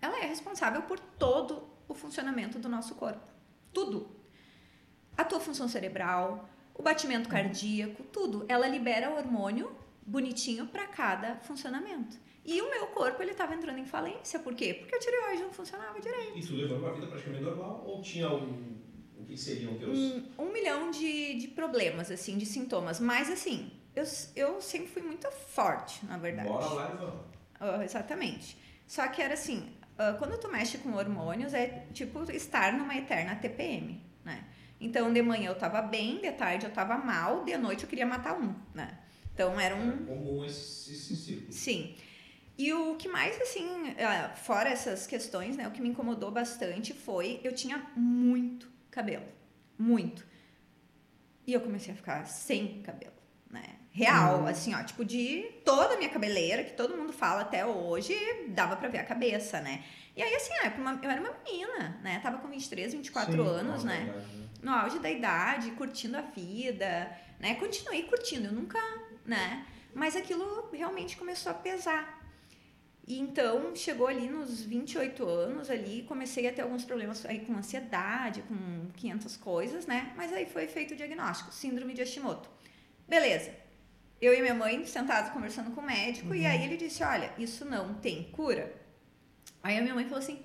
Ela 0.00 0.18
é 0.18 0.26
responsável 0.26 0.82
por 0.82 0.98
todo 1.00 1.71
o 1.92 1.94
funcionamento 1.94 2.58
do 2.58 2.68
nosso 2.68 2.94
corpo. 2.94 3.26
Tudo. 3.72 4.10
A 5.16 5.24
tua 5.24 5.40
função 5.40 5.68
cerebral, 5.68 6.48
o 6.74 6.82
batimento 6.82 7.28
cardíaco, 7.28 8.02
tudo. 8.04 8.44
Ela 8.48 8.66
libera 8.66 9.10
hormônio 9.10 9.70
bonitinho 10.04 10.66
para 10.66 10.86
cada 10.86 11.36
funcionamento. 11.36 12.16
E 12.44 12.60
o 12.60 12.68
meu 12.70 12.88
corpo, 12.88 13.22
ele 13.22 13.30
estava 13.30 13.54
entrando 13.54 13.78
em 13.78 13.84
falência. 13.84 14.38
Por 14.40 14.54
quê? 14.54 14.74
Porque 14.74 14.96
a 14.96 14.98
tireoide 14.98 15.42
não 15.42 15.52
funcionava 15.52 16.00
direito. 16.00 16.36
E 16.36 16.44
tu 16.44 16.54
levou 16.56 16.78
uma 16.78 16.92
vida 16.92 17.06
praticamente 17.06 17.44
normal 17.44 17.84
ou 17.86 18.02
tinha 18.02 18.28
um. 18.28 18.80
O 19.16 19.24
que 19.24 19.36
seriam 19.36 19.78
teus. 19.78 19.96
um, 19.96 20.24
um 20.36 20.52
milhão 20.52 20.90
de, 20.90 21.34
de 21.34 21.48
problemas, 21.48 22.10
assim, 22.10 22.36
de 22.36 22.44
sintomas. 22.44 22.98
Mas, 22.98 23.30
assim, 23.30 23.70
eu, 23.94 24.02
eu 24.34 24.60
sempre 24.60 24.88
fui 24.88 25.02
muito 25.02 25.30
forte, 25.30 26.04
na 26.06 26.18
verdade. 26.18 26.48
Bora 26.48 26.66
lá 26.66 26.90
e 26.92 26.96
vamos. 26.96 27.20
Ah, 27.60 27.84
exatamente. 27.84 28.58
Só 28.88 29.06
que 29.06 29.22
era 29.22 29.34
assim, 29.34 29.72
ah, 30.02 30.16
quando 30.18 30.38
tu 30.38 30.48
mexe 30.48 30.78
com 30.78 30.92
hormônios, 30.94 31.54
é 31.54 31.86
tipo 31.92 32.22
estar 32.30 32.72
numa 32.72 32.96
eterna 32.96 33.36
TPM, 33.36 34.00
né? 34.24 34.44
Então, 34.80 35.12
de 35.12 35.22
manhã 35.22 35.50
eu 35.50 35.54
tava 35.54 35.80
bem, 35.80 36.20
de 36.20 36.32
tarde 36.32 36.66
eu 36.66 36.72
tava 36.72 36.98
mal, 36.98 37.44
de 37.44 37.56
noite 37.56 37.84
eu 37.84 37.88
queria 37.88 38.06
matar 38.06 38.34
um, 38.34 38.54
né? 38.74 38.98
Então, 39.32 39.58
era 39.58 39.76
um... 39.76 39.90
É 39.90 40.06
comum 40.06 40.44
esse, 40.44 40.92
esse 40.92 41.16
círculo. 41.16 41.52
Sim. 41.52 41.94
E 42.58 42.72
o 42.72 42.96
que 42.96 43.08
mais, 43.08 43.40
assim, 43.40 43.94
ah, 43.98 44.30
fora 44.34 44.68
essas 44.68 45.06
questões, 45.06 45.56
né? 45.56 45.66
O 45.68 45.70
que 45.70 45.80
me 45.80 45.88
incomodou 45.88 46.30
bastante 46.30 46.92
foi 46.92 47.40
eu 47.44 47.54
tinha 47.54 47.78
muito 47.96 48.68
cabelo. 48.90 49.24
Muito. 49.78 50.26
E 51.46 51.52
eu 51.52 51.60
comecei 51.60 51.92
a 51.92 51.96
ficar 51.96 52.24
sem 52.26 52.82
cabelo, 52.82 53.14
Real, 53.94 54.46
assim, 54.46 54.74
ó, 54.74 54.82
tipo 54.82 55.04
de 55.04 55.42
toda 55.64 55.94
a 55.94 55.96
minha 55.98 56.08
cabeleira, 56.08 56.64
que 56.64 56.72
todo 56.72 56.96
mundo 56.96 57.12
fala 57.12 57.42
até 57.42 57.64
hoje, 57.66 58.14
dava 58.48 58.74
pra 58.74 58.88
ver 58.88 58.98
a 58.98 59.04
cabeça, 59.04 59.60
né? 59.60 59.84
E 60.16 60.22
aí, 60.22 60.34
assim, 60.34 60.52
eu 61.02 61.10
era 61.10 61.20
uma 61.20 61.34
menina, 61.44 62.00
né? 62.02 62.18
Tava 62.22 62.38
com 62.38 62.48
23, 62.48 62.94
24 62.94 63.32
Sim, 63.32 63.40
anos, 63.40 63.84
né? 63.84 64.04
verdade, 64.04 64.36
né? 64.36 64.48
no 64.62 64.70
auge 64.70 64.98
da 65.00 65.10
idade, 65.10 65.72
curtindo 65.72 66.16
a 66.16 66.20
vida, 66.20 67.10
né? 67.40 67.56
Continuei 67.56 68.04
curtindo, 68.04 68.46
eu 68.46 68.52
nunca, 68.52 68.78
né? 69.26 69.66
Mas 69.94 70.16
aquilo 70.16 70.70
realmente 70.72 71.16
começou 71.16 71.52
a 71.52 71.54
pesar. 71.54 72.22
E 73.06 73.18
então, 73.18 73.74
chegou 73.74 74.06
ali 74.06 74.28
nos 74.28 74.62
28 74.62 75.28
anos 75.28 75.68
ali, 75.68 76.04
comecei 76.04 76.46
a 76.46 76.52
ter 76.52 76.62
alguns 76.62 76.84
problemas 76.84 77.26
aí 77.26 77.40
com 77.40 77.54
ansiedade, 77.54 78.42
com 78.42 78.90
500 78.96 79.36
coisas, 79.36 79.86
né? 79.86 80.12
Mas 80.16 80.32
aí 80.32 80.46
foi 80.46 80.68
feito 80.68 80.94
o 80.94 80.96
diagnóstico, 80.96 81.52
síndrome 81.52 81.94
de 81.94 82.00
Hashimoto. 82.02 82.48
Beleza. 83.08 83.61
Eu 84.22 84.32
e 84.32 84.40
minha 84.40 84.54
mãe 84.54 84.86
sentados 84.86 85.32
conversando 85.32 85.72
com 85.72 85.80
o 85.80 85.84
médico 85.84 86.32
e 86.32 86.46
aí 86.46 86.64
ele 86.64 86.76
disse, 86.76 87.02
olha, 87.02 87.32
isso 87.36 87.64
não 87.64 87.94
tem 87.94 88.30
cura. 88.30 88.72
Aí 89.60 89.76
a 89.76 89.82
minha 89.82 89.96
mãe 89.96 90.04
falou 90.04 90.20
assim, 90.20 90.44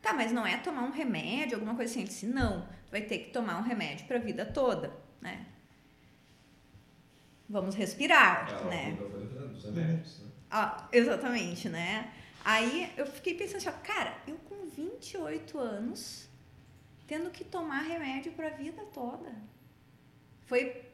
tá, 0.00 0.14
mas 0.14 0.32
não 0.32 0.46
é 0.46 0.56
tomar 0.56 0.82
um 0.84 0.90
remédio, 0.90 1.56
alguma 1.56 1.74
coisa 1.74 1.90
assim? 1.90 2.00
Ele 2.00 2.08
disse, 2.08 2.26
não, 2.26 2.62
tu 2.62 2.90
vai 2.90 3.02
ter 3.02 3.18
que 3.18 3.30
tomar 3.30 3.58
um 3.58 3.62
remédio 3.62 4.06
pra 4.06 4.18
vida 4.18 4.46
toda, 4.46 4.96
né? 5.20 5.44
Vamos 7.46 7.74
respirar, 7.74 8.48
Ela 8.48 8.64
né? 8.64 8.92
defendendo 8.92 9.52
dos 9.52 9.64
remédios, 9.64 10.18
né? 10.20 10.30
Ah, 10.50 10.88
exatamente, 10.90 11.68
né? 11.68 12.10
Aí 12.42 12.90
eu 12.96 13.06
fiquei 13.06 13.34
pensando 13.34 13.56
assim, 13.56 13.68
ó, 13.68 13.72
cara, 13.72 14.16
eu 14.26 14.36
com 14.36 14.70
28 14.70 15.58
anos, 15.58 16.30
tendo 17.06 17.30
que 17.30 17.44
tomar 17.44 17.82
remédio 17.82 18.32
pra 18.32 18.48
vida 18.48 18.82
toda. 18.86 19.34
Foi, 20.46 20.85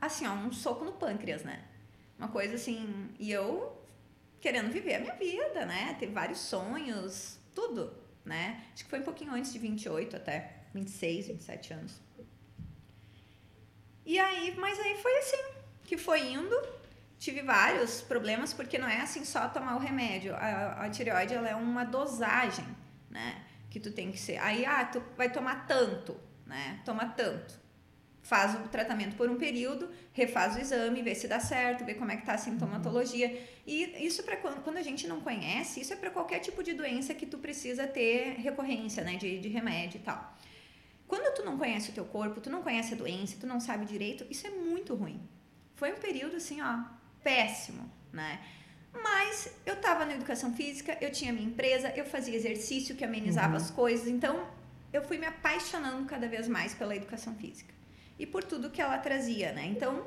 assim, 0.00 0.26
ó, 0.26 0.32
um 0.32 0.52
soco 0.52 0.84
no 0.84 0.92
pâncreas, 0.92 1.42
né? 1.42 1.64
Uma 2.18 2.28
coisa 2.28 2.54
assim, 2.54 3.10
e 3.18 3.30
eu 3.30 3.76
querendo 4.40 4.70
viver 4.70 4.94
a 4.94 5.00
minha 5.00 5.14
vida, 5.14 5.66
né? 5.66 5.96
Ter 5.98 6.06
vários 6.06 6.38
sonhos, 6.38 7.38
tudo, 7.54 7.92
né? 8.24 8.64
Acho 8.72 8.84
que 8.84 8.90
foi 8.90 9.00
um 9.00 9.04
pouquinho 9.04 9.32
antes 9.32 9.52
de 9.52 9.58
28 9.58 10.16
até, 10.16 10.62
26, 10.74 11.28
27 11.28 11.72
anos. 11.72 12.00
E 14.04 14.18
aí, 14.18 14.54
mas 14.56 14.78
aí 14.80 14.96
foi 15.02 15.18
assim, 15.18 15.44
que 15.84 15.98
foi 15.98 16.32
indo, 16.32 16.56
tive 17.18 17.42
vários 17.42 18.00
problemas, 18.00 18.52
porque 18.52 18.78
não 18.78 18.88
é 18.88 19.00
assim 19.00 19.24
só 19.24 19.48
tomar 19.48 19.76
o 19.76 19.78
remédio. 19.78 20.34
A, 20.34 20.84
a 20.84 20.90
tireoide, 20.90 21.34
ela 21.34 21.48
é 21.48 21.54
uma 21.54 21.84
dosagem, 21.84 22.64
né? 23.10 23.44
Que 23.70 23.78
tu 23.78 23.92
tem 23.92 24.10
que 24.10 24.18
ser. 24.18 24.38
Aí, 24.38 24.64
ah, 24.64 24.84
tu 24.84 25.02
vai 25.16 25.30
tomar 25.30 25.66
tanto, 25.66 26.18
né? 26.46 26.80
Toma 26.84 27.06
tanto. 27.06 27.60
Faz 28.28 28.54
o 28.54 28.68
tratamento 28.68 29.16
por 29.16 29.30
um 29.30 29.36
período, 29.36 29.88
refaz 30.12 30.54
o 30.54 30.60
exame, 30.60 31.00
vê 31.00 31.14
se 31.14 31.26
dá 31.26 31.40
certo, 31.40 31.82
vê 31.82 31.94
como 31.94 32.12
é 32.12 32.16
que 32.18 32.26
tá 32.26 32.34
a 32.34 32.38
sintomatologia. 32.38 33.42
E 33.66 34.04
isso 34.04 34.22
para 34.22 34.36
quando, 34.36 34.62
quando 34.62 34.76
a 34.76 34.82
gente 34.82 35.08
não 35.08 35.22
conhece, 35.22 35.80
isso 35.80 35.94
é 35.94 35.96
para 35.96 36.10
qualquer 36.10 36.40
tipo 36.40 36.62
de 36.62 36.74
doença 36.74 37.14
que 37.14 37.24
tu 37.24 37.38
precisa 37.38 37.86
ter 37.86 38.34
recorrência, 38.34 39.02
né? 39.02 39.16
De, 39.16 39.38
de 39.38 39.48
remédio 39.48 39.96
e 39.96 40.02
tal. 40.02 40.36
Quando 41.06 41.34
tu 41.34 41.42
não 41.42 41.56
conhece 41.56 41.88
o 41.88 41.94
teu 41.94 42.04
corpo, 42.04 42.38
tu 42.38 42.50
não 42.50 42.60
conhece 42.60 42.92
a 42.92 42.98
doença, 42.98 43.38
tu 43.40 43.46
não 43.46 43.60
sabe 43.60 43.86
direito, 43.86 44.26
isso 44.28 44.46
é 44.46 44.50
muito 44.50 44.94
ruim. 44.94 45.26
Foi 45.74 45.90
um 45.90 45.98
período 45.98 46.36
assim, 46.36 46.60
ó, 46.60 46.80
péssimo, 47.24 47.90
né? 48.12 48.42
Mas 48.92 49.50
eu 49.64 49.72
estava 49.72 50.04
na 50.04 50.12
educação 50.12 50.52
física, 50.52 50.98
eu 51.00 51.10
tinha 51.10 51.32
minha 51.32 51.46
empresa, 51.46 51.94
eu 51.96 52.04
fazia 52.04 52.36
exercício 52.36 52.94
que 52.94 53.06
amenizava 53.06 53.56
as 53.56 53.70
coisas, 53.70 54.06
então 54.06 54.46
eu 54.92 55.00
fui 55.00 55.16
me 55.16 55.24
apaixonando 55.24 56.04
cada 56.04 56.28
vez 56.28 56.46
mais 56.46 56.74
pela 56.74 56.94
educação 56.94 57.34
física 57.34 57.77
e 58.18 58.26
por 58.26 58.42
tudo 58.44 58.70
que 58.70 58.80
ela 58.80 58.98
trazia, 58.98 59.52
né? 59.52 59.66
Então 59.66 60.06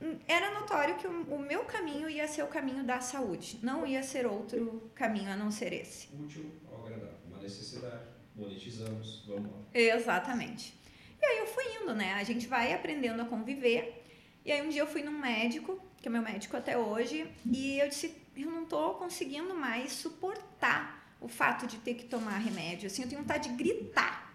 hum, 0.00 0.18
era 0.26 0.52
notório 0.58 0.96
que 0.96 1.06
o, 1.06 1.34
o 1.34 1.38
meu 1.38 1.64
caminho 1.64 2.08
ia 2.08 2.26
ser 2.28 2.42
o 2.42 2.48
caminho 2.48 2.84
da 2.84 3.00
saúde, 3.00 3.58
não 3.62 3.86
ia 3.86 4.02
ser 4.02 4.26
outro 4.26 4.90
caminho 4.94 5.30
a 5.30 5.36
não 5.36 5.50
ser 5.50 5.72
esse. 5.72 6.08
Útil 6.14 6.50
ao 6.70 6.86
agradável. 6.86 7.16
Uma 7.26 7.38
necessidade. 7.38 8.04
Monetizamos. 8.34 9.24
Vamos 9.26 9.50
lá. 9.50 9.58
Exatamente. 9.74 10.74
E 11.20 11.24
aí 11.24 11.38
eu 11.38 11.46
fui 11.46 11.64
indo, 11.82 11.94
né? 11.94 12.14
A 12.14 12.24
gente 12.24 12.46
vai 12.46 12.72
aprendendo 12.72 13.20
a 13.20 13.24
conviver. 13.24 14.02
E 14.44 14.50
aí 14.50 14.62
um 14.62 14.70
dia 14.70 14.80
eu 14.80 14.86
fui 14.86 15.02
num 15.02 15.18
médico, 15.18 15.78
que 16.00 16.08
é 16.08 16.10
meu 16.10 16.22
médico 16.22 16.56
até 16.56 16.78
hoje, 16.78 17.30
e 17.44 17.78
eu 17.78 17.88
disse, 17.88 18.16
eu 18.34 18.50
não 18.50 18.64
tô 18.64 18.94
conseguindo 18.94 19.54
mais 19.54 19.92
suportar 19.92 21.14
o 21.20 21.28
fato 21.28 21.66
de 21.66 21.76
ter 21.78 21.94
que 21.94 22.04
tomar 22.04 22.38
remédio. 22.38 22.86
Assim, 22.86 23.02
eu 23.02 23.08
tenho 23.08 23.20
vontade 23.20 23.50
de 23.50 23.54
gritar. 23.54 24.32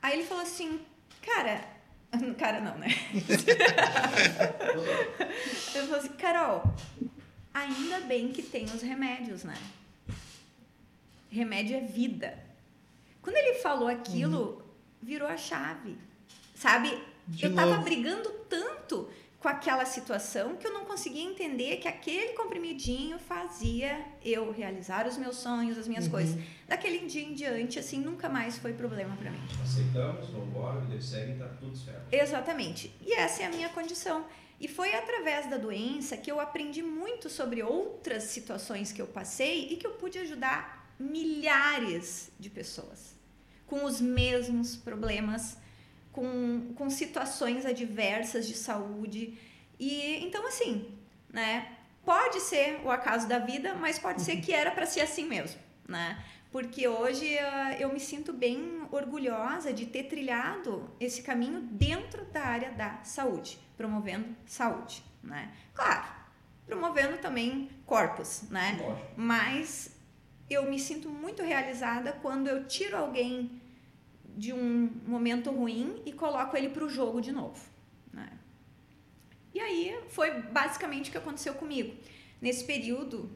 Aí 0.00 0.14
ele 0.14 0.24
falou 0.24 0.42
assim, 0.42 0.80
cara, 1.22 1.64
cara 2.38 2.60
não, 2.60 2.78
né? 2.78 2.88
eu 5.74 5.86
falei 5.86 5.98
assim, 5.98 6.08
Carol, 6.10 6.62
ainda 7.52 8.00
bem 8.00 8.32
que 8.32 8.42
tem 8.42 8.64
os 8.64 8.82
remédios, 8.82 9.44
né? 9.44 9.56
Remédio 11.30 11.76
é 11.76 11.80
vida. 11.80 12.38
Quando 13.22 13.36
ele 13.36 13.60
falou 13.60 13.88
aquilo, 13.88 14.62
virou 15.00 15.28
a 15.28 15.36
chave. 15.36 15.96
Sabe? 16.54 17.00
De 17.26 17.44
eu 17.44 17.54
tava 17.54 17.72
novo. 17.72 17.84
brigando 17.84 18.30
tanto 18.48 19.08
com 19.40 19.48
aquela 19.48 19.86
situação 19.86 20.56
que 20.56 20.66
eu 20.66 20.72
não 20.72 20.84
conseguia 20.84 21.24
entender 21.24 21.78
que 21.78 21.88
aquele 21.88 22.34
comprimidinho 22.34 23.18
fazia 23.18 24.04
eu 24.22 24.52
realizar 24.52 25.08
os 25.08 25.16
meus 25.16 25.36
sonhos, 25.36 25.78
as 25.78 25.88
minhas 25.88 26.06
coisas. 26.06 26.38
Daquele 26.68 27.06
dia 27.06 27.22
em 27.22 27.32
diante, 27.32 27.78
assim, 27.78 28.00
nunca 28.00 28.28
mais 28.28 28.58
foi 28.58 28.74
problema 28.74 29.16
para 29.16 29.30
mim. 29.30 29.40
Aceitamos, 29.62 30.28
vamos 30.28 30.48
embora, 30.48 30.80
vida 30.80 31.00
segue, 31.00 31.38
tá 31.38 31.48
tudo 31.58 31.74
certo. 31.74 32.02
Exatamente. 32.12 32.94
E 33.00 33.14
essa 33.14 33.42
é 33.42 33.46
a 33.46 33.50
minha 33.50 33.70
condição. 33.70 34.26
E 34.60 34.68
foi 34.68 34.94
através 34.94 35.48
da 35.48 35.56
doença 35.56 36.18
que 36.18 36.30
eu 36.30 36.38
aprendi 36.38 36.82
muito 36.82 37.30
sobre 37.30 37.62
outras 37.62 38.24
situações 38.24 38.92
que 38.92 39.00
eu 39.00 39.06
passei 39.06 39.68
e 39.70 39.76
que 39.76 39.86
eu 39.86 39.92
pude 39.92 40.18
ajudar 40.18 40.94
milhares 40.98 42.30
de 42.38 42.50
pessoas 42.50 43.18
com 43.66 43.84
os 43.84 44.00
mesmos 44.00 44.76
problemas, 44.76 45.56
com, 46.20 46.74
com 46.74 46.90
situações 46.90 47.64
adversas 47.64 48.46
de 48.46 48.54
saúde. 48.54 49.38
E 49.78 50.22
então, 50.22 50.46
assim, 50.46 50.94
né? 51.32 51.76
Pode 52.04 52.40
ser 52.40 52.80
o 52.84 52.90
acaso 52.90 53.26
da 53.26 53.38
vida, 53.38 53.74
mas 53.74 53.98
pode 53.98 54.20
ser 54.20 54.36
que 54.42 54.52
era 54.52 54.70
para 54.70 54.84
ser 54.84 55.00
assim 55.00 55.26
mesmo, 55.26 55.58
né? 55.88 56.22
Porque 56.52 56.86
hoje 56.86 57.38
ah, 57.38 57.76
eu 57.78 57.90
me 57.92 58.00
sinto 58.00 58.32
bem 58.32 58.82
orgulhosa 58.90 59.72
de 59.72 59.86
ter 59.86 60.04
trilhado 60.04 60.90
esse 61.00 61.22
caminho 61.22 61.60
dentro 61.60 62.24
da 62.26 62.42
área 62.42 62.70
da 62.72 63.02
saúde, 63.02 63.58
promovendo 63.76 64.36
saúde, 64.44 65.02
né? 65.22 65.52
Claro, 65.72 66.04
promovendo 66.66 67.18
também 67.18 67.70
corpos, 67.86 68.42
né? 68.50 68.78
Mas 69.16 69.96
eu 70.50 70.68
me 70.68 70.78
sinto 70.78 71.08
muito 71.08 71.42
realizada 71.42 72.12
quando 72.20 72.48
eu 72.48 72.66
tiro 72.66 72.96
alguém 72.96 73.59
de 74.36 74.52
um 74.52 74.90
momento 75.06 75.50
ruim 75.50 76.02
e 76.04 76.12
coloco 76.12 76.56
ele 76.56 76.68
para 76.68 76.84
o 76.84 76.88
jogo 76.88 77.20
de 77.20 77.32
novo. 77.32 77.60
Né? 78.12 78.30
E 79.54 79.60
aí 79.60 79.98
foi 80.08 80.42
basicamente 80.42 81.08
o 81.08 81.12
que 81.12 81.18
aconteceu 81.18 81.54
comigo. 81.54 81.94
Nesse 82.40 82.64
período 82.64 83.30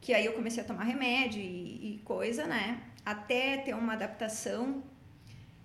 que 0.00 0.14
aí 0.14 0.24
eu 0.24 0.32
comecei 0.32 0.62
a 0.62 0.66
tomar 0.66 0.84
remédio 0.84 1.40
e, 1.40 1.94
e 1.94 1.98
coisa, 2.04 2.46
né? 2.46 2.82
Até 3.04 3.58
ter 3.58 3.74
uma 3.74 3.94
adaptação, 3.94 4.82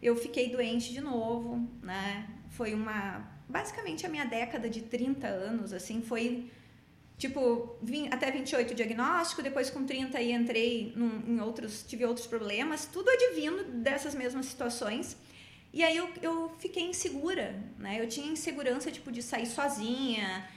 eu 0.01 0.15
fiquei 0.15 0.49
doente 0.49 0.91
de 0.91 1.01
novo, 1.01 1.67
né? 1.81 2.27
Foi 2.49 2.73
uma. 2.73 3.31
Basicamente 3.47 4.05
a 4.05 4.09
minha 4.09 4.25
década 4.25 4.69
de 4.69 4.81
30 4.81 5.27
anos, 5.27 5.73
assim, 5.73 6.01
foi 6.01 6.51
tipo, 7.17 7.77
vim 7.81 8.07
até 8.11 8.31
28 8.31 8.73
diagnóstico, 8.73 9.41
depois 9.41 9.69
com 9.69 9.85
30 9.85 10.17
aí 10.17 10.31
entrei 10.31 10.93
num, 10.95 11.21
em 11.27 11.39
outros, 11.39 11.83
tive 11.83 12.05
outros 12.05 12.27
problemas, 12.27 12.85
tudo 12.85 13.09
advindo 13.09 13.63
dessas 13.81 14.13
mesmas 14.15 14.45
situações. 14.47 15.15
E 15.71 15.83
aí 15.83 15.97
eu, 15.97 16.07
eu 16.21 16.51
fiquei 16.59 16.83
insegura, 16.83 17.55
né? 17.79 17.99
Eu 17.99 18.07
tinha 18.07 18.27
insegurança, 18.31 18.91
tipo, 18.91 19.11
de 19.11 19.23
sair 19.23 19.47
sozinha, 19.47 20.47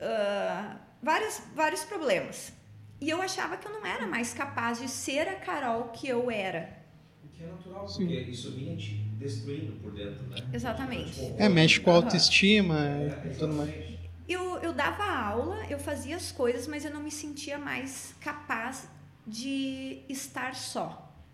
ah, 0.00 0.76
vários, 1.02 1.40
vários 1.54 1.84
problemas. 1.84 2.52
E 3.00 3.10
eu 3.10 3.20
achava 3.20 3.56
que 3.56 3.66
eu 3.66 3.72
não 3.72 3.84
era 3.84 4.06
mais 4.06 4.32
capaz 4.32 4.80
de 4.80 4.88
ser 4.88 5.28
a 5.28 5.34
Carol 5.34 5.88
que 5.88 6.08
eu 6.08 6.30
era. 6.30 6.78
O 7.22 7.28
que 7.28 7.42
é 7.42 7.46
natural, 7.46 7.86
Sim. 7.88 8.14
porque 8.14 8.30
isso 8.30 8.52
vinha 8.52 8.76
te 8.76 8.94
destruindo 9.18 9.72
por 9.82 9.92
dentro, 9.92 10.22
né? 10.28 10.36
Exatamente. 10.52 11.34
É, 11.36 11.48
mexe 11.48 11.80
com 11.80 11.90
a 11.90 11.94
autoestima 11.94 12.78
É, 12.86 13.26
e 13.26 13.34
tudo 13.36 13.54
mais. 13.54 13.91
Eu, 14.32 14.58
eu 14.66 14.72
dava 14.72 15.04
aula, 15.04 15.58
eu 15.68 15.78
fazia 15.78 16.16
as 16.16 16.30
coisas, 16.32 16.66
mas 16.66 16.84
eu 16.84 16.92
não 16.96 17.02
me 17.02 17.10
sentia 17.10 17.58
mais 17.58 18.14
capaz 18.20 18.88
de 19.26 20.02
estar 20.08 20.54
só. 20.54 20.86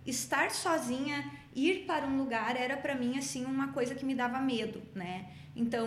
Estar 0.06 0.50
sozinha, 0.50 1.16
ir 1.54 1.84
para 1.86 2.06
um 2.06 2.16
lugar 2.22 2.56
era 2.56 2.76
para 2.76 2.94
mim 2.94 3.18
assim 3.18 3.44
uma 3.44 3.68
coisa 3.76 3.94
que 3.94 4.04
me 4.04 4.14
dava 4.14 4.38
medo, 4.40 4.82
né? 4.94 5.26
Então 5.54 5.86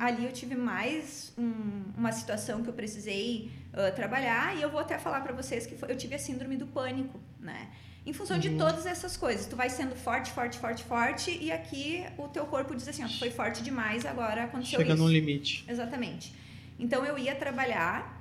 ali 0.00 0.24
eu 0.24 0.32
tive 0.32 0.54
mais 0.56 1.32
um- 1.36 1.84
uma 1.96 2.10
situação 2.12 2.62
que 2.62 2.68
eu 2.70 2.72
precisei 2.72 3.50
ah, 3.74 3.90
trabalhar 3.90 4.56
e 4.56 4.62
eu 4.62 4.70
vou 4.70 4.80
até 4.80 4.96
falar 4.98 5.20
para 5.20 5.32
vocês 5.34 5.66
que 5.66 5.76
foi- 5.76 5.90
eu 5.90 5.96
tive 5.96 6.14
a 6.14 6.18
síndrome 6.18 6.56
do 6.56 6.66
pânico, 6.66 7.18
né? 7.40 7.70
Em 8.06 8.12
função 8.12 8.38
de 8.38 8.50
todas 8.56 8.84
essas 8.84 9.16
coisas, 9.16 9.46
tu 9.46 9.56
vai 9.56 9.70
sendo 9.70 9.96
forte, 9.96 10.30
forte, 10.30 10.58
forte, 10.58 10.84
forte 10.84 11.38
e 11.40 11.50
aqui 11.50 12.04
o 12.18 12.28
teu 12.28 12.44
corpo 12.44 12.74
diz 12.74 12.86
assim, 12.86 13.02
ó, 13.02 13.08
tu 13.08 13.18
foi 13.18 13.30
forte 13.30 13.62
demais, 13.62 14.04
agora 14.04 14.44
aconteceu 14.44 14.78
Chega 14.78 14.92
isso. 14.92 15.02
num 15.02 15.08
limite. 15.08 15.64
Exatamente. 15.66 16.34
Então 16.78 17.04
eu 17.04 17.16
ia 17.16 17.34
trabalhar 17.34 18.14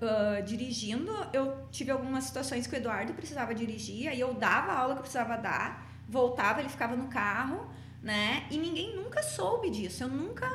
ah, 0.00 0.40
dirigindo. 0.40 1.12
Eu 1.32 1.66
tive 1.70 1.90
algumas 1.90 2.24
situações 2.24 2.66
que 2.66 2.74
o 2.74 2.76
Eduardo 2.76 3.14
precisava 3.14 3.54
dirigir, 3.54 4.08
aí 4.08 4.20
eu 4.20 4.34
dava 4.34 4.72
a 4.72 4.78
aula 4.78 4.94
que 4.94 4.98
eu 4.98 5.02
precisava 5.02 5.36
dar, 5.36 5.88
voltava, 6.08 6.60
ele 6.60 6.68
ficava 6.68 6.96
no 6.96 7.08
carro, 7.08 7.70
né? 8.02 8.46
E 8.50 8.58
ninguém 8.58 8.94
nunca 8.96 9.22
soube 9.22 9.70
disso. 9.70 10.04
Eu 10.04 10.08
nunca 10.08 10.46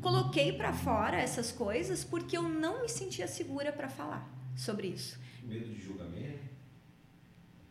coloquei 0.00 0.52
pra 0.52 0.72
fora 0.72 1.16
essas 1.16 1.50
coisas 1.50 2.04
porque 2.04 2.36
eu 2.36 2.42
não 2.42 2.82
me 2.82 2.88
sentia 2.88 3.26
segura 3.26 3.72
pra 3.72 3.88
falar 3.88 4.28
sobre 4.54 4.88
isso. 4.88 5.18
Medo 5.42 5.74
de 5.74 5.80
julgamento. 5.80 6.51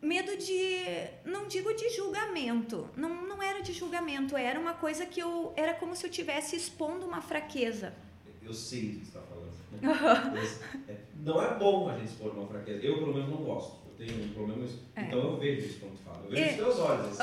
Medo 0.02 0.36
de. 0.36 0.84
Não 1.24 1.46
digo 1.46 1.72
de 1.74 1.88
julgamento. 1.90 2.88
Não, 2.96 3.08
não 3.26 3.40
era 3.42 3.62
de 3.62 3.72
julgamento. 3.72 4.36
Era 4.36 4.58
uma 4.58 4.74
coisa 4.74 5.06
que 5.06 5.20
eu. 5.20 5.52
Era 5.56 5.74
como 5.74 5.94
se 5.94 6.04
eu 6.04 6.10
estivesse 6.10 6.56
expondo 6.56 7.06
uma 7.06 7.22
fraqueza. 7.22 7.94
Eu 8.42 8.52
sei 8.52 8.80
do 8.94 9.00
que 9.00 9.06
você 9.06 9.18
está 9.18 9.20
falando. 9.20 9.52
É, 10.88 10.96
não 11.16 11.40
é 11.42 11.54
bom 11.56 11.88
a 11.88 11.96
gente 11.96 12.08
expor 12.08 12.32
uma 12.32 12.46
fraqueza. 12.48 12.84
Eu, 12.84 12.98
pelo 12.98 13.14
menos, 13.14 13.30
não 13.30 13.38
gosto. 13.38 13.76
Eu 13.98 14.06
tenho 14.06 14.24
um 14.24 14.28
problema 14.34 14.64
isso. 14.64 14.80
É. 14.96 15.02
Então 15.02 15.18
eu 15.20 15.36
vejo 15.38 15.66
isso 15.66 15.78
quando 15.80 15.96
tu 15.96 16.02
fala. 16.02 16.24
Eu 16.24 16.30
vejo 16.30 16.42
É. 16.42 16.46
nos 16.48 16.56
teus 16.56 16.78
olhos 16.80 17.20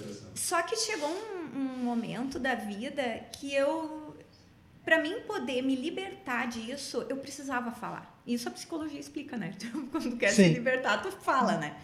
expressão. 0.00 0.30
Só 0.34 0.62
que 0.62 0.76
chegou 0.76 1.08
um, 1.08 1.56
um 1.58 1.76
momento 1.84 2.38
da 2.40 2.54
vida 2.56 3.02
que 3.32 3.54
eu. 3.54 4.03
Pra 4.84 5.00
mim 5.02 5.14
poder 5.26 5.62
me 5.62 5.74
libertar 5.74 6.46
disso, 6.46 7.04
eu 7.08 7.16
precisava 7.16 7.70
falar. 7.72 8.20
Isso 8.26 8.48
a 8.48 8.52
psicologia 8.52 9.00
explica, 9.00 9.36
né? 9.36 9.54
Então, 9.56 9.86
quando 9.86 10.10
tu 10.10 10.16
quer 10.16 10.30
se 10.30 10.44
Sim. 10.44 10.52
libertar, 10.52 11.02
tu 11.02 11.10
fala, 11.10 11.56
né? 11.56 11.76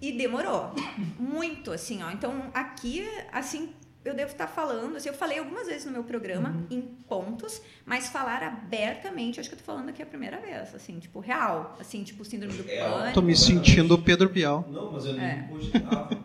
E 0.00 0.12
demorou. 0.12 0.72
Muito, 1.18 1.70
assim, 1.72 2.02
ó. 2.02 2.10
Então, 2.10 2.50
aqui, 2.54 3.04
assim, 3.32 3.72
eu 4.04 4.14
devo 4.14 4.32
estar 4.32 4.46
falando. 4.48 4.96
Assim, 4.96 5.08
eu 5.08 5.14
falei 5.14 5.38
algumas 5.38 5.66
vezes 5.66 5.84
no 5.84 5.92
meu 5.92 6.02
programa, 6.04 6.56
em 6.70 6.80
pontos, 6.80 7.60
mas 7.86 8.08
falar 8.08 8.42
abertamente, 8.42 9.38
acho 9.38 9.48
que 9.48 9.54
eu 9.54 9.58
tô 9.58 9.64
falando 9.64 9.88
aqui 9.90 10.02
a 10.02 10.06
primeira 10.06 10.40
vez, 10.40 10.74
assim, 10.74 10.98
tipo, 10.98 11.20
real. 11.20 11.76
Assim, 11.80 12.02
tipo, 12.02 12.24
síndrome 12.24 12.54
do 12.54 12.68
É, 12.68 12.78
pânico. 12.78 13.14
Tô 13.14 13.22
me 13.22 13.36
sentindo 13.36 13.94
o 13.94 13.98
Pedro 14.02 14.28
Bial. 14.28 14.68
Não, 14.72 14.90
mas 14.92 15.06
eu 15.06 15.12
nem 15.12 15.24
É. 15.24 15.46
cogitava. 15.48 16.24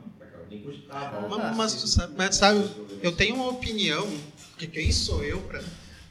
Nem 0.49 0.61
cogitava. 0.61 1.27
Mas, 1.37 1.55
mas 1.55 1.71
sabe, 1.71 2.13
mas 2.17 2.35
sabe, 2.35 2.69
eu 3.01 3.11
tenho 3.15 3.35
uma 3.35 3.49
opinião, 3.49 4.07
que 4.57 4.65
quem 4.65 4.91
sou 4.91 5.23
eu 5.23 5.39
pra, 5.41 5.61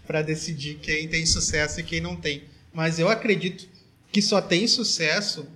pra 0.07 0.23
decidir 0.23 0.77
quem 0.77 1.09
tem 1.09 1.27
sucesso 1.27 1.81
e 1.81 1.83
quem 1.83 2.01
não 2.01 2.17
tem. 2.17 2.45
Mas 2.73 2.99
eu 2.99 3.09
acredito 3.09 3.69
que 4.13 4.23
só 4.23 4.41
tem 4.41 4.67
sucesso 4.67 5.47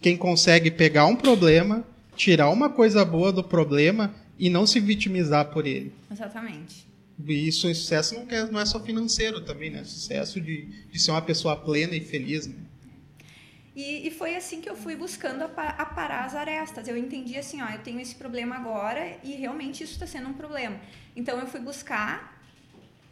quem 0.00 0.16
consegue 0.16 0.70
pegar 0.70 1.06
um 1.06 1.14
problema, 1.16 1.84
tirar 2.16 2.48
uma 2.50 2.70
coisa 2.70 3.04
boa 3.04 3.30
do 3.32 3.44
problema 3.44 4.14
e 4.38 4.48
não 4.48 4.66
se 4.66 4.80
vitimizar 4.80 5.46
por 5.50 5.66
ele. 5.66 5.92
Exatamente. 6.10 6.86
E 7.26 7.46
isso, 7.48 7.72
sucesso 7.74 8.14
não, 8.14 8.24
quer, 8.24 8.50
não 8.50 8.58
é 8.58 8.64
só 8.64 8.80
financeiro 8.80 9.42
também, 9.42 9.68
né? 9.70 9.84
Sucesso 9.84 10.40
de, 10.40 10.64
de 10.90 10.98
ser 10.98 11.10
uma 11.10 11.20
pessoa 11.20 11.54
plena 11.54 11.94
e 11.94 12.00
feliz, 12.00 12.46
né? 12.46 12.54
E, 13.76 14.08
e 14.08 14.10
foi 14.10 14.34
assim 14.34 14.60
que 14.60 14.68
eu 14.68 14.74
fui 14.74 14.96
buscando 14.96 15.42
apa- 15.44 15.68
aparar 15.78 16.24
as 16.24 16.34
arestas. 16.34 16.88
Eu 16.88 16.96
entendi 16.96 17.36
assim, 17.36 17.60
ó, 17.62 17.68
eu 17.68 17.78
tenho 17.80 18.00
esse 18.00 18.14
problema 18.14 18.56
agora 18.56 19.18
e 19.22 19.32
realmente 19.34 19.84
isso 19.84 19.92
está 19.92 20.06
sendo 20.06 20.28
um 20.28 20.32
problema. 20.32 20.80
Então 21.14 21.38
eu 21.38 21.46
fui 21.46 21.60
buscar 21.60 22.39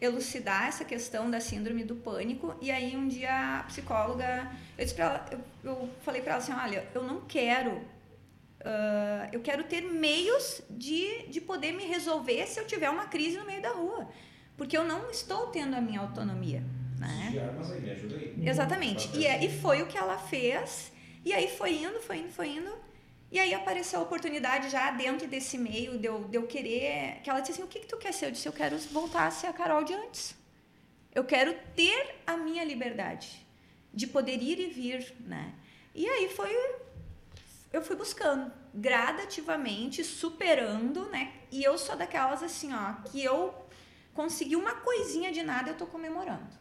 elucidar 0.01 0.69
essa 0.69 0.85
questão 0.85 1.31
da 1.31 1.41
síndrome 1.41 1.85
do 1.85 1.97
pânico. 1.97 2.55
E 2.61 2.71
aí 2.71 2.97
um 2.97 3.09
dia 3.09 3.61
a 3.61 3.63
psicóloga, 3.65 4.51
eu, 4.77 4.85
disse 4.85 4.95
pra 4.95 5.05
ela, 5.05 5.27
eu, 5.31 5.41
eu 5.65 5.91
falei 6.03 6.23
para 6.23 6.35
ela 6.35 6.43
assim, 6.43 6.53
olha, 6.53 6.87
eu 6.95 7.03
não 7.03 7.23
quero, 7.23 7.73
uh, 7.73 9.29
eu 9.33 9.41
quero 9.41 9.65
ter 9.65 9.83
meios 9.83 10.63
de, 10.71 11.27
de 11.29 11.41
poder 11.41 11.73
me 11.73 11.85
resolver 11.85 12.47
se 12.47 12.61
eu 12.61 12.67
tiver 12.67 12.91
uma 12.91 13.07
crise 13.07 13.39
no 13.39 13.45
meio 13.45 13.61
da 13.61 13.71
rua, 13.71 14.09
porque 14.57 14.77
eu 14.77 14.85
não 14.85 15.11
estou 15.11 15.49
tendo 15.49 15.75
a 15.75 15.81
minha 15.81 16.01
autonomia. 16.01 16.63
Né? 16.99 17.29
De 17.31 17.39
armas 17.39 17.71
aí, 17.71 17.81
me 17.81 17.91
ajuda 17.91 18.17
aí. 18.17 18.35
Exatamente. 18.45 19.17
E, 19.17 19.25
é, 19.25 19.45
e 19.45 19.61
foi 19.61 19.83
o 19.83 19.87
que 19.87 19.97
ela 19.97 20.19
fez. 20.19 20.93
E 21.25 21.33
aí 21.33 21.49
foi 21.49 21.75
indo, 21.75 22.01
foi 22.01 22.19
indo, 22.19 22.31
foi 22.31 22.49
indo. 22.49 22.88
E 23.31 23.39
aí 23.39 23.53
apareceu 23.53 24.01
a 24.01 24.03
oportunidade 24.03 24.71
já 24.71 24.91
dentro 24.91 25.27
desse 25.27 25.59
meio 25.59 25.99
de 25.99 26.07
eu, 26.07 26.25
de 26.25 26.37
eu 26.37 26.47
querer. 26.47 27.21
Que 27.23 27.29
ela 27.29 27.41
disse 27.41 27.53
assim: 27.53 27.63
o 27.63 27.67
que, 27.67 27.81
que 27.81 27.87
tu 27.87 27.97
quer 27.97 28.13
ser? 28.13 28.27
Eu 28.27 28.31
disse: 28.31 28.49
eu 28.49 28.53
quero 28.53 28.79
voltar 28.91 29.27
a 29.27 29.31
ser 29.31 29.49
a 29.49 29.53
Carol 29.53 29.85
de 29.85 29.93
antes. 29.93 30.35
Eu 31.15 31.25
quero 31.25 31.55
ter 31.75 32.17
a 32.27 32.37
minha 32.37 32.65
liberdade 32.65 33.47
de 33.93 34.07
poder 34.07 34.43
ir 34.43 34.59
e 34.61 34.67
vir, 34.67 35.15
né? 35.21 35.55
E 35.95 36.09
aí 36.09 36.29
foi. 36.31 36.51
Eu 37.71 37.83
fui 37.83 37.97
buscando 37.97 38.51
gradativamente, 38.73 40.03
superando, 40.03 41.07
né? 41.11 41.33
E 41.51 41.63
eu 41.63 41.77
sou 41.77 41.97
daquelas 41.97 42.43
assim, 42.43 42.73
ó, 42.73 42.95
que 43.11 43.23
eu 43.23 43.55
consegui 44.15 44.57
uma 44.57 44.75
coisinha 44.77 45.31
de 45.31 45.43
nada, 45.43 45.71
eu 45.71 45.77
tô 45.77 45.87
comemorando. 45.87 46.57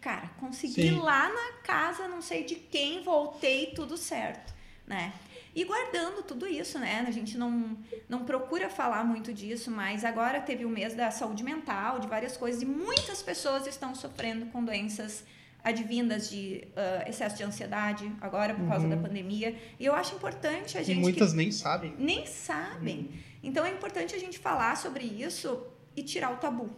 Cara, 0.00 0.28
consegui 0.38 0.90
Sim. 0.90 0.98
lá 0.98 1.28
na 1.28 1.52
casa, 1.62 2.06
não 2.06 2.22
sei 2.22 2.44
de 2.44 2.54
quem, 2.56 3.02
voltei, 3.02 3.72
tudo 3.74 3.96
certo, 3.96 4.52
né? 4.86 5.12
E 5.54 5.64
guardando 5.64 6.22
tudo 6.22 6.46
isso, 6.46 6.78
né? 6.78 7.04
A 7.06 7.10
gente 7.10 7.36
não, 7.36 7.76
não 8.08 8.24
procura 8.24 8.70
falar 8.70 9.04
muito 9.04 9.32
disso, 9.34 9.70
mas 9.70 10.04
agora 10.04 10.40
teve 10.40 10.64
o 10.64 10.68
mês 10.68 10.94
da 10.94 11.10
saúde 11.10 11.42
mental, 11.44 11.98
de 11.98 12.06
várias 12.06 12.36
coisas, 12.36 12.62
e 12.62 12.66
muitas 12.66 13.22
pessoas 13.22 13.66
estão 13.66 13.94
sofrendo 13.94 14.46
com 14.46 14.64
doenças 14.64 15.24
advindas 15.62 16.28
de 16.30 16.66
ah, 16.74 17.04
excesso 17.06 17.36
de 17.36 17.44
ansiedade, 17.44 18.10
agora 18.20 18.54
por 18.54 18.66
causa 18.66 18.88
da 18.88 18.96
pandemia. 18.96 19.54
E 19.78 19.84
eu 19.84 19.94
acho 19.94 20.14
importante 20.14 20.76
a 20.76 20.80
E 20.80 20.84
gente. 20.84 20.96
que 20.96 21.02
muitas 21.02 21.32
nem 21.34 21.52
sabem. 21.52 21.94
nem 21.98 22.26
sabem. 22.26 23.10
Então 23.42 23.64
é 23.64 23.70
importante 23.70 24.14
a 24.14 24.18
gente 24.18 24.38
falar 24.38 24.76
sobre 24.76 25.04
isso 25.04 25.66
e 25.94 26.02
tirar 26.02 26.32
o 26.32 26.36
tabu, 26.36 26.70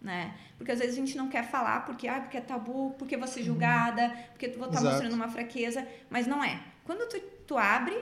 né? 0.00 0.34
Porque 0.58 0.70
às 0.70 0.78
vezes 0.78 0.94
a 0.94 0.98
gente 0.98 1.16
não 1.16 1.28
quer 1.28 1.44
falar 1.48 1.84
porque 1.86 2.06
ah, 2.06 2.20
porque 2.20 2.36
é 2.36 2.40
tabu, 2.40 2.94
porque 2.98 3.16
vou 3.16 3.26
ser 3.26 3.42
julgada, 3.42 4.10
porque 4.30 4.48
tu 4.48 4.58
vou 4.58 4.68
estar 4.68 4.78
Exato. 4.80 4.92
mostrando 4.94 5.14
uma 5.14 5.28
fraqueza, 5.28 5.86
mas 6.10 6.26
não 6.26 6.44
é. 6.44 6.60
Quando 6.84 7.08
tu, 7.08 7.18
tu 7.46 7.56
abre, 7.58 7.94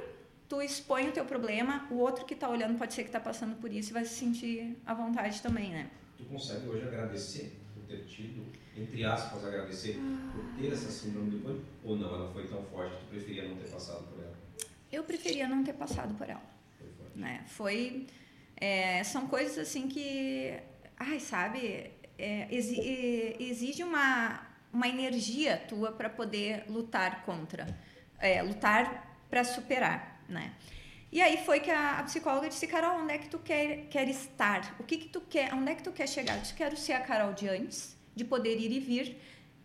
tu 0.49 0.61
expõe 0.63 1.09
o 1.09 1.13
teu 1.13 1.25
problema, 1.25 1.87
o 1.91 1.95
outro 1.97 2.25
que 2.25 2.35
tá 2.35 2.49
olhando 2.49 2.79
pode 2.79 2.95
ser 2.95 3.05
que 3.05 3.11
tá 3.11 3.21
passando 3.21 3.57
por 3.57 3.73
isso 3.73 3.91
e 3.91 3.93
vai 3.95 4.05
se 4.05 4.15
sentir 4.15 4.77
à 4.87 4.95
vontade 4.95 5.41
também, 5.43 5.71
né? 5.71 5.91
Tu 6.19 6.25
consegue 6.25 6.67
hoje 6.67 6.85
agradecer 6.87 7.59
por 7.75 7.83
ter 7.85 8.05
tido, 8.05 8.45
entre 8.77 9.05
aspas, 9.05 9.45
agradecer 9.45 9.97
por 10.35 10.45
ter 10.61 10.73
essa 10.73 10.91
síndrome 10.91 11.31
do 11.31 11.39
pânico? 11.43 11.65
Ou 11.85 11.97
não, 11.97 12.15
ela 12.15 12.33
foi 12.33 12.47
tão 12.47 12.63
forte 12.65 12.97
que 12.97 13.05
tu 13.05 13.07
preferia 13.11 13.45
não 13.49 13.57
ter 13.57 13.69
passado 13.71 14.05
por 14.09 14.19
ela? 14.23 14.35
Eu 14.93 15.05
preferia 15.05 15.49
não 15.49 15.65
ter 15.65 15.73
passado 15.73 16.15
por 16.15 16.29
ela. 16.29 16.43
Foi 16.79 16.87
forte. 16.99 17.19
né? 17.19 17.45
Foi 17.49 18.07
é, 18.57 19.03
são 19.03 19.27
coisas 19.27 19.59
assim 19.59 19.89
que, 19.89 20.53
ai, 20.97 21.19
sabe, 21.19 21.91
é, 22.19 22.47
exi- 22.55 23.37
exige 23.41 23.83
uma 23.83 24.51
uma 24.73 24.89
energia 24.89 25.59
tua 25.69 25.93
para 25.93 26.09
poder 26.09 26.65
lutar 26.67 27.25
contra, 27.27 27.67
é, 28.19 28.41
lutar 28.43 29.12
para 29.33 29.45
superar, 29.45 30.23
né? 30.29 30.53
E 31.11 31.23
aí 31.23 31.43
foi 31.43 31.59
que 31.59 31.71
a, 31.71 32.01
a 32.01 32.03
psicóloga 32.03 32.51
disse, 32.51 32.67
Carol, 32.67 33.01
onde 33.01 33.15
é 33.15 33.19
que 33.19 33.31
tu 33.31 33.39
quer, 33.39 33.87
quer 33.89 34.07
estar? 34.07 34.77
O 34.79 34.85
que 34.85 34.99
que 34.99 35.09
tu 35.09 35.23
quer? 35.23 35.55
Onde 35.55 35.73
é 35.73 35.75
que 35.75 35.83
tu 35.83 35.91
quer 35.91 36.07
chegar? 36.07 36.35
Eu 36.35 36.43
disse, 36.43 36.53
quero 36.53 36.77
ser 36.77 36.93
a 36.93 37.01
Carol 37.01 37.33
de 37.33 37.49
antes, 37.49 37.97
de 38.15 38.27
poder 38.27 38.59
ir 38.61 38.71
e 38.71 38.79
vir 38.79 39.19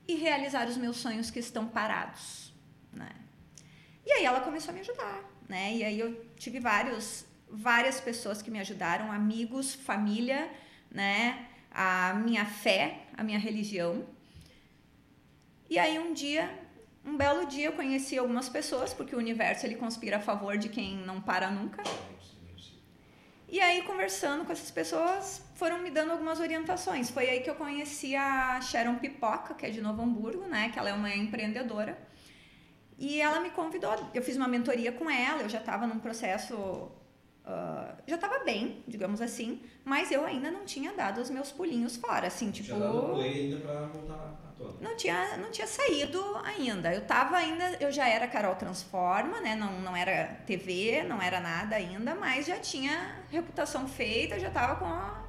e 0.07 0.15
realizar 0.15 0.69
os 0.69 0.77
meus 0.77 0.95
sonhos 0.95 1.29
que 1.29 1.39
estão 1.39 1.67
parados, 1.67 2.53
né? 2.93 3.09
E 4.05 4.11
aí 4.13 4.23
ela 4.23 4.39
começou 4.39 4.71
a 4.71 4.73
me 4.73 4.79
ajudar, 4.79 5.21
né? 5.49 5.75
E 5.75 5.83
aí 5.83 5.99
eu 5.99 6.25
tive 6.37 6.61
vários, 6.61 7.25
várias 7.49 7.99
pessoas 7.99 8.41
que 8.41 8.49
me 8.49 8.61
ajudaram, 8.61 9.11
amigos, 9.11 9.73
família, 9.73 10.49
né? 10.89 11.45
A 11.71 12.13
minha 12.13 12.45
fé, 12.45 13.01
a 13.17 13.21
minha 13.21 13.37
religião. 13.37 14.05
E 15.69 15.77
aí 15.77 15.99
um 15.99 16.13
dia, 16.13 16.49
um 17.07 17.15
belo 17.15 17.45
dia, 17.45 17.67
eu 17.67 17.71
conheci 17.71 18.17
algumas 18.17 18.49
pessoas, 18.49 18.93
porque 18.93 19.15
o 19.15 19.17
universo 19.17 19.65
ele 19.65 19.75
conspira 19.75 20.17
a 20.17 20.19
favor 20.19 20.57
de 20.57 20.67
quem 20.67 20.97
não 20.97 21.21
para 21.21 21.49
nunca. 21.49 21.81
E 23.49 23.61
aí, 23.61 23.81
conversando 23.83 24.43
com 24.43 24.51
essas 24.51 24.69
pessoas, 24.69 25.41
foram 25.55 25.79
me 25.79 25.89
dando 25.89 26.11
algumas 26.11 26.41
orientações. 26.41 27.09
Foi 27.09 27.29
aí 27.29 27.39
que 27.39 27.49
eu 27.49 27.55
conheci 27.55 28.13
a 28.13 28.59
Sharon 28.59 28.95
Pipoca, 28.95 29.53
que 29.53 29.65
é 29.65 29.69
de 29.69 29.79
Novo 29.79 30.01
Hamburgo, 30.01 30.45
né? 30.47 30.69
Que 30.69 30.77
ela 30.77 30.89
é 30.89 30.93
uma 30.93 31.09
empreendedora. 31.15 31.97
E 32.99 33.21
ela 33.21 33.39
me 33.39 33.51
convidou, 33.51 33.95
eu 34.13 34.21
fiz 34.21 34.35
uma 34.35 34.47
mentoria 34.47 34.91
com 34.91 35.09
ela, 35.09 35.43
eu 35.43 35.49
já 35.49 35.59
estava 35.59 35.87
num 35.87 35.99
processo. 35.99 36.91
Ah, 37.49 37.95
já 38.05 38.15
estava 38.15 38.43
bem, 38.43 38.83
digamos 38.85 39.21
assim, 39.21 39.61
mas 39.85 40.11
eu 40.11 40.25
ainda 40.25 40.51
não 40.51 40.65
tinha 40.65 40.91
dado 40.91 41.21
os 41.21 41.29
meus 41.29 41.49
pulinhos 41.49 41.95
fora, 41.95 42.27
assim, 42.27 42.51
tipo. 42.51 42.77
Dá 42.77 42.91
play 42.91 43.45
ainda 43.45 43.57
pra 43.61 43.85
voltar 43.85 44.15
à 44.15 44.51
tona. 44.57 44.73
Não 44.81 44.97
tinha, 44.97 45.37
não 45.37 45.49
tinha 45.49 45.65
saído 45.65 46.21
ainda. 46.43 46.93
Eu 46.93 47.05
tava 47.05 47.37
ainda, 47.37 47.77
eu 47.79 47.89
já 47.89 48.05
era 48.05 48.27
Carol 48.27 48.55
Transforma, 48.55 49.39
né? 49.39 49.55
Não, 49.55 49.79
não 49.79 49.95
era 49.95 50.25
TV, 50.45 51.03
não 51.03 51.21
era 51.21 51.39
nada 51.39 51.77
ainda, 51.77 52.13
mas 52.15 52.45
já 52.45 52.59
tinha 52.59 53.15
reputação 53.31 53.87
feita, 53.87 54.37
já 54.37 54.51
tava 54.51 54.75
com 54.75 54.85
a, 54.85 55.23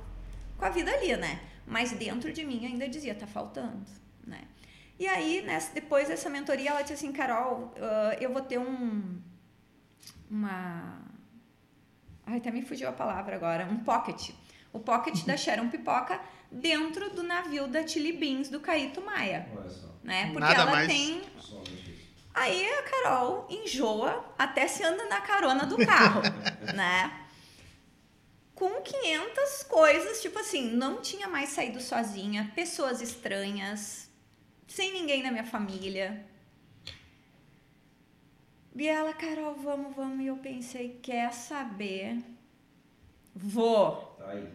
com 0.58 0.64
a 0.64 0.70
vida 0.70 0.90
ali, 0.90 1.16
né? 1.16 1.40
Mas 1.64 1.92
dentro 1.92 2.32
de 2.32 2.44
mim 2.44 2.66
ainda 2.66 2.88
dizia, 2.88 3.14
tá 3.14 3.28
faltando, 3.28 3.86
né? 4.26 4.40
E 4.98 5.06
aí, 5.06 5.46
depois 5.72 6.08
dessa 6.08 6.28
mentoria, 6.28 6.70
ela 6.70 6.82
disse 6.82 6.94
assim, 6.94 7.12
Carol, 7.12 7.72
ah, 7.76 8.16
eu 8.20 8.32
vou 8.32 8.42
ter 8.42 8.58
um. 8.58 9.20
Uma. 10.28 11.07
Ai, 12.28 12.38
até 12.38 12.50
me 12.50 12.60
fugiu 12.60 12.86
a 12.90 12.92
palavra 12.92 13.36
agora. 13.36 13.64
Um 13.64 13.78
pocket. 13.78 14.32
O 14.70 14.78
pocket 14.78 15.24
da 15.24 15.34
Sharon 15.34 15.70
Pipoca 15.70 16.20
dentro 16.52 17.08
do 17.10 17.22
navio 17.22 17.66
da 17.66 17.86
Chili 17.86 18.12
Beans 18.12 18.50
do 18.50 18.60
Caíto 18.60 19.00
Maia, 19.00 19.48
Olha 19.56 19.70
só, 19.70 19.88
né? 20.04 20.26
Porque 20.26 20.40
Nada 20.40 20.60
ela 20.60 20.70
mais. 20.70 20.86
tem. 20.86 21.22
Aí 22.34 22.68
a 22.70 22.82
Carol 22.82 23.46
enjoa 23.48 24.24
até 24.38 24.68
se 24.68 24.84
anda 24.84 25.06
na 25.06 25.22
carona 25.22 25.64
do 25.64 25.78
carro, 25.78 26.20
né? 26.76 27.26
Com 28.54 28.82
500 28.82 29.62
coisas, 29.62 30.20
tipo 30.20 30.38
assim, 30.38 30.70
não 30.70 31.00
tinha 31.00 31.28
mais 31.28 31.48
saído 31.48 31.80
sozinha, 31.80 32.52
pessoas 32.54 33.00
estranhas, 33.00 34.10
sem 34.66 34.92
ninguém 34.92 35.22
da 35.22 35.30
minha 35.30 35.46
família. 35.46 36.26
E 38.78 38.86
ela, 38.86 39.12
Carol, 39.12 39.54
vamos, 39.56 39.94
vamos. 39.96 40.24
E 40.24 40.28
eu 40.28 40.36
pensei, 40.36 41.00
quer 41.02 41.32
saber? 41.32 42.22
Vou 43.34 44.14
Tá 44.18 44.30
aí. 44.30 44.48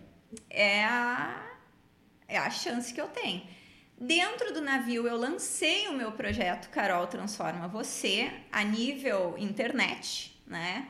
é 0.50 0.86
a, 0.86 1.46
é 2.28 2.38
a 2.38 2.50
chance 2.50 2.94
que 2.94 3.02
eu 3.02 3.08
tenho. 3.10 3.44
Dentro 4.00 4.54
do 4.54 4.62
navio, 4.62 5.08
eu 5.08 5.18
lancei 5.18 5.88
o 5.88 5.94
meu 5.94 6.12
projeto 6.14 6.70
Carol 6.70 7.06
Transforma 7.08 7.68
Você 7.68 8.32
a 8.52 8.64
nível 8.64 9.36
internet, 9.38 10.42
né? 10.48 10.90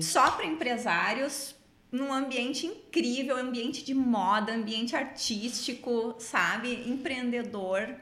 Só 0.00 0.32
para 0.32 0.46
empresários, 0.46 1.54
num 1.90 2.12
ambiente 2.12 2.66
incrível, 2.66 3.36
ambiente 3.36 3.84
de 3.84 3.94
moda, 3.94 4.52
ambiente 4.52 4.94
artístico, 4.94 6.16
sabe? 6.18 6.88
Empreendedor. 6.88 7.94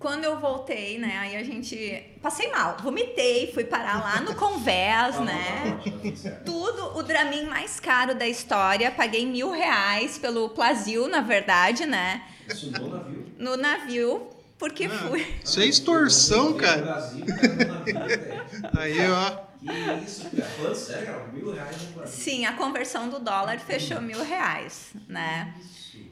Quando 0.00 0.24
eu 0.24 0.40
voltei, 0.40 0.98
né? 0.98 1.18
Aí 1.18 1.36
a 1.36 1.44
gente. 1.44 2.02
Passei 2.22 2.50
mal, 2.50 2.78
vomitei, 2.82 3.52
fui 3.52 3.64
parar 3.64 4.00
lá 4.02 4.20
no 4.22 4.34
Convés, 4.34 5.16
bom, 5.16 5.24
né? 5.24 5.78
tá 6.22 6.30
tudo 6.42 6.96
o 6.96 7.02
Dramin 7.02 7.44
mais 7.44 7.78
caro 7.78 8.14
da 8.14 8.26
história. 8.26 8.90
Paguei 8.90 9.26
mil 9.26 9.50
reais 9.50 10.16
pelo 10.16 10.48
Plasil, 10.48 11.06
na 11.06 11.20
verdade, 11.20 11.84
né? 11.84 12.22
Isso 12.48 12.70
no 12.72 12.88
navio. 12.88 13.26
No 13.38 13.56
navio, 13.58 14.30
porque 14.58 14.86
Ah. 14.86 14.88
fui. 15.06 15.26
Isso 15.44 15.60
é 15.60 15.66
extorsão, 15.66 16.54
cara. 16.54 16.80
Brasil, 16.80 17.26
velho. 17.26 18.42
Aí, 18.78 19.10
ó. 19.10 19.50
Que 19.60 20.04
isso, 20.06 20.30
cara? 20.30 20.48
Falando 20.50 20.74
sério, 20.76 21.06
cara, 21.06 21.26
mil 21.30 21.52
reais 21.52 21.76
no. 21.94 22.06
Sim, 22.06 22.46
a 22.46 22.54
conversão 22.54 23.10
do 23.10 23.18
dólar 23.18 23.60
fechou 23.60 24.00
mil 24.00 24.24
reais, 24.24 24.92
né? 25.06 25.54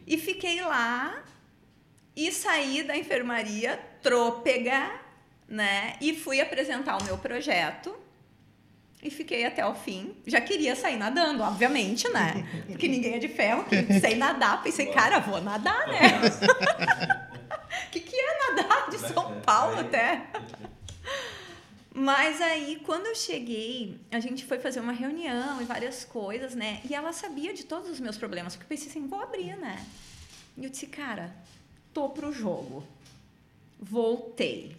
E 0.07 0.19
fiquei 0.19 0.61
lá 0.61 1.23
e 2.19 2.33
saí 2.33 2.83
da 2.83 2.97
enfermaria 2.97 3.79
trôpega, 4.03 4.91
né? 5.49 5.95
E 6.01 6.17
fui 6.17 6.41
apresentar 6.41 6.99
o 6.99 7.05
meu 7.05 7.17
projeto. 7.17 7.97
E 9.01 9.09
fiquei 9.09 9.47
até 9.47 9.65
o 9.65 9.73
fim. 9.77 10.17
Já 10.27 10.41
queria 10.41 10.75
sair 10.75 10.97
nadando, 10.97 11.45
obviamente, 11.45 12.09
né? 12.09 12.45
Porque 12.67 12.89
ninguém 12.89 13.15
é 13.15 13.19
de 13.21 13.29
ferro, 13.29 13.65
que 13.65 14.01
sei 14.01 14.17
nadar. 14.17 14.61
Pensei, 14.65 14.87
cara, 14.87 15.21
vou 15.21 15.41
nadar, 15.41 15.87
né? 15.87 16.21
O 17.87 17.91
que, 17.93 18.01
que 18.01 18.17
é 18.17 18.39
nadar 18.49 18.91
de 18.91 18.99
São 18.99 19.41
Paulo 19.43 19.79
até? 19.79 20.27
Mas 21.95 22.41
aí, 22.41 22.83
quando 22.85 23.07
eu 23.07 23.15
cheguei, 23.15 24.01
a 24.11 24.19
gente 24.19 24.45
foi 24.45 24.59
fazer 24.59 24.81
uma 24.81 24.93
reunião 24.93 25.63
e 25.63 25.65
várias 25.65 26.05
coisas, 26.05 26.57
né? 26.57 26.81
E 26.91 26.93
ela 26.97 27.13
sabia 27.13 27.55
de 27.55 27.65
todos 27.65 27.89
os 27.89 28.01
meus 28.01 28.19
problemas, 28.19 28.57
porque 28.57 28.65
eu 28.65 28.77
pensei 28.77 28.91
assim, 28.91 29.07
vou 29.07 29.23
abrir, 29.23 29.57
né? 29.57 29.87
E 30.57 30.65
eu 30.65 30.71
disse, 30.71 30.89
cara, 30.89 31.33
tô 31.93 32.09
pro 32.11 32.33
jogo. 32.33 32.85
Voltei. 33.81 34.77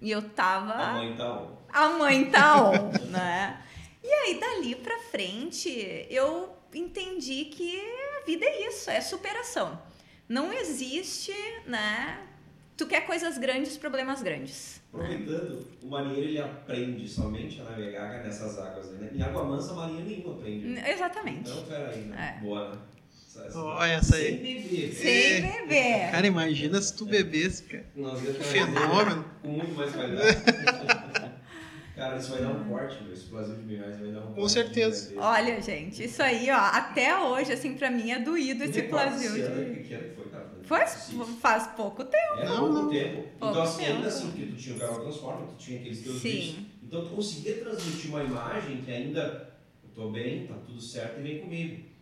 E 0.00 0.10
eu 0.10 0.22
tava. 0.22 0.74
A 0.74 0.92
mãe 0.94 1.16
tá 1.16 1.32
on. 1.40 1.56
A 1.72 1.88
mãe 1.90 2.30
tá 2.30 2.70
on, 2.70 2.90
né? 3.10 3.62
E 4.02 4.06
aí, 4.12 4.38
dali 4.38 4.74
pra 4.76 4.98
frente, 4.98 6.06
eu 6.10 6.50
entendi 6.74 7.46
que 7.46 7.80
a 8.20 8.24
vida 8.26 8.44
é 8.44 8.68
isso, 8.68 8.90
é 8.90 9.00
superação. 9.00 9.80
Não 10.28 10.52
existe, 10.52 11.32
né? 11.66 12.22
Tu 12.76 12.86
quer 12.86 13.06
coisas 13.06 13.38
grandes, 13.38 13.76
problemas 13.76 14.22
grandes. 14.22 14.82
Aproveitando, 14.92 15.66
o 15.82 15.86
marinheiro 15.86 16.28
ele 16.28 16.40
aprende 16.40 17.08
somente 17.08 17.60
a 17.60 17.64
navegar 17.64 18.22
nessas 18.24 18.58
águas, 18.58 18.90
né? 18.92 19.10
Em 19.14 19.22
água 19.22 19.44
mansa, 19.44 19.72
a 19.72 19.76
marinha 19.76 20.04
nenhuma 20.04 20.34
aprende. 20.34 20.78
Exatamente. 20.88 21.50
Então, 21.50 21.64
peraí, 21.64 22.00
né? 22.02 22.36
É. 22.36 22.44
Boa, 22.44 22.70
né? 22.74 22.78
Essa- 23.34 23.46
essa- 23.48 23.58
Ó, 23.58 23.84
essa 23.84 24.16
aí. 24.16 24.24
Sem 24.28 24.36
beber. 24.38 24.92
Sem 24.94 25.42
beber. 25.42 26.10
Cara, 26.10 26.26
imagina 26.26 26.80
se 26.80 26.94
tu 26.96 27.04
bebesse, 27.06 27.62
cara. 27.64 27.84
Que 27.94 28.44
fenômeno. 28.44 29.24
Com 29.42 29.48
muito 29.48 29.74
mais 29.74 29.92
qualidade. 29.92 30.36
Cara, 31.94 32.16
isso 32.18 32.30
vai 32.30 32.40
dar 32.40 32.50
um 32.50 32.64
corte, 32.64 33.04
meu. 33.04 33.12
Esse 33.12 33.26
Brasil 33.26 33.54
de 33.54 33.62
mil 33.62 33.78
reais 33.78 34.00
vai 34.00 34.10
dar 34.10 34.20
um 34.20 34.26
Com 34.26 34.34
corte 34.34 34.52
certeza. 34.52 35.12
de 35.12 35.16
Olha, 35.18 35.62
gente, 35.62 36.02
isso 36.04 36.20
aí, 36.24 36.50
ó, 36.50 36.56
até 36.56 37.16
hoje, 37.20 37.52
assim, 37.52 37.74
pra 37.74 37.88
mim 37.88 38.10
é 38.10 38.18
doído 38.18 38.64
esse 38.64 38.80
ano, 38.80 39.74
de. 39.74 39.80
que 39.84 39.94
ano 39.94 40.10
foi, 40.16 40.24
cara? 40.28 40.50
Faz 41.40 41.68
pouco 41.76 42.02
tempo. 42.04 42.34
É, 42.40 42.44
Não, 42.46 42.58
pouco 42.58 42.74
não. 42.74 42.90
tempo. 42.90 43.14
Pouco 43.14 43.36
então, 43.36 43.62
assim, 43.62 43.76
tempo. 43.84 43.96
ainda 43.96 44.08
assim, 44.08 44.26
porque 44.32 44.46
tu 44.46 44.56
tinha 44.56 44.74
o 44.74 44.78
canal 44.80 45.00
Transforma, 45.02 45.46
tu 45.46 45.56
tinha 45.56 45.78
aqueles 45.78 45.98
teus 46.00 46.16
Sim. 46.20 46.30
vídeos. 46.30 46.66
Então, 46.88 47.04
tu 47.04 47.10
conseguia 47.10 47.54
transmitir 47.58 48.10
uma 48.10 48.24
imagem 48.24 48.82
que 48.82 48.90
ainda, 48.90 49.54
eu 49.84 49.90
tô 49.94 50.10
bem, 50.10 50.48
tá 50.48 50.54
tudo 50.66 50.80
certo 50.80 51.20
e 51.20 51.22
vem 51.22 51.38
comigo. 51.38 51.93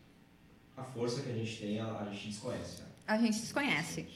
A 0.83 0.85
força 0.85 1.22
que 1.22 1.30
a 1.30 1.35
gente 1.35 1.57
tem, 1.59 1.80
a, 1.80 1.87
a 2.01 2.05
gente 2.11 2.28
desconhece. 2.28 2.83
A 3.07 3.16
gente 3.18 3.39
desconhece. 3.41 4.09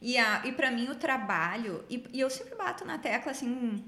E, 0.00 0.16
a, 0.18 0.42
e 0.46 0.52
para 0.52 0.70
mim 0.70 0.88
o 0.88 0.94
trabalho, 0.94 1.84
e, 1.88 2.04
e 2.12 2.20
eu 2.20 2.28
sempre 2.28 2.54
bato 2.56 2.84
na 2.84 2.98
tecla 2.98 3.32
assim, 3.32 3.84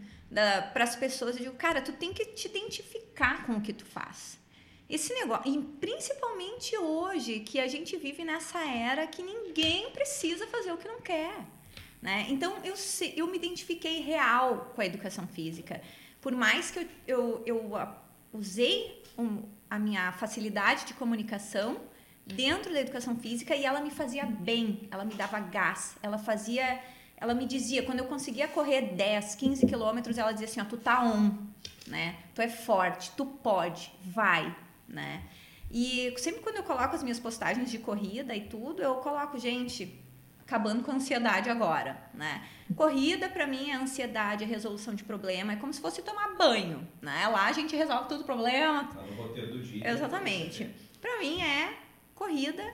para 0.73 0.85
as 0.85 0.97
pessoas, 0.97 1.37
eu 1.37 1.45
digo, 1.45 1.57
cara, 1.57 1.81
tu 1.83 1.93
tem 1.93 2.13
que 2.13 2.25
te 2.27 2.47
identificar 2.49 3.45
com 3.47 3.55
o 3.55 3.61
que 3.61 3.73
tu 3.73 3.85
faz. 3.85 4.39
Esse 4.89 5.13
negócio, 5.15 5.53
e 5.53 5.61
principalmente 5.61 6.77
hoje, 6.79 7.41
que 7.41 7.59
a 7.59 7.67
gente 7.67 7.97
vive 7.97 8.25
nessa 8.25 8.61
era 8.65 9.07
que 9.07 9.23
ninguém 9.23 9.91
precisa 9.91 10.47
fazer 10.47 10.73
o 10.73 10.77
que 10.77 10.87
não 10.87 11.01
quer. 11.01 11.37
Né? 12.01 12.27
Então 12.29 12.57
eu, 12.63 12.75
eu 13.17 13.27
me 13.27 13.37
identifiquei 13.37 14.01
real 14.01 14.73
com 14.75 14.81
a 14.81 14.87
educação 14.87 15.27
física. 15.27 15.83
Por 16.21 16.33
mais 16.33 16.71
que 16.71 16.79
eu, 16.81 16.87
eu, 17.07 17.43
eu 17.47 17.89
usei 18.33 19.03
um- 19.19 19.43
a 19.69 19.79
minha 19.79 20.13
facilidade 20.13 20.85
de 20.87 20.95
comunicação 20.95 21.81
dentro 22.27 22.73
da 22.73 22.81
educação 22.81 23.17
física 23.17 23.55
e 23.55 23.65
ela 23.65 23.81
me 23.81 23.91
fazia 23.91 24.27
bem, 24.27 24.89
ela 24.91 25.05
me 25.05 25.15
dava 25.15 25.39
gás, 25.39 25.97
ela 26.03 26.19
fazia, 26.19 26.81
ela 27.17 27.33
me 27.33 27.47
dizia, 27.47 27.85
quando 27.85 28.01
eu 28.01 28.07
conseguia 28.07 28.49
correr 28.49 28.95
10, 28.95 29.37
15 29.37 29.67
quilômetros, 29.67 30.19
ela 30.19 30.33
dizia 30.33 30.47
assim, 30.49 30.61
ó, 30.61 30.65
tu 30.65 30.77
tá 30.77 31.05
on, 31.05 31.33
né? 31.87 32.17
Tu 32.35 32.43
é 32.43 32.49
forte, 32.49 33.13
tu 33.17 33.25
pode, 33.25 33.93
vai, 34.03 34.55
né? 34.89 35.23
E 35.71 36.13
sempre 36.19 36.41
quando 36.43 36.57
eu 36.57 36.63
coloco 36.65 36.95
as 36.95 37.03
minhas 37.03 37.21
postagens 37.21 37.71
de 37.71 37.79
corrida 37.79 38.35
e 38.35 38.43
tudo, 38.43 38.83
eu 38.83 38.97
coloco, 38.97 39.39
gente, 39.39 40.01
acabando 40.41 40.83
com 40.83 40.91
a 40.91 40.95
ansiedade 40.95 41.49
agora, 41.49 41.97
né? 42.13 42.45
Corrida 42.75 43.29
para 43.29 43.47
mim 43.47 43.71
é 43.71 43.77
ansiedade, 43.77 44.43
é 44.43 44.47
resolução 44.47 44.95
de 44.95 45.05
problema, 45.05 45.53
é 45.53 45.57
como 45.57 45.73
se 45.73 45.81
fosse 45.81 46.03
tomar 46.03 46.35
banho, 46.37 46.87
né? 47.01 47.29
Lá 47.29 47.47
a 47.47 47.53
gente 47.53 47.77
resolve 47.77 48.09
todo 48.09 48.23
o 48.23 48.25
problema, 48.25 48.85
Tá 48.85 49.03
no 49.03 49.15
roteiro 49.15 49.53
do 49.53 49.61
dia. 49.61 49.89
Exatamente. 49.89 50.69
Para 51.01 51.19
mim 51.21 51.41
é 51.41 51.86
corrida 52.17 52.65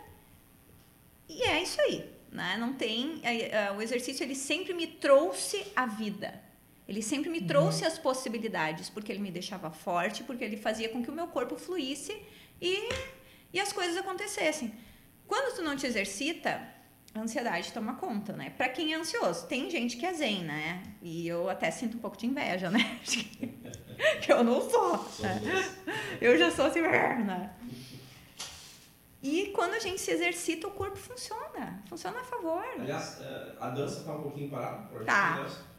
e 1.28 1.42
é 1.42 1.62
isso 1.62 1.80
aí, 1.82 2.10
né? 2.30 2.56
Não 2.58 2.72
tem 2.72 3.20
é, 3.22 3.70
o 3.72 3.82
exercício 3.82 4.24
ele 4.24 4.34
sempre 4.34 4.72
me 4.72 4.86
trouxe 4.86 5.66
a 5.76 5.84
vida. 5.84 6.42
Ele 6.88 7.00
sempre 7.00 7.30
me 7.30 7.40
trouxe 7.42 7.84
as 7.84 7.98
possibilidades, 7.98 8.90
porque 8.90 9.12
ele 9.12 9.20
me 9.20 9.30
deixava 9.30 9.70
forte, 9.70 10.24
porque 10.24 10.44
ele 10.44 10.56
fazia 10.56 10.88
com 10.88 11.02
que 11.02 11.10
o 11.10 11.14
meu 11.14 11.28
corpo 11.28 11.56
fluísse 11.56 12.14
e, 12.60 12.88
e 13.52 13.60
as 13.60 13.72
coisas 13.72 13.96
acontecessem. 13.96 14.72
Quando 15.26 15.54
tu 15.54 15.62
não 15.62 15.76
te 15.76 15.86
exercita, 15.86 16.60
a 17.14 17.20
ansiedade 17.20 17.72
toma 17.72 17.94
conta, 17.94 18.32
né? 18.32 18.50
Pra 18.56 18.68
quem 18.68 18.92
é 18.92 18.96
ansioso, 18.96 19.46
tem 19.46 19.70
gente 19.70 19.96
que 19.96 20.04
é 20.04 20.12
zen, 20.12 20.42
né? 20.42 20.82
E 21.00 21.26
eu 21.26 21.48
até 21.48 21.70
sinto 21.70 21.96
um 21.96 22.00
pouco 22.00 22.16
de 22.16 22.26
inveja, 22.26 22.68
né? 22.68 22.98
que 24.20 24.32
eu 24.32 24.42
não 24.42 24.60
sou. 24.68 24.96
Né? 25.20 25.40
Eu 26.20 26.36
já 26.36 26.50
sou 26.50 26.66
assim, 26.66 26.80
né? 26.80 27.54
E 29.22 29.52
quando 29.54 29.74
a 29.74 29.78
gente 29.78 30.00
se 30.00 30.10
exercita, 30.10 30.66
o 30.66 30.72
corpo 30.72 30.96
funciona. 30.96 31.80
Funciona 31.88 32.20
a 32.20 32.24
favor. 32.24 32.64
Aliás, 32.78 33.20
eh, 33.20 33.52
a 33.60 33.70
dança 33.70 34.02
tá 34.04 34.12
um 34.12 34.22
pouquinho 34.22 34.50
parada? 34.50 34.88
Tá. 35.04 35.36
dança. 35.36 35.72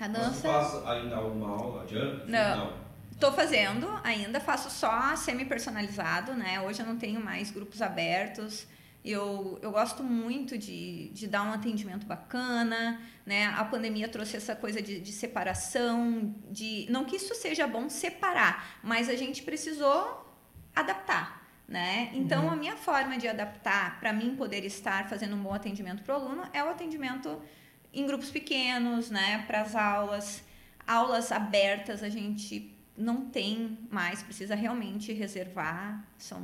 A 0.00 0.08
dança. 0.08 0.52
faz 0.52 0.86
ainda 0.86 1.16
alguma 1.16 1.48
aula, 1.48 1.86
jump? 1.86 2.28
Não. 2.28 2.90
Tô 3.20 3.30
fazendo 3.30 3.86
ainda, 4.02 4.40
faço 4.40 4.70
só 4.70 5.14
semi-personalizado, 5.14 6.32
né? 6.32 6.58
Hoje 6.62 6.80
eu 6.80 6.86
não 6.86 6.96
tenho 6.96 7.22
mais 7.22 7.50
grupos 7.50 7.82
abertos. 7.82 8.66
Eu, 9.04 9.58
eu 9.62 9.70
gosto 9.70 10.02
muito 10.02 10.58
de, 10.58 11.10
de 11.10 11.26
dar 11.26 11.42
um 11.42 11.52
atendimento 11.52 12.06
bacana, 12.06 13.00
né? 13.24 13.46
A 13.56 13.64
pandemia 13.64 14.08
trouxe 14.08 14.36
essa 14.36 14.56
coisa 14.56 14.80
de, 14.80 15.00
de 15.00 15.12
separação, 15.12 16.34
de 16.50 16.86
não 16.90 17.04
que 17.04 17.16
isso 17.16 17.34
seja 17.34 17.66
bom 17.66 17.88
separar, 17.88 18.78
mas 18.82 19.08
a 19.08 19.14
gente 19.14 19.42
precisou 19.42 20.26
adaptar, 20.74 21.39
né? 21.70 22.10
Então 22.12 22.50
a 22.50 22.56
minha 22.56 22.76
forma 22.76 23.16
de 23.16 23.28
adaptar 23.28 24.00
para 24.00 24.12
mim 24.12 24.34
poder 24.34 24.64
estar 24.64 25.08
fazendo 25.08 25.36
um 25.36 25.42
bom 25.42 25.54
atendimento 25.54 26.02
para 26.02 26.18
o 26.18 26.20
aluno 26.20 26.42
é 26.52 26.62
o 26.64 26.68
atendimento 26.68 27.40
em 27.94 28.04
grupos 28.04 28.28
pequenos, 28.28 29.08
né? 29.08 29.44
Para 29.46 29.62
as 29.62 29.76
aulas, 29.76 30.44
aulas 30.84 31.30
abertas 31.30 32.02
a 32.02 32.08
gente 32.08 32.76
não 32.96 33.30
tem 33.30 33.78
mais, 33.88 34.20
precisa 34.20 34.56
realmente 34.56 35.12
reservar. 35.12 36.04
São, 36.18 36.42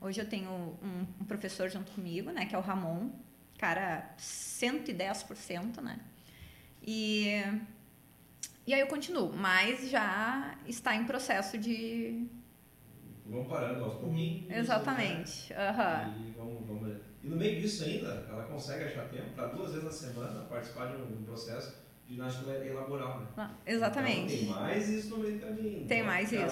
hoje 0.00 0.20
eu 0.20 0.28
tenho 0.28 0.50
um, 0.50 1.06
um 1.20 1.24
professor 1.24 1.70
junto 1.70 1.92
comigo, 1.92 2.32
né, 2.32 2.44
que 2.44 2.54
é 2.54 2.58
o 2.58 2.60
Ramon, 2.60 3.10
cara 3.56 4.12
110%, 4.18 5.80
né? 5.80 6.00
E 6.82 7.42
e 8.66 8.72
aí 8.72 8.80
eu 8.80 8.86
continuo, 8.86 9.30
mas 9.36 9.90
já 9.90 10.56
está 10.66 10.96
em 10.96 11.04
processo 11.04 11.58
de 11.58 12.26
Vamos 13.26 13.48
parando 13.48 13.84
aos 13.84 13.94
pouquinhos. 13.94 14.50
exatamente. 14.50 15.52
Aham. 15.54 16.14
E, 16.18 16.30
vamos, 16.36 16.66
vamos... 16.66 16.96
e 17.22 17.28
no 17.28 17.36
meio 17.36 17.60
disso 17.60 17.84
ainda, 17.84 18.26
ela 18.28 18.42
consegue 18.44 18.84
achar 18.84 19.08
tempo 19.08 19.30
para 19.34 19.46
duas 19.48 19.70
vezes 19.70 19.84
na 19.84 19.90
semana 19.90 20.40
participar 20.44 20.86
de 20.86 21.02
um 21.02 21.22
processo 21.24 21.74
de 22.06 22.14
ginástica 22.14 22.74
laboral, 22.74 23.20
né? 23.20 23.26
Ah, 23.36 23.50
Então, 23.62 23.74
Exatamente. 23.74 24.36
tem 24.36 24.48
mais 24.54 24.88
isso 24.90 25.08
no 25.10 25.18
meio 25.18 25.38
do 25.38 25.40
caminho. 25.46 25.86
Tem 25.86 25.98
Então, 26.00 26.06
mais 26.06 26.32
isso. 26.32 26.42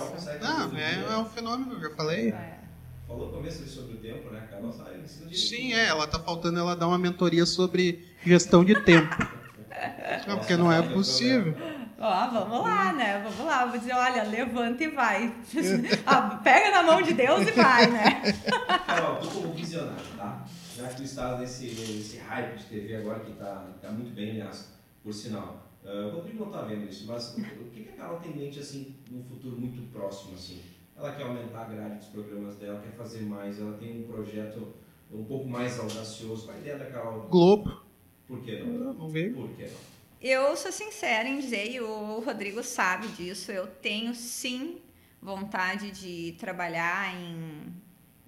Não, 0.40 0.70
fazer 0.70 0.80
é, 0.80 1.12
é 1.12 1.18
um 1.18 1.26
fenômeno, 1.26 1.74
eu 1.74 1.80
já 1.80 1.90
falei. 1.94 2.30
É. 2.30 2.58
Falou 3.06 3.26
no 3.26 3.32
começo 3.34 3.60
ali 3.60 3.68
sobre 3.68 3.94
o 3.94 3.98
tempo, 3.98 4.30
né? 4.30 4.48
Carol 4.50 4.72
sabe, 4.72 5.00
ensina 5.00 5.26
direito. 5.28 5.36
Sim, 5.38 5.74
é, 5.74 5.88
ela 5.88 6.06
tá 6.06 6.18
faltando 6.18 6.58
ela 6.58 6.74
dar 6.74 6.88
uma 6.88 6.98
mentoria 6.98 7.44
sobre 7.44 8.06
gestão 8.24 8.64
de 8.64 8.80
tempo. 8.82 9.14
Não, 10.26 10.38
porque 10.38 10.56
não 10.56 10.70
é 10.70 10.80
possível. 10.80 11.56
Ó, 12.04 12.30
vamos 12.30 12.62
lá, 12.62 12.92
né? 12.92 13.20
Vamos 13.22 13.46
lá. 13.46 13.64
Vou 13.64 13.78
dizer, 13.78 13.92
olha, 13.92 14.24
levanta 14.24 14.82
e 14.82 14.88
vai. 14.88 15.32
Ah, 16.04 16.40
pega 16.42 16.72
na 16.72 16.82
mão 16.82 17.00
de 17.00 17.14
Deus 17.14 17.46
e 17.46 17.52
vai, 17.52 17.86
né? 17.88 18.22
Carol, 18.84 19.20
tu 19.20 19.28
como 19.28 19.52
visionário, 19.52 20.02
tá? 20.16 20.44
Já 20.76 20.88
que 20.88 20.96
tu 20.96 21.02
está 21.04 21.38
nesse, 21.38 21.66
nesse 21.66 22.18
hype 22.18 22.58
de 22.58 22.64
TV 22.64 22.96
agora, 22.96 23.20
que 23.20 23.32
tá, 23.34 23.68
tá 23.80 23.90
muito 23.92 24.12
bem, 24.12 24.32
aliás, 24.32 24.72
por 25.04 25.14
sinal. 25.14 25.68
Uh, 25.84 26.08
o 26.08 26.10
Rodrigo 26.16 26.44
não 26.44 26.50
tá 26.52 26.62
vendo 26.62 26.88
isso, 26.88 27.06
mas 27.06 27.36
o 27.36 27.64
que, 27.70 27.84
que 27.84 27.90
a 27.90 27.92
Carol 27.92 28.18
tem 28.18 28.32
em 28.32 28.36
mente, 28.36 28.58
assim, 28.58 28.96
num 29.08 29.22
futuro 29.22 29.56
muito 29.60 29.80
próximo, 29.92 30.34
assim? 30.34 30.60
Ela 30.96 31.12
quer 31.12 31.22
aumentar 31.22 31.62
a 31.62 31.64
grade 31.66 31.96
dos 31.96 32.06
programas 32.08 32.56
dela, 32.56 32.80
quer 32.80 32.96
fazer 32.96 33.22
mais, 33.22 33.60
ela 33.60 33.76
tem 33.78 34.00
um 34.00 34.08
projeto 34.08 34.74
um 35.12 35.24
pouco 35.24 35.48
mais 35.48 35.78
audacioso. 35.78 36.46
Qual 36.46 36.56
a 36.56 36.60
ideia 36.60 36.78
da 36.78 36.86
Carol? 36.86 37.28
Globo, 37.28 37.80
Por 38.26 38.40
que 38.40 38.60
não? 38.60 38.92
vamos 38.92 39.12
ver. 39.12 39.32
Por 39.32 39.48
que 39.50 39.62
não? 39.62 39.91
Eu 40.22 40.56
sou 40.56 40.70
sincera 40.70 41.28
em 41.28 41.40
dizer, 41.40 41.72
e 41.72 41.80
o 41.80 42.20
Rodrigo 42.20 42.62
sabe 42.62 43.08
disso, 43.08 43.50
eu 43.50 43.66
tenho 43.66 44.14
sim 44.14 44.80
vontade 45.20 45.90
de 45.90 46.36
trabalhar 46.38 47.12
em, 47.12 47.74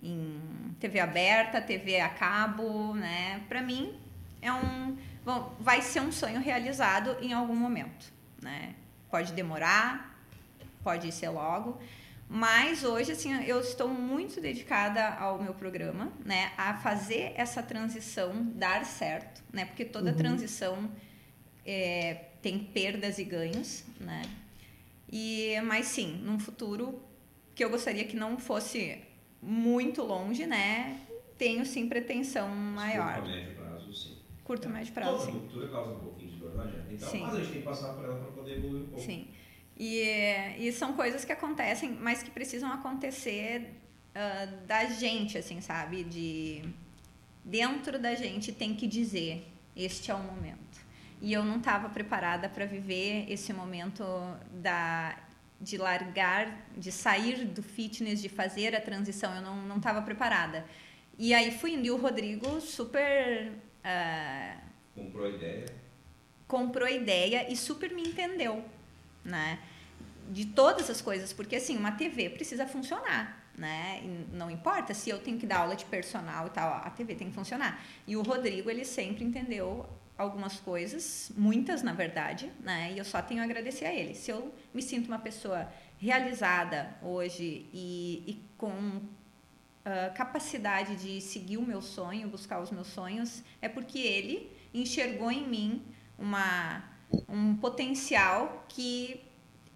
em 0.02 0.40
TV 0.80 0.98
aberta, 0.98 1.60
TV 1.62 2.00
a 2.00 2.08
cabo, 2.08 2.94
né? 2.94 3.42
Para 3.48 3.62
mim 3.62 3.96
é 4.42 4.52
um 4.52 4.96
bom, 5.24 5.54
vai 5.60 5.82
ser 5.82 6.00
um 6.00 6.10
sonho 6.10 6.40
realizado 6.40 7.16
em 7.22 7.32
algum 7.32 7.54
momento, 7.54 8.12
né? 8.42 8.74
Pode 9.08 9.32
demorar, 9.32 10.18
pode 10.82 11.12
ser 11.12 11.28
logo, 11.28 11.80
mas 12.28 12.82
hoje 12.82 13.12
assim 13.12 13.32
eu 13.44 13.60
estou 13.60 13.88
muito 13.88 14.40
dedicada 14.40 15.10
ao 15.14 15.40
meu 15.40 15.54
programa, 15.54 16.12
né? 16.24 16.50
A 16.58 16.74
fazer 16.74 17.32
essa 17.36 17.62
transição 17.62 18.32
dar 18.56 18.84
certo, 18.84 19.44
né? 19.52 19.64
Porque 19.64 19.84
toda 19.84 20.10
Uhum. 20.10 20.16
transição 20.16 20.90
é, 21.64 22.14
tem 22.42 22.58
perdas 22.58 23.18
e 23.18 23.24
ganhos, 23.24 23.84
né? 24.00 24.22
E, 25.10 25.60
mas 25.62 25.86
sim, 25.86 26.20
num 26.22 26.38
futuro 26.38 27.00
que 27.54 27.64
eu 27.64 27.70
gostaria 27.70 28.04
que 28.04 28.16
não 28.16 28.38
fosse 28.38 29.00
muito 29.40 30.02
longe, 30.02 30.46
né? 30.46 31.00
Tenho 31.38 31.64
sim 31.64 31.88
pretensão 31.88 32.48
maior. 32.48 33.22
Curto 33.22 33.28
médio 33.28 33.54
prazo, 33.54 33.94
sim. 33.94 34.16
Curto, 34.44 34.68
médio 34.68 34.92
prazo, 34.92 35.18
Toda 35.18 35.24
sim. 35.24 35.32
ruptura 35.32 35.68
causa 35.68 35.92
um 35.92 35.98
pouquinho 36.00 36.30
de 36.30 36.36
dor, 36.36 36.54
não 36.54 36.64
adianta. 36.64 36.92
Então, 36.92 37.08
Sim. 37.08 37.20
mas 37.20 37.34
a 37.34 37.38
gente 37.38 37.52
tem 37.52 37.60
que 37.60 37.66
passar 37.66 37.94
por 37.94 38.04
ela 38.04 38.16
para 38.16 38.32
poder 38.32 38.58
evoluir 38.58 38.82
um 38.82 38.86
pouco. 38.86 39.00
Sim. 39.04 39.28
E, 39.76 40.02
e 40.58 40.72
são 40.72 40.92
coisas 40.92 41.24
que 41.24 41.32
acontecem, 41.32 41.90
mas 42.00 42.22
que 42.22 42.30
precisam 42.30 42.72
acontecer 42.72 43.74
ah, 44.14 44.46
da 44.66 44.84
gente, 44.86 45.36
assim, 45.36 45.60
sabe? 45.60 46.04
De 46.04 46.62
dentro 47.44 47.98
da 47.98 48.14
gente 48.14 48.52
tem 48.52 48.74
que 48.74 48.86
dizer 48.86 49.46
este 49.76 50.10
é 50.10 50.14
o 50.14 50.22
momento. 50.22 50.63
E 51.24 51.32
eu 51.32 51.42
não 51.42 51.56
estava 51.56 51.88
preparada 51.88 52.50
para 52.50 52.66
viver 52.66 53.24
esse 53.32 53.50
momento 53.50 54.04
da 54.52 55.16
de 55.58 55.78
largar, 55.78 56.68
de 56.76 56.92
sair 56.92 57.46
do 57.46 57.62
fitness, 57.62 58.20
de 58.20 58.28
fazer 58.28 58.76
a 58.76 58.80
transição. 58.80 59.34
Eu 59.34 59.40
não 59.40 59.56
não 59.62 59.78
estava 59.78 60.02
preparada. 60.02 60.66
E 61.18 61.32
aí 61.32 61.50
fui 61.50 61.72
indo 61.72 61.86
e 61.86 61.90
o 61.90 61.96
Rodrigo 61.96 62.60
super 62.60 63.52
ah, 63.82 64.56
Comprou 64.94 65.24
a 65.24 65.30
ideia. 65.30 65.66
comprou 66.46 66.86
a 66.86 66.90
ideia 66.90 67.50
e 67.50 67.56
super 67.56 67.90
me 67.94 68.02
entendeu, 68.02 68.62
né? 69.24 69.60
De 70.30 70.44
todas 70.44 70.90
as 70.90 71.00
coisas, 71.00 71.32
porque 71.32 71.56
assim, 71.56 71.74
uma 71.78 71.92
TV 71.92 72.28
precisa 72.28 72.66
funcionar, 72.66 73.48
né? 73.56 74.02
E 74.04 74.36
não 74.36 74.50
importa 74.50 74.92
se 74.92 75.08
eu 75.08 75.18
tenho 75.18 75.38
que 75.38 75.46
dar 75.46 75.60
aula 75.60 75.74
de 75.74 75.86
personal 75.86 76.48
e 76.48 76.50
tal, 76.50 76.68
a 76.84 76.90
TV 76.90 77.14
tem 77.14 77.28
que 77.28 77.34
funcionar. 77.34 77.82
E 78.06 78.14
o 78.14 78.22
Rodrigo, 78.22 78.68
ele 78.70 78.84
sempre 78.84 79.24
entendeu 79.24 79.88
algumas 80.16 80.60
coisas, 80.60 81.32
muitas 81.36 81.82
na 81.82 81.92
verdade, 81.92 82.50
né? 82.60 82.92
E 82.92 82.98
eu 82.98 83.04
só 83.04 83.20
tenho 83.20 83.40
a 83.40 83.44
agradecer 83.44 83.84
a 83.84 83.94
ele. 83.94 84.14
Se 84.14 84.30
eu 84.30 84.54
me 84.72 84.80
sinto 84.80 85.08
uma 85.08 85.18
pessoa 85.18 85.68
realizada 85.98 86.96
hoje 87.02 87.66
e, 87.72 88.22
e 88.26 88.44
com 88.56 89.02
ah, 89.84 90.10
capacidade 90.14 90.96
de 90.96 91.20
seguir 91.20 91.58
o 91.58 91.62
meu 91.62 91.82
sonho, 91.82 92.26
buscar 92.28 92.58
os 92.60 92.70
meus 92.70 92.86
sonhos, 92.86 93.42
é 93.60 93.68
porque 93.68 93.98
ele 93.98 94.50
enxergou 94.72 95.30
em 95.30 95.46
mim 95.46 95.82
uma, 96.18 96.82
um 97.28 97.54
potencial 97.56 98.64
que 98.66 99.20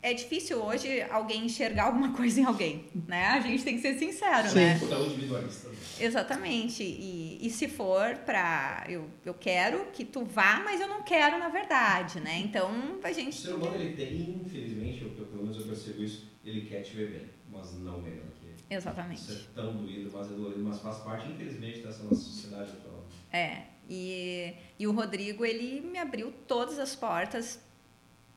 é 0.00 0.14
difícil 0.14 0.62
hoje 0.62 1.02
alguém 1.10 1.44
enxergar 1.46 1.84
alguma 1.84 2.12
coisa 2.12 2.40
em 2.40 2.44
alguém, 2.44 2.84
né? 3.06 3.26
A 3.28 3.40
gente 3.40 3.64
tem 3.64 3.74
que 3.76 3.82
ser 3.82 3.98
sincero, 3.98 4.48
Sim. 4.48 4.54
né? 4.56 4.78
Total 4.78 5.04
individualista. 5.06 5.68
Exatamente. 6.00 6.82
E, 6.84 7.38
e 7.44 7.50
se 7.50 7.66
for 7.68 8.16
pra. 8.18 8.84
Eu, 8.88 9.08
eu 9.24 9.34
quero 9.34 9.86
que 9.92 10.04
tu 10.04 10.24
vá, 10.24 10.60
mas 10.64 10.80
eu 10.80 10.86
não 10.88 11.02
quero 11.02 11.38
na 11.38 11.48
verdade, 11.48 12.20
né? 12.20 12.38
Então 12.38 12.70
a 13.02 13.08
O 13.08 13.12
gente. 13.12 13.36
ser 13.36 13.52
humano, 13.54 13.74
ele 13.74 13.94
tem, 13.96 14.40
infelizmente, 14.44 15.02
eu, 15.02 15.10
pelo 15.26 15.42
menos 15.42 15.58
eu 15.58 15.64
percebo 15.66 16.02
isso, 16.02 16.28
ele 16.44 16.62
quer 16.66 16.82
te 16.82 16.94
ver 16.94 17.10
bem, 17.10 17.28
mas 17.50 17.74
não 17.78 18.00
melhor 18.00 18.26
que 18.40 18.46
ele. 18.46 18.54
Isso 18.54 18.64
Exatamente. 18.70 19.32
é 19.32 19.40
tão 19.54 19.76
doído, 19.76 20.10
mas 20.12 20.26
é 20.30 20.34
dolorido, 20.34 20.62
mas 20.62 20.78
faz 20.80 20.98
parte, 20.98 21.28
infelizmente, 21.30 21.80
dessa 21.80 22.02
nossa 22.04 22.16
sociedade 22.16 22.70
atual. 22.70 23.04
É. 23.32 23.62
E, 23.90 24.54
e 24.78 24.86
o 24.86 24.92
Rodrigo, 24.92 25.44
ele 25.44 25.80
me 25.80 25.98
abriu 25.98 26.32
todas 26.46 26.78
as 26.78 26.94
portas, 26.94 27.58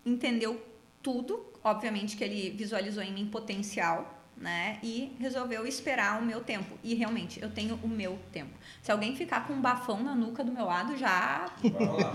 entendeu 0.05 0.59
tudo. 1.03 1.50
Obviamente 1.63 2.17
que 2.17 2.23
ele 2.23 2.49
visualizou 2.51 3.03
em 3.03 3.13
mim 3.13 3.27
potencial, 3.27 4.21
né? 4.35 4.79
E 4.81 5.15
resolveu 5.19 5.67
esperar 5.67 6.19
o 6.19 6.25
meu 6.25 6.41
tempo. 6.41 6.77
E 6.83 6.95
realmente, 6.95 7.39
eu 7.41 7.49
tenho 7.51 7.75
o 7.83 7.87
meu 7.87 8.17
tempo. 8.31 8.51
Se 8.81 8.91
alguém 8.91 9.15
ficar 9.15 9.45
com 9.45 9.53
um 9.53 9.61
bafão 9.61 10.03
na 10.03 10.15
nuca 10.15 10.43
do 10.43 10.51
meu 10.51 10.65
lado, 10.65 10.97
já 10.97 11.45
Vai 11.61 11.85
rolar, 11.85 12.13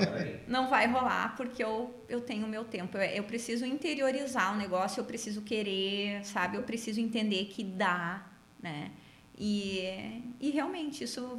não 0.48 0.68
vai 0.68 0.86
rolar, 0.88 1.36
porque 1.36 1.62
eu, 1.62 1.94
eu 2.08 2.20
tenho 2.20 2.44
o 2.44 2.48
meu 2.48 2.64
tempo. 2.64 2.98
Eu, 2.98 3.02
eu 3.02 3.24
preciso 3.24 3.64
interiorizar 3.64 4.52
o 4.52 4.56
negócio, 4.56 5.00
eu 5.00 5.04
preciso 5.04 5.42
querer, 5.42 6.24
sabe? 6.24 6.56
Eu 6.56 6.64
preciso 6.64 7.00
entender 7.00 7.44
que 7.44 7.62
dá, 7.62 8.26
né? 8.60 8.90
E, 9.38 10.22
e 10.40 10.50
realmente 10.50 11.04
isso 11.04 11.38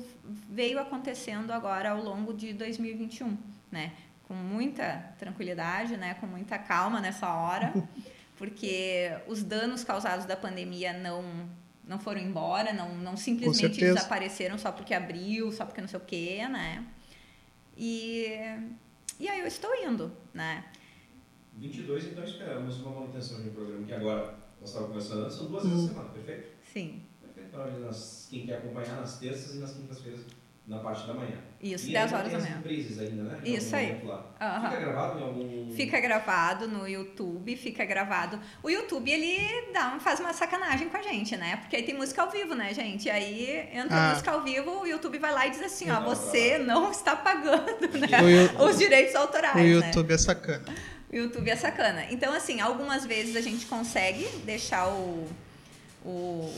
veio 0.49 0.79
acontecendo 0.79 1.51
agora 1.51 1.91
ao 1.91 2.01
longo 2.01 2.33
de 2.33 2.53
2021, 2.53 3.35
né? 3.71 3.91
Com 4.27 4.33
muita 4.33 5.13
tranquilidade, 5.17 5.95
né? 5.95 6.15
Com 6.15 6.27
muita 6.27 6.57
calma 6.57 6.99
nessa 6.99 7.33
hora, 7.33 7.73
porque 8.37 9.09
os 9.27 9.41
danos 9.43 9.83
causados 9.83 10.25
da 10.25 10.35
pandemia 10.35 10.93
não 10.93 11.23
não 11.87 11.97
foram 11.97 12.19
embora, 12.19 12.73
não, 12.73 12.93
não 12.97 13.15
simplesmente 13.15 13.79
desapareceram 13.79 14.57
só 14.57 14.73
porque 14.73 14.93
abriu, 14.93 15.53
só 15.53 15.65
porque 15.65 15.79
não 15.79 15.87
sei 15.87 15.97
o 15.97 16.03
quê, 16.03 16.45
né? 16.49 16.85
E, 17.77 18.27
e 19.17 19.29
aí 19.29 19.39
eu 19.39 19.47
estou 19.47 19.73
indo, 19.73 20.11
né? 20.33 20.65
22, 21.55 22.07
então 22.07 22.23
esperamos 22.23 22.81
uma 22.81 22.91
manutenção 22.91 23.41
de 23.41 23.49
um 23.49 23.53
programa 23.53 23.85
que 23.85 23.93
agora 23.93 24.35
nós 24.59 24.69
estávamos 24.69 24.93
conversando 24.95 25.23
antes, 25.23 25.37
são 25.37 25.47
duas 25.47 25.63
vezes 25.63 25.85
a 25.85 25.87
semana, 25.87 26.09
perfeito? 26.09 26.49
Sim, 26.73 27.03
Perfeito. 27.21 27.51
Para 27.51 27.71
quem 28.29 28.45
quer 28.45 28.57
acompanhar 28.57 28.97
nas 28.97 29.17
terças 29.19 29.55
e 29.55 29.59
nas 29.59 29.73
quintas-feiras, 29.73 30.21
na 30.67 30.79
parte 30.79 31.07
da 31.07 31.13
manhã. 31.13 31.37
isso, 31.61 31.87
e 31.89 31.93
10 31.93 32.05
ainda 32.05 32.17
horas 32.17 32.31
da 32.33 32.37
as 32.39 32.43
manhã. 32.43 32.55
reprises 32.57 32.99
ainda, 32.99 33.23
né? 33.23 33.39
Em 33.45 33.55
Isso 33.55 33.73
aí. 33.73 34.01
Aham. 34.41 34.69
Fica 34.69 34.79
gravado 34.81 35.19
em 35.19 35.23
algum... 35.23 35.71
Fica 35.73 35.99
gravado 36.01 36.67
no 36.67 36.85
YouTube, 36.87 37.55
fica 37.55 37.85
gravado. 37.85 38.37
O 38.61 38.69
YouTube, 38.69 39.09
ele 39.09 39.71
dá, 39.71 39.93
um- 39.95 39.99
faz 40.01 40.19
uma 40.19 40.33
sacanagem 40.33 40.89
com 40.89 40.97
a 40.97 41.01
gente, 41.01 41.37
né? 41.37 41.55
Porque 41.57 41.77
aí 41.77 41.83
tem 41.83 41.95
música 41.95 42.21
ao 42.21 42.29
vivo, 42.29 42.53
né, 42.53 42.73
gente? 42.73 43.09
Aí 43.09 43.69
entra 43.73 43.95
Ah. 43.97 44.09
música 44.09 44.29
ao 44.31 44.41
vivo, 44.43 44.81
o 44.81 44.85
YouTube 44.85 45.17
vai 45.19 45.31
lá 45.33 45.47
e 45.47 45.51
diz 45.51 45.61
assim, 45.61 45.89
ó, 45.89 46.01
Não, 46.01 46.03
você 46.09 46.57
não 46.57 46.91
está 46.91 47.15
pagando, 47.15 47.87
né? 47.97 48.17
O, 48.59 48.65
Os 48.65 48.77
direitos 48.77 49.15
autorais, 49.15 49.55
o 49.55 49.59
né? 49.79 49.87
YouTube 49.87 50.13
é 50.13 50.17
sacana. 50.17 50.65
O 51.09 51.15
YouTube 51.15 51.49
é 51.49 51.55
sacana. 51.55 52.05
Então, 52.11 52.33
assim, 52.33 52.59
algumas 52.59 53.05
vezes 53.05 53.37
a 53.37 53.41
gente 53.41 53.65
consegue 53.67 54.27
deixar 54.43 54.89
o, 54.89 55.25
o, 56.03 56.09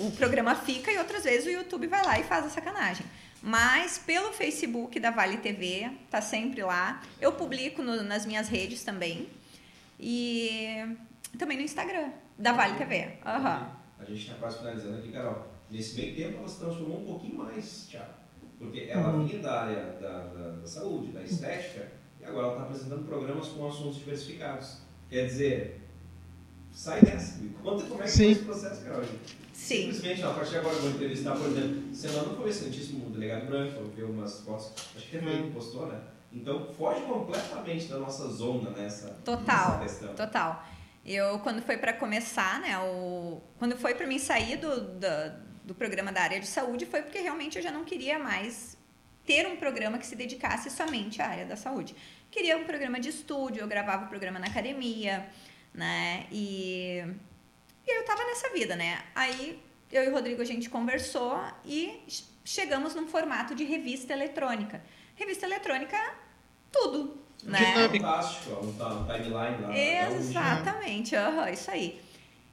o 0.07 0.13
programa 0.17 0.55
fica 0.55 0.91
e 0.91 0.97
outras 0.97 1.23
vezes 1.23 1.45
o 1.45 1.51
YouTube 1.51 1.85
vai 1.85 2.03
lá 2.03 2.19
e 2.19 2.23
faz 2.23 2.45
a 2.47 2.49
sacanagem. 2.49 3.05
Mas 3.41 3.97
pelo 3.97 4.33
Facebook 4.33 4.99
da 4.99 5.11
Vale 5.11 5.37
TV, 5.37 5.89
tá 6.09 6.21
sempre 6.21 6.61
lá. 6.61 7.01
Eu 7.21 7.31
publico 7.33 7.81
no- 7.81 8.03
nas 8.03 8.25
minhas 8.25 8.47
redes 8.49 8.83
também. 8.83 9.29
E 9.99 10.95
também 11.37 11.57
no 11.57 11.63
Instagram 11.63 12.09
da 12.37 12.51
Vale 12.53 12.75
TV. 12.77 13.13
Aham. 13.25 13.71
A 13.99 14.05
gente 14.05 14.21
está 14.21 14.35
quase 14.35 14.57
finalizando 14.59 14.97
aqui, 14.99 15.11
Carol. 15.11 15.47
Nesse 15.69 15.95
meio 15.99 16.15
tempo, 16.15 16.39
ela 16.39 16.47
se 16.47 16.59
transformou 16.59 17.01
um 17.01 17.05
pouquinho 17.05 17.35
mais, 17.37 17.87
Thiago. 17.89 18.13
Porque 18.57 18.87
ela 18.89 19.09
Uhum. 19.13 19.25
vinha 19.25 19.41
da 19.41 19.61
área 19.61 19.83
da, 20.01 20.19
da- 20.25 20.49
da 20.57 20.67
saúde, 20.67 21.11
da 21.11 21.21
estética, 21.23 21.89
e 22.19 22.25
agora 22.25 22.47
ela 22.47 22.55
está 22.55 22.65
apresentando 22.65 23.05
programas 23.05 23.47
com 23.49 23.67
assuntos 23.67 23.97
diversificados. 23.97 24.79
Quer 25.09 25.25
dizer, 25.27 25.81
sai 26.73 27.01
dessa. 27.01 27.39
Me 27.41 27.49
conta 27.63 27.83
como 27.85 28.01
é 28.01 28.05
que 28.05 28.11
Sim. 28.11 28.17
foi 28.17 28.31
esse 28.31 28.41
processo, 28.43 28.81
Carol. 28.83 29.03
Sim. 29.53 29.91
Simplesmente, 29.91 30.23
ó, 30.23 30.31
a 30.31 30.33
partir 30.33 30.51
de 30.51 30.57
agora 30.57 30.75
eu 30.75 30.81
vou 30.81 30.89
entrevistar, 30.91 31.35
por 31.35 31.47
exemplo, 31.47 31.93
Senador 31.95 32.35
foi 32.37 32.45
o 32.45 32.49
excelentíssimo 32.49 33.09
delegado 33.09 33.45
branco, 33.47 33.75
eu 33.79 33.87
vi 33.89 34.03
umas 34.03 34.39
fotos, 34.41 34.71
acho 34.95 35.05
que 35.05 35.11
teve 35.11 35.29
aí 35.29 35.43
que 35.43 35.51
postou, 35.51 35.87
né? 35.87 35.99
Então, 36.31 36.67
foge 36.77 37.01
completamente 37.01 37.85
da 37.87 37.97
nossa 37.97 38.27
zona 38.29 38.69
nessa, 38.71 39.09
Total. 39.25 39.79
nessa 39.79 39.83
questão. 39.99 40.15
Total. 40.15 40.65
Eu, 41.05 41.39
quando 41.39 41.61
foi 41.61 41.77
para 41.77 41.91
começar, 41.93 42.59
né, 42.61 42.77
o, 42.79 43.41
quando 43.57 43.75
foi 43.77 43.95
para 43.95 44.05
mim 44.07 44.19
sair 44.19 44.57
do, 44.57 44.81
da- 44.99 45.35
do 45.65 45.73
programa 45.75 46.11
da 46.11 46.21
área 46.21 46.39
de 46.39 46.47
saúde, 46.47 46.85
foi 46.85 47.01
porque 47.01 47.19
realmente 47.19 47.57
eu 47.57 47.63
já 47.63 47.71
não 47.71 47.83
queria 47.83 48.17
mais 48.19 48.77
ter 49.25 49.45
um 49.47 49.55
programa 49.57 49.97
que 49.97 50.05
se 50.07 50.15
dedicasse 50.15 50.69
somente 50.69 51.21
à 51.21 51.27
área 51.27 51.45
da 51.45 51.55
saúde. 51.55 51.95
Queria 52.31 52.57
um 52.57 52.63
programa 52.63 52.99
de 52.99 53.09
estúdio, 53.09 53.61
eu 53.61 53.67
gravava 53.67 54.05
o 54.05 54.07
programa 54.07 54.39
na 54.39 54.47
academia, 54.47 55.27
né, 55.73 56.27
e, 56.31 57.03
e 57.87 57.97
eu 57.99 58.05
tava 58.05 58.23
nessa 58.25 58.49
vida, 58.49 58.75
né. 58.75 59.03
Aí 59.15 59.61
eu 59.91 60.03
e 60.03 60.09
o 60.09 60.13
Rodrigo 60.13 60.41
a 60.41 60.45
gente 60.45 60.69
conversou 60.69 61.39
e 61.65 62.01
chegamos 62.43 62.95
num 62.95 63.07
formato 63.07 63.53
de 63.55 63.63
revista 63.63 64.13
eletrônica. 64.13 64.81
Revista 65.15 65.45
eletrônica, 65.45 65.97
tudo, 66.71 67.17
né? 67.43 67.59
Dinâmico. 67.73 68.05
Fantástico, 68.05 68.51
um 68.51 68.69
um 68.69 68.73
timeline 69.05 69.33
lá. 69.33 69.69
onde- 69.69 70.15
Exatamente, 70.15 71.15
aham, 71.15 71.49
isso 71.49 71.69
aí. 71.71 72.01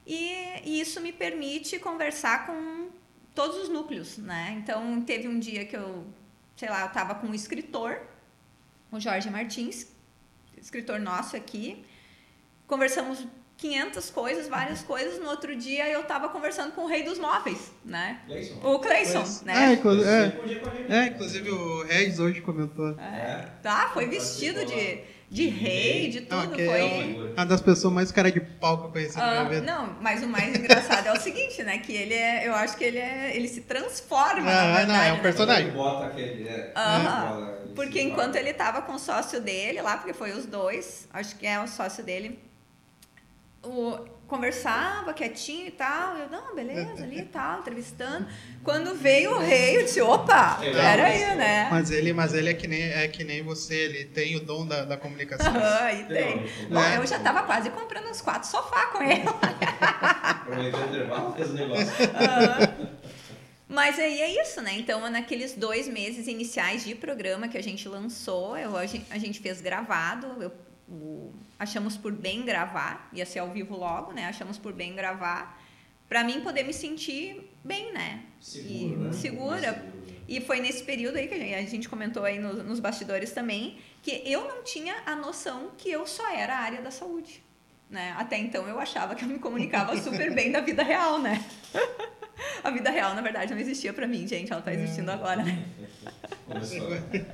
E, 0.05 0.33
e 0.63 0.79
isso 0.81 1.01
me 1.01 1.11
permite 1.11 1.79
conversar 1.79 2.45
com 2.45 2.89
todos 3.35 3.57
os 3.57 3.69
núcleos, 3.69 4.17
né? 4.17 4.55
Então, 4.61 5.01
teve 5.01 5.27
um 5.27 5.37
dia 5.39 5.65
que 5.65 5.75
eu, 5.75 6.05
sei 6.55 6.69
lá, 6.69 6.81
eu 6.83 6.89
tava 6.89 7.15
com 7.15 7.27
um 7.27 7.33
escritor, 7.33 8.01
o 8.91 8.99
Jorge 8.99 9.29
Martins, 9.29 9.87
escritor 10.57 10.99
nosso 10.99 11.35
aqui, 11.35 11.85
conversamos 12.67 13.25
500 13.57 14.09
coisas, 14.11 14.47
várias 14.47 14.83
coisas, 14.83 15.19
no 15.19 15.29
outro 15.29 15.55
dia 15.55 15.89
eu 15.89 16.03
tava 16.03 16.29
conversando 16.29 16.73
com 16.73 16.81
o 16.83 16.87
rei 16.87 17.01
dos 17.01 17.17
móveis, 17.17 17.71
né? 17.83 18.19
Cleison. 18.27 18.55
O 18.63 18.77
Cleison, 18.79 19.19
Mas- 19.19 19.41
né? 19.41 19.53
Ah, 19.55 19.73
inclu- 19.73 20.03
é, 20.05 20.25
gente. 20.29 20.91
é, 20.93 21.05
inclusive 21.07 21.49
o 21.49 21.83
Regis 21.83 22.19
hoje 22.19 22.41
comentou. 22.41 22.89
É. 22.99 23.47
Tá, 23.63 23.89
foi 23.95 24.05
vestido 24.07 24.63
de, 24.63 24.99
de 25.27 25.47
rei, 25.47 26.07
de 26.11 26.19
Não, 26.29 26.43
tudo, 26.43 26.53
foi... 26.55 26.67
é 26.67 27.33
Uma 27.35 27.45
das 27.47 27.59
pessoas 27.59 27.91
mais 27.91 28.11
cara 28.11 28.31
de 28.31 28.39
pau 28.39 28.77
que 28.77 28.85
eu 28.85 28.91
conheci 28.91 29.17
na 29.17 29.23
Ah, 29.25 29.31
minha 29.45 29.59
vida. 29.61 29.61
não, 29.73 29.95
mas 30.01 30.21
o 30.21 30.27
mais 30.27 30.55
engraçado 30.55 31.07
é 31.07 31.13
o 31.13 31.19
seguinte, 31.19 31.63
né? 31.63 31.79
Que 31.79 31.93
ele 31.93 32.13
é. 32.13 32.47
Eu 32.47 32.53
acho 32.53 32.77
que 32.77 32.83
ele 32.83 32.99
é. 32.99 33.35
Ele 33.35 33.47
se 33.47 33.61
transforma, 33.61 34.51
Ah, 34.51 34.53
na 34.53 34.67
não, 34.67 34.75
verdade. 34.77 35.09
é 35.09 35.13
um 35.13 35.15
né? 35.15 35.21
personagem. 35.23 35.71
Bota 35.71 36.05
aquele. 36.05 36.47
É, 36.47 36.73
Porque 37.73 37.99
enquanto 38.03 38.35
ele 38.35 38.53
tava 38.53 38.83
com 38.83 38.93
o 38.93 38.99
sócio 38.99 39.41
dele 39.41 39.81
lá, 39.81 39.97
porque 39.97 40.13
foi 40.13 40.31
os 40.31 40.45
dois, 40.45 41.07
acho 41.11 41.35
que 41.37 41.47
é 41.47 41.59
o 41.59 41.67
sócio 41.67 42.03
dele. 42.03 42.39
O, 43.63 43.97
conversava 44.27 45.13
quietinho 45.13 45.67
e 45.67 45.71
tal. 45.71 46.15
Eu, 46.17 46.29
não, 46.29 46.53
beleza, 46.55 47.03
ali 47.03 47.19
e 47.19 47.25
tal, 47.25 47.59
entrevistando. 47.59 48.27
Quando 48.63 48.93
veio 48.95 49.35
o 49.35 49.39
rei, 49.39 49.77
eu 49.77 49.83
disse, 49.83 50.01
opa, 50.01 50.59
É, 50.61 50.71
peraí, 50.71 51.35
né? 51.37 51.67
Mas 51.71 51.89
ele, 51.91 52.11
mas 52.13 52.33
ele 52.33 52.49
é 52.49 52.53
que 52.53 52.67
nem, 52.67 52.81
é 52.83 53.07
que 53.07 53.23
nem 53.23 53.41
você, 53.41 53.75
ele 53.75 54.05
tem 54.05 54.35
o 54.35 54.41
dom 54.41 54.65
da, 54.67 54.83
da 54.83 54.97
comunicação. 54.97 55.47
Aham, 55.55 55.83
Aí 55.85 56.03
tem. 56.05 56.45
Bom, 56.69 56.79
É. 56.79 56.97
eu 56.97 57.07
já 57.07 57.19
tava 57.19 57.43
quase 57.43 57.69
comprando 57.69 58.09
uns 58.09 58.19
quatro 58.21 58.47
sofá 58.49 58.87
com 58.87 59.01
ele. 59.01 59.23
Mas 63.69 63.99
aí 63.99 64.21
é 64.21 64.41
isso, 64.41 64.61
né? 64.61 64.73
Então, 64.77 65.09
naqueles 65.09 65.53
dois 65.53 65.87
meses 65.89 66.25
iniciais 66.27 66.85
de 66.85 66.95
programa 66.95 67.47
que 67.49 67.57
a 67.57 67.63
gente 67.63 67.87
lançou, 67.87 68.57
eu, 68.57 68.77
a, 68.77 68.85
gente, 68.85 69.05
a 69.11 69.17
gente 69.17 69.39
fez 69.41 69.59
gravado, 69.59 70.27
eu, 70.41 70.51
o- 70.87 71.33
achamos 71.59 71.97
por 71.97 72.11
bem 72.11 72.43
gravar, 72.43 73.09
ia 73.13 73.25
ser 73.25 73.39
ao 73.39 73.49
vivo 73.49 73.75
logo, 73.75 74.11
né? 74.13 74.25
Achamos 74.25 74.57
por 74.57 74.73
bem 74.73 74.95
gravar, 74.95 75.61
pra 76.07 76.23
mim 76.23 76.41
poder 76.41 76.63
me 76.63 76.73
sentir 76.73 77.51
bem, 77.63 77.91
né? 77.93 78.23
Seguro, 78.39 78.73
E- 78.93 78.95
né? 78.97 79.11
segura. 79.13 79.71
Né? 79.71 79.91
E 80.27 80.41
foi 80.41 80.59
nesse 80.59 80.83
período 80.83 81.17
aí 81.17 81.27
que 81.27 81.33
a 81.33 81.61
gente, 81.63 81.87
comentou 81.87 82.23
aí 82.25 82.37
nos, 82.37 82.63
nos 82.65 82.79
bastidores 82.79 83.31
também, 83.31 83.77
que 84.03 84.21
eu 84.25 84.45
não 84.47 84.61
tinha 84.63 84.95
a 85.05 85.15
noção 85.15 85.71
que 85.77 85.89
eu 85.89 86.05
só 86.05 86.29
era 86.33 86.55
a 86.55 86.59
área 86.59 86.81
da 86.81 86.91
saúde. 86.91 87.41
Né? 87.89 88.13
Até 88.17 88.37
então 88.37 88.67
eu 88.67 88.77
achava 88.77 89.15
que 89.15 89.23
eu 89.23 89.29
me 89.29 89.39
comunicava 89.39 89.95
super 90.01 90.33
bem 90.35 90.51
da 90.51 90.59
vida 90.59 90.83
real, 90.83 91.19
né? 91.19 91.43
A 92.63 92.69
vida 92.69 92.91
real, 92.91 93.15
na 93.15 93.21
verdade, 93.21 93.51
não 93.53 93.59
existia 93.59 93.91
pra 93.93 94.05
mim, 94.07 94.27
gente. 94.27 94.51
Ela 94.51 94.61
tá 94.61 94.71
existindo 94.73 95.09
agora, 95.11 95.41
né? 95.43 95.63
Começou. 96.47 96.87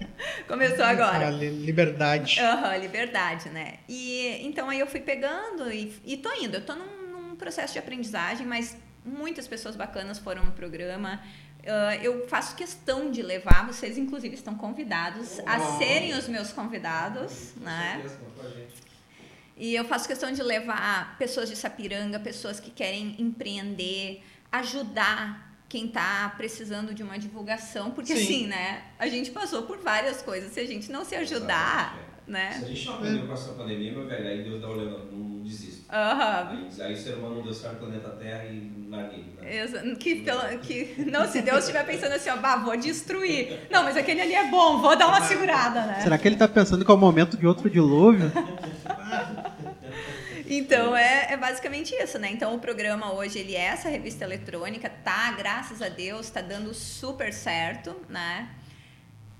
Começou 0.48 0.86
A 0.86 0.90
agora. 0.90 1.30
li- 1.30 1.66
liberdade. 1.66 2.40
Aham, 2.40 2.76
liberdade, 2.78 3.50
né? 3.50 3.76
E 3.88 4.40
então 4.46 4.70
aí 4.70 4.80
eu 4.80 4.88
fui 4.88 5.00
pegando 5.02 5.72
e, 5.72 5.94
e 6.06 6.18
tô 6.18 6.32
indo. 6.34 6.56
Eu 6.58 6.66
tô 6.66 6.74
num, 6.76 7.12
num 7.30 7.36
processo 7.36 7.74
de 7.74 7.80
aprendizagem, 7.80 8.46
mas 8.46 8.76
muitas 9.06 9.48
pessoas 9.48 9.76
bacanas 9.76 10.18
foram 10.20 10.44
no 10.46 10.52
programa. 10.52 11.22
Ah, 11.66 11.96
eu 11.98 12.28
faço 12.28 12.56
questão 12.56 13.10
de 13.12 13.22
levar, 13.22 13.66
vocês 13.68 13.98
inclusive 13.98 14.36
estão 14.36 14.56
convidados 14.56 15.40
a 15.46 15.58
Oh. 15.60 15.78
serem 15.78 16.14
os 16.14 16.28
meus 16.28 16.52
convidados, 16.52 17.54
né? 17.58 18.02
Com 18.02 18.10
certeza, 18.10 18.18
conta 18.26 18.42
com 18.42 18.48
a 18.48 18.50
gente. 18.60 18.74
E 19.56 19.76
eu 19.76 19.86
faço 19.86 20.08
questão 20.08 20.32
de 20.32 20.42
levar 20.42 21.16
pessoas 21.20 21.48
de 21.48 21.56
Sapiranga, 21.56 22.20
pessoas 22.20 22.60
que 22.60 22.72
querem 22.72 23.16
empreender, 23.20 24.24
ajudar 24.52 25.53
quem 25.74 25.88
está 25.88 26.32
precisando 26.38 26.94
de 26.94 27.02
uma 27.02 27.18
divulgação, 27.18 27.90
porque 27.90 28.16
Sim. 28.16 28.24
assim, 28.24 28.46
né? 28.46 28.84
A 29.00 29.08
gente 29.08 29.32
passou 29.32 29.64
por 29.64 29.80
várias 29.80 30.22
coisas. 30.22 30.52
Se 30.52 30.60
a 30.60 30.68
gente 30.68 30.92
não 30.92 31.04
se 31.04 31.16
ajudar, 31.16 31.98
Exatamente, 32.28 32.28
né? 32.28 32.52
Se 32.60 32.64
a 32.64 32.68
gente 32.68 32.86
não 32.86 32.94
aprendeu 32.94 33.26
com 33.28 33.34
essa 33.34 33.52
pandemia, 33.54 33.92
meu 33.92 34.06
velho, 34.06 34.28
aí 34.30 34.44
Deus 34.44 34.62
dá 34.62 34.68
olhando, 34.68 35.00
não, 35.10 35.18
não 35.18 35.44
desisto. 35.44 35.86
Aham. 35.92 36.60
Aí, 36.76 36.82
aí 36.84 36.94
o 36.94 36.98
ser 37.00 37.16
humano 37.16 37.38
não 37.38 37.44
deu 37.44 37.56
certo 37.56 37.74
no 37.74 37.80
planeta 37.88 38.10
Terra 38.12 38.46
e 38.46 38.88
larguei. 38.88 39.26
Né? 39.42 39.96
Que, 39.96 40.16
pelo- 40.18 40.60
que, 40.60 41.06
não, 41.12 41.28
se 41.28 41.42
Deus 41.42 41.62
estiver 41.62 41.84
pensando 41.88 42.12
assim, 42.14 42.30
ó, 42.30 42.38
bah, 42.38 42.58
vou 42.58 42.78
destruir. 42.78 43.68
Não, 43.72 43.84
mas 43.84 43.98
aquele 43.98 44.22
ali 44.22 44.36
é 44.36 44.52
bom, 44.52 44.80
vou 44.80 44.96
dar 44.96 45.08
uma 45.08 45.22
segurada, 45.22 45.88
né? 45.88 46.02
Será 46.02 46.20
que 46.20 46.28
ele 46.28 46.36
tá 46.36 46.48
pensando 46.48 46.86
que 46.86 46.92
é 46.92 46.94
o 46.94 46.98
momento 46.98 47.36
de 47.36 47.48
outro 47.48 47.68
dilúvio? 47.68 48.32
Então 50.58 50.96
é, 50.96 51.34
é 51.34 51.38
basicamente 51.38 51.94
isso, 51.96 52.20
né? 52.20 52.30
Então 52.32 52.54
o 52.56 52.60
programa 52.60 53.14
hoje 53.14 53.40
ele 53.40 53.56
é 53.56 53.62
essa 53.66 53.90
revista 53.90 54.24
eletrônica, 54.24 54.90
tá, 55.04 55.32
graças 55.32 55.82
a 55.82 55.90
Deus, 55.90 56.30
tá 56.30 56.42
dando 56.42 56.74
super 56.74 57.34
certo, 57.34 57.96
né? 58.10 58.50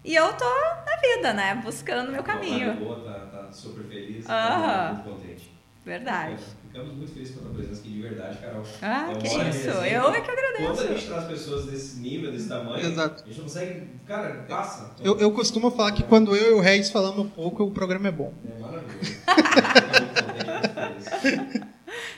E 0.04 0.14
eu 0.16 0.34
tô 0.34 0.46
na 0.46 0.98
vida, 1.02 1.34
né? 1.34 1.56
Buscando 1.64 2.12
meu 2.12 2.24
caminho. 2.24 2.74
vibe 2.74 2.84
boa, 2.84 3.00
tá, 3.02 3.20
tá 3.46 3.52
super 3.52 3.84
feliz, 3.86 4.26
Aham. 4.30 4.62
tá 4.62 4.94
muito 5.06 5.10
contente. 5.22 5.54
Verdade. 5.86 6.36
É, 6.36 6.64
Ficamos 6.74 6.94
muito 6.96 7.12
felizes 7.14 7.36
com 7.36 7.42
a 7.42 7.44
tua 7.44 7.54
presença 7.54 7.82
aqui, 7.82 7.90
de 7.92 8.02
verdade, 8.02 8.38
Carol. 8.40 8.64
Ah, 8.82 9.12
É 9.12 9.16
que 9.16 9.28
isso. 9.28 9.38
resenha. 9.38 9.76
Eu 9.98 10.10
é 10.10 10.22
que 10.22 10.28
Quando 10.28 10.40
a 10.40 10.72
agradeço. 10.72 10.88
gente 10.88 11.08
traz 11.08 11.26
pessoas 11.26 11.66
desse 11.66 12.00
nível, 12.00 12.32
desse 12.32 12.48
tamanho, 12.50 12.84
Exato. 12.86 13.24
a 13.24 13.28
gente 13.28 13.38
não 13.38 13.44
consegue. 13.44 13.88
Cara, 14.08 14.46
passa. 14.50 14.92
Eu, 15.04 15.20
eu 15.20 15.32
costumo 15.34 15.70
falar 15.72 15.92
que 15.92 16.02
quando 16.04 16.36
eu 16.36 16.52
e 16.52 16.54
o 16.54 16.62
Reis 16.62 16.90
falamos 16.90 17.30
pouco, 17.34 17.64
o 17.64 17.72
programa 17.72 18.08
é 18.08 18.12
bom. 18.12 18.34
É 18.44 18.60
maravilhoso. 18.62 19.14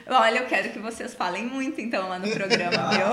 Olha, 0.07 0.38
eu 0.39 0.45
quero 0.47 0.70
que 0.72 0.80
vocês 0.80 1.13
falem 1.13 1.45
muito 1.45 1.82
então 1.82 2.07
lá 2.07 2.18
no 2.18 2.30
programa, 2.30 2.89
viu? 2.91 3.05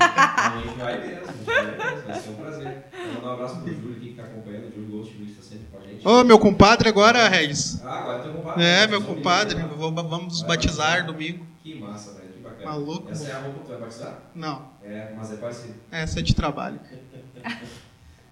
Ah, 0.00 0.54
a 0.54 0.60
gente 0.60 0.76
vai 0.78 0.98
mesmo, 1.00 1.28
a 1.28 1.32
gente 1.32 1.44
vai 1.44 1.64
mesmo, 1.66 2.02
vai 2.06 2.20
ser 2.20 2.30
um 2.30 2.34
prazer. 2.34 2.84
Vou 2.92 3.14
mandar 3.14 3.28
um 3.28 3.32
abraço 3.34 3.56
pro 3.60 3.72
Júlio 3.74 3.96
aqui 3.96 4.08
que 4.10 4.14
tá 4.14 4.22
acompanhando, 4.24 4.68
o 4.68 4.72
Júlio 4.72 4.88
Ghost, 4.90 5.14
o 5.14 5.18
Júlio 5.18 5.30
está 5.30 5.42
sempre 5.42 5.66
com 5.70 5.78
a 5.78 5.80
gente. 5.86 6.08
Ô, 6.08 6.24
meu 6.24 6.38
compadre 6.38 6.88
agora, 6.88 7.28
Regis. 7.28 7.80
Ah, 7.84 7.98
agora 8.00 8.22
tem 8.22 8.30
um 8.32 8.34
compadre. 8.36 8.64
É, 8.64 8.86
meu 8.88 9.02
compadre. 9.02 9.54
né? 9.58 9.68
Vou- 9.76 9.92
vamos 9.92 10.24
nos 10.24 10.40
Vai 10.40 10.48
batizar 10.56 10.86
batizar. 10.88 11.06
domingo. 11.06 11.46
Que 11.62 11.74
massa, 11.78 12.12
velho, 12.14 12.32
que 12.32 12.40
bacana. 12.40 12.64
Maluco. 12.70 13.10
Essa 13.12 13.28
é 13.28 13.32
a 13.32 13.38
roupa 13.40 13.58
que 13.60 13.64
tu 13.66 13.68
vai 13.68 13.78
batizar? 13.80 14.18
Não, 14.34 14.68
É, 14.82 15.12
mas 15.16 15.32
é 15.32 15.36
parecido. 15.36 15.74
essa 15.92 16.18
é 16.18 16.22
de 16.22 16.34
trabalho. 16.34 16.80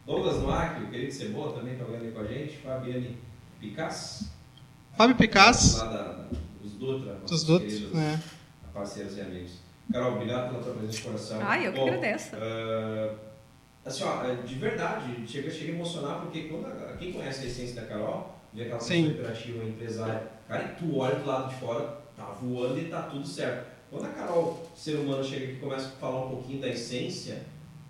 Douglas 0.07 0.39
Noack, 0.43 0.83
o 0.85 0.87
querido 0.89 1.13
Cebola, 1.13 1.53
também 1.59 1.77
tá 1.77 1.85
olhando 1.85 2.05
aí 2.07 2.11
com 2.13 2.21
a 2.21 2.25
gente. 2.27 2.57
Fabiane 2.59 3.19
Picasso. 3.61 4.33
Fábio 4.97 5.15
Picasso, 5.17 5.79
Lá 5.79 5.85
da, 5.93 6.27
Dutra. 6.79 7.15
dos 7.27 7.45
Dutos. 7.45 7.73
queridos 7.73 7.93
né? 7.95 8.23
Parceiros 8.73 9.17
e 9.17 9.21
amigos. 9.21 9.53
Carol, 9.93 10.13
obrigado 10.15 10.51
pela 10.51 10.63
tua 10.63 10.75
presença 10.75 10.97
de 10.99 11.03
coração. 11.05 11.39
Ai, 11.43 11.67
eu 11.67 11.73
que 11.73 11.79
Bom, 11.79 11.87
agradeço. 11.89 12.31
ah, 12.37 13.15
assim, 13.85 14.05
ó, 14.05 14.25
é, 14.25 14.35
de 14.37 14.55
verdade, 14.57 15.27
chega, 15.27 15.51
chega 15.51 15.73
a 15.73 15.75
emocionar, 15.75 16.21
porque 16.21 16.43
quando 16.45 16.67
a- 16.67 16.95
quem 16.99 17.13
conhece 17.13 17.45
a 17.45 17.47
essência 17.49 17.81
da 17.81 17.87
Carol, 17.87 18.39
vê 18.53 18.63
aquela 18.63 18.79
pessoa 18.79 19.09
operativa, 19.11 19.65
empresária, 19.65 20.23
cara, 20.47 20.65
e 20.65 20.77
tu 20.79 20.97
olha 20.99 21.17
do 21.17 21.27
lado 21.27 21.49
de 21.49 21.61
fora, 21.61 21.99
tá 22.17 22.25
voando 22.41 22.79
e 22.79 22.85
tá 22.89 23.03
tudo 23.03 23.27
certo. 23.27 23.67
Quando 23.91 24.05
a 24.05 24.09
Carol, 24.11 24.71
ser 24.77 24.97
humano, 24.97 25.25
chega 25.25 25.45
aqui 25.47 25.55
e 25.55 25.57
começa 25.61 25.87
a 25.87 25.91
falar 25.93 26.27
um 26.27 26.31
pouquinho 26.31 26.61
da 26.61 26.69
essência, 26.69 27.43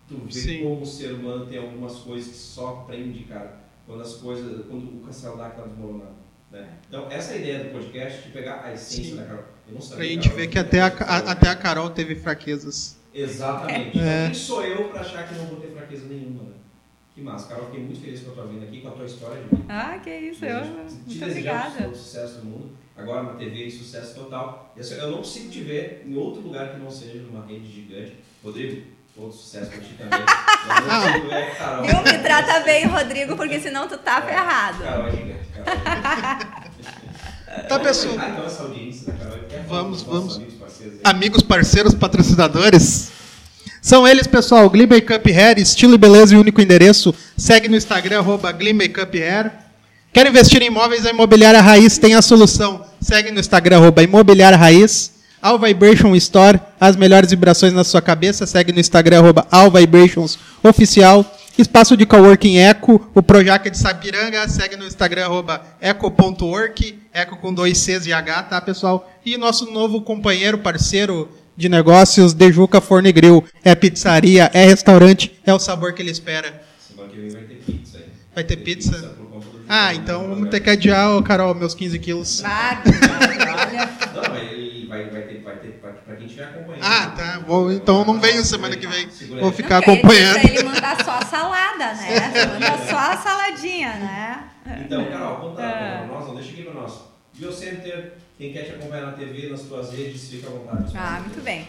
tu 0.06 0.16
vê 0.24 0.30
Sim. 0.32 0.62
como 0.62 0.82
o 0.82 0.86
ser 0.86 1.12
humano 1.14 1.46
tem 1.46 1.58
algumas 1.58 1.96
coisas 1.96 2.28
que 2.30 2.36
só 2.36 2.84
prende, 2.86 3.24
cara. 3.24 3.58
Quando 3.84 4.02
as 4.02 4.14
coisas, 4.14 4.64
quando 4.66 5.02
o 5.02 5.04
castelo 5.04 5.36
dá 5.36 5.46
aquela 5.48 5.66
desmoronada. 5.66 6.12
Né? 6.50 6.66
Então, 6.88 7.10
essa 7.10 7.32
é 7.32 7.36
a 7.36 7.38
ideia 7.40 7.64
do 7.64 7.70
podcast, 7.72 8.22
de 8.22 8.30
pegar 8.30 8.62
a 8.64 8.72
essência 8.72 9.04
Sim. 9.10 9.16
da 9.16 9.24
Carol. 9.24 9.44
Eu 9.68 9.74
não 9.74 9.80
sabia, 9.80 9.96
Pra 9.96 10.06
gente 10.06 10.22
Carol, 10.28 10.36
ver 10.38 10.46
que 10.48 10.58
até 10.58 10.80
a, 10.80 10.86
a- 10.86 11.30
até 11.32 11.48
a 11.50 11.56
Carol 11.56 11.90
teve 11.90 12.14
fraquezas. 12.14 12.96
Exatamente. 13.14 13.98
É. 13.98 14.02
Então, 14.22 14.24
quem 14.26 14.34
sou 14.34 14.64
eu 14.64 14.88
pra 14.88 15.00
achar 15.00 15.28
que 15.28 15.34
não 15.34 15.46
vou 15.46 15.60
ter 15.60 15.68
fraqueza 15.68 16.06
nenhuma, 16.06 16.44
né? 16.44 16.52
Que 17.14 17.20
massa. 17.20 17.48
Carol, 17.48 17.66
fiquei 17.66 17.82
muito 17.84 18.00
feliz 18.00 18.20
com 18.20 18.30
a 18.30 18.34
tua 18.34 18.46
vinda 18.46 18.64
aqui, 18.64 18.80
com 18.80 18.88
a 18.88 18.92
tua 18.92 19.04
história 19.04 19.42
de 19.42 19.48
vida. 19.56 19.64
Ah, 19.68 19.98
que 19.98 20.10
isso. 20.10 20.44
Eu, 20.44 20.60
Te 20.64 20.70
muito 21.06 21.24
obrigada. 21.24 21.82
todo 21.82 21.92
o 21.92 21.96
sucesso 21.96 22.38
do 22.38 22.44
mundo. 22.46 22.70
Agora 22.96 23.22
na 23.24 23.32
TV, 23.34 23.70
sucesso 23.70 24.14
total. 24.14 24.74
Assim, 24.78 24.94
eu 24.94 25.10
não 25.10 25.18
consigo 25.18 25.50
te 25.50 25.60
ver 25.60 26.02
em 26.06 26.16
outro 26.16 26.40
lugar 26.40 26.72
que 26.74 26.80
não 26.80 26.90
seja 26.90 27.18
numa 27.18 27.44
rede 27.46 27.66
gigante. 27.70 28.16
Rodrigo, 28.42 28.82
todo 29.18 29.32
sucesso 29.32 29.66
pra 29.70 29.78
ti 29.80 29.94
também. 29.98 30.20
Mas 30.68 30.78
eu 30.78 30.86
não 30.86 31.02
consigo 31.02 31.28
ver 31.28 31.34
a 31.34 31.50
Carol. 31.56 31.84
Viu? 31.84 32.02
Me 32.12 32.18
trata 32.18 32.60
bem, 32.60 32.86
Rodrigo, 32.86 33.36
porque 33.36 33.60
senão 33.60 33.88
tu 33.88 33.98
tá 33.98 34.22
ferrado. 34.22 34.84
Carol 34.84 35.06
é 35.08 35.10
gigante. 35.10 35.40
Carol 35.54 35.72
é 35.74 36.16
gigante. 36.16 37.68
Tá, 37.68 37.78
pessoal. 37.80 38.14
Ah, 38.18 38.28
então 38.28 39.64
Vamos, 39.68 40.02
vamos. 40.02 40.36
amigos, 40.36 40.54
parceiros 40.54 40.94
aí? 40.94 41.00
Amigos, 41.04 41.42
parceiros, 41.42 41.94
patrocinadores. 41.94 43.10
São 43.82 44.06
eles, 44.06 44.26
pessoal, 44.26 44.68
Glee 44.70 44.86
Makeup 44.86 45.32
Hair, 45.32 45.58
estilo 45.58 45.94
e 45.94 45.98
beleza 45.98 46.34
e 46.34 46.38
único 46.38 46.60
endereço. 46.60 47.14
Segue 47.36 47.68
no 47.68 47.76
Instagram, 47.76 48.18
arroba 48.18 48.52
Glee 48.52 48.72
Makeup 48.72 49.18
Hair. 49.20 49.50
Quer 50.12 50.26
investir 50.26 50.62
em 50.62 50.66
imóveis? 50.66 51.04
A 51.06 51.10
Imobiliária 51.10 51.60
Raiz 51.60 51.98
tem 51.98 52.14
a 52.14 52.22
solução. 52.22 52.84
Segue 53.00 53.30
no 53.30 53.40
Instagram, 53.40 53.78
arroba 53.78 54.02
Imobiliária 54.02 54.56
Raiz. 54.56 55.17
All 55.40 55.58
Vibration 55.58 56.14
Store, 56.16 56.60
as 56.80 56.96
melhores 56.96 57.30
vibrações 57.30 57.72
na 57.72 57.84
sua 57.84 58.02
cabeça. 58.02 58.46
Segue 58.46 58.72
no 58.72 58.80
Instagram, 58.80 59.18
arroba 59.18 59.46
All 59.50 59.70
Vibrations 59.70 60.38
Oficial. 60.62 61.24
Espaço 61.58 61.96
de 61.96 62.06
Coworking 62.06 62.58
Eco, 62.58 63.10
o 63.14 63.20
Projac 63.20 63.68
de 63.68 63.76
Sapiranga. 63.76 64.48
Segue 64.48 64.76
no 64.76 64.86
Instagram, 64.86 65.24
arroba 65.24 65.60
eco.work, 65.80 66.98
eco 67.12 67.36
com 67.38 67.52
dois 67.52 67.78
Cs 67.78 68.06
e 68.06 68.12
H, 68.12 68.44
tá, 68.44 68.60
pessoal? 68.60 69.10
E 69.26 69.36
nosso 69.36 69.68
novo 69.70 70.02
companheiro, 70.02 70.58
parceiro 70.58 71.28
de 71.56 71.68
negócios, 71.68 72.32
Dejuca 72.32 72.80
Forno 72.80 73.08
e 73.08 73.12
Grill. 73.12 73.44
É 73.64 73.74
pizzaria, 73.74 74.48
é 74.54 74.64
restaurante, 74.66 75.36
é 75.44 75.52
o 75.52 75.58
sabor 75.58 75.92
que 75.92 76.00
ele 76.00 76.12
espera. 76.12 76.62
Semana 76.78 77.10
que 77.10 77.18
vem 77.18 77.30
vai 77.30 77.42
ter 77.42 77.56
pizza 77.56 77.98
aí. 77.98 78.04
Vai 78.32 78.44
ter 78.44 78.56
pizza? 78.58 78.98
do 78.98 79.64
Ah, 79.68 79.92
então 79.92 80.22
né, 80.22 80.28
vamos 80.28 80.50
ter 80.50 80.60
que 80.60 80.70
adiar, 80.70 81.20
Carol, 81.24 81.56
meus 81.56 81.74
15 81.74 81.98
quilos. 81.98 82.44
Ah, 82.44 82.76
que 82.86 82.88
olha. 82.88 83.90
Não, 84.14 84.32
mas 84.32 84.52
ele 84.52 84.86
vai, 84.86 85.10
vai 85.10 85.22
ter, 85.22 85.42
vai 85.42 85.56
ter 85.56 85.72
pra, 85.80 85.90
pra 85.90 86.14
quem 86.14 86.26
estiver 86.26 86.44
acompanhando. 86.44 86.84
Ah, 86.84 87.06
tá. 87.16 87.37
Vou, 87.48 87.72
então 87.72 88.04
não 88.04 88.20
venho 88.20 88.44
semana 88.44 88.76
que 88.76 88.86
vem. 88.86 89.08
Vou 89.40 89.50
ficar 89.50 89.76
Não, 89.76 89.94
acompanhando. 89.94 90.36
Ele, 90.36 90.58
ele 90.58 90.62
mandar 90.64 91.02
só 91.02 91.12
a 91.12 91.24
salada, 91.24 91.94
né? 91.94 92.30
Você 92.30 92.46
manda 92.52 92.78
só 92.86 92.96
a 92.98 93.16
saladinha, 93.16 93.94
né? 93.94 94.48
Então, 94.84 95.02
Carol, 95.06 95.36
conta 95.36 95.62
É. 95.62 95.96
pra 95.96 96.06
nós, 96.08 96.26
não 96.28 96.34
deixa 96.34 96.50
aqui 96.50 96.62
pra 96.64 96.74
nós. 96.74 96.92
Biocenter, 97.34 98.12
quem 98.36 98.52
quer 98.52 98.64
te 98.64 98.72
acompanhar 98.72 99.06
na 99.06 99.12
TV, 99.12 99.48
nas 99.48 99.62
tuas 99.62 99.90
redes, 99.92 100.28
fica 100.28 100.46
à 100.46 100.50
vontade. 100.50 100.92
Ah, 100.94 101.20
muito 101.20 101.40
bem. 101.42 101.66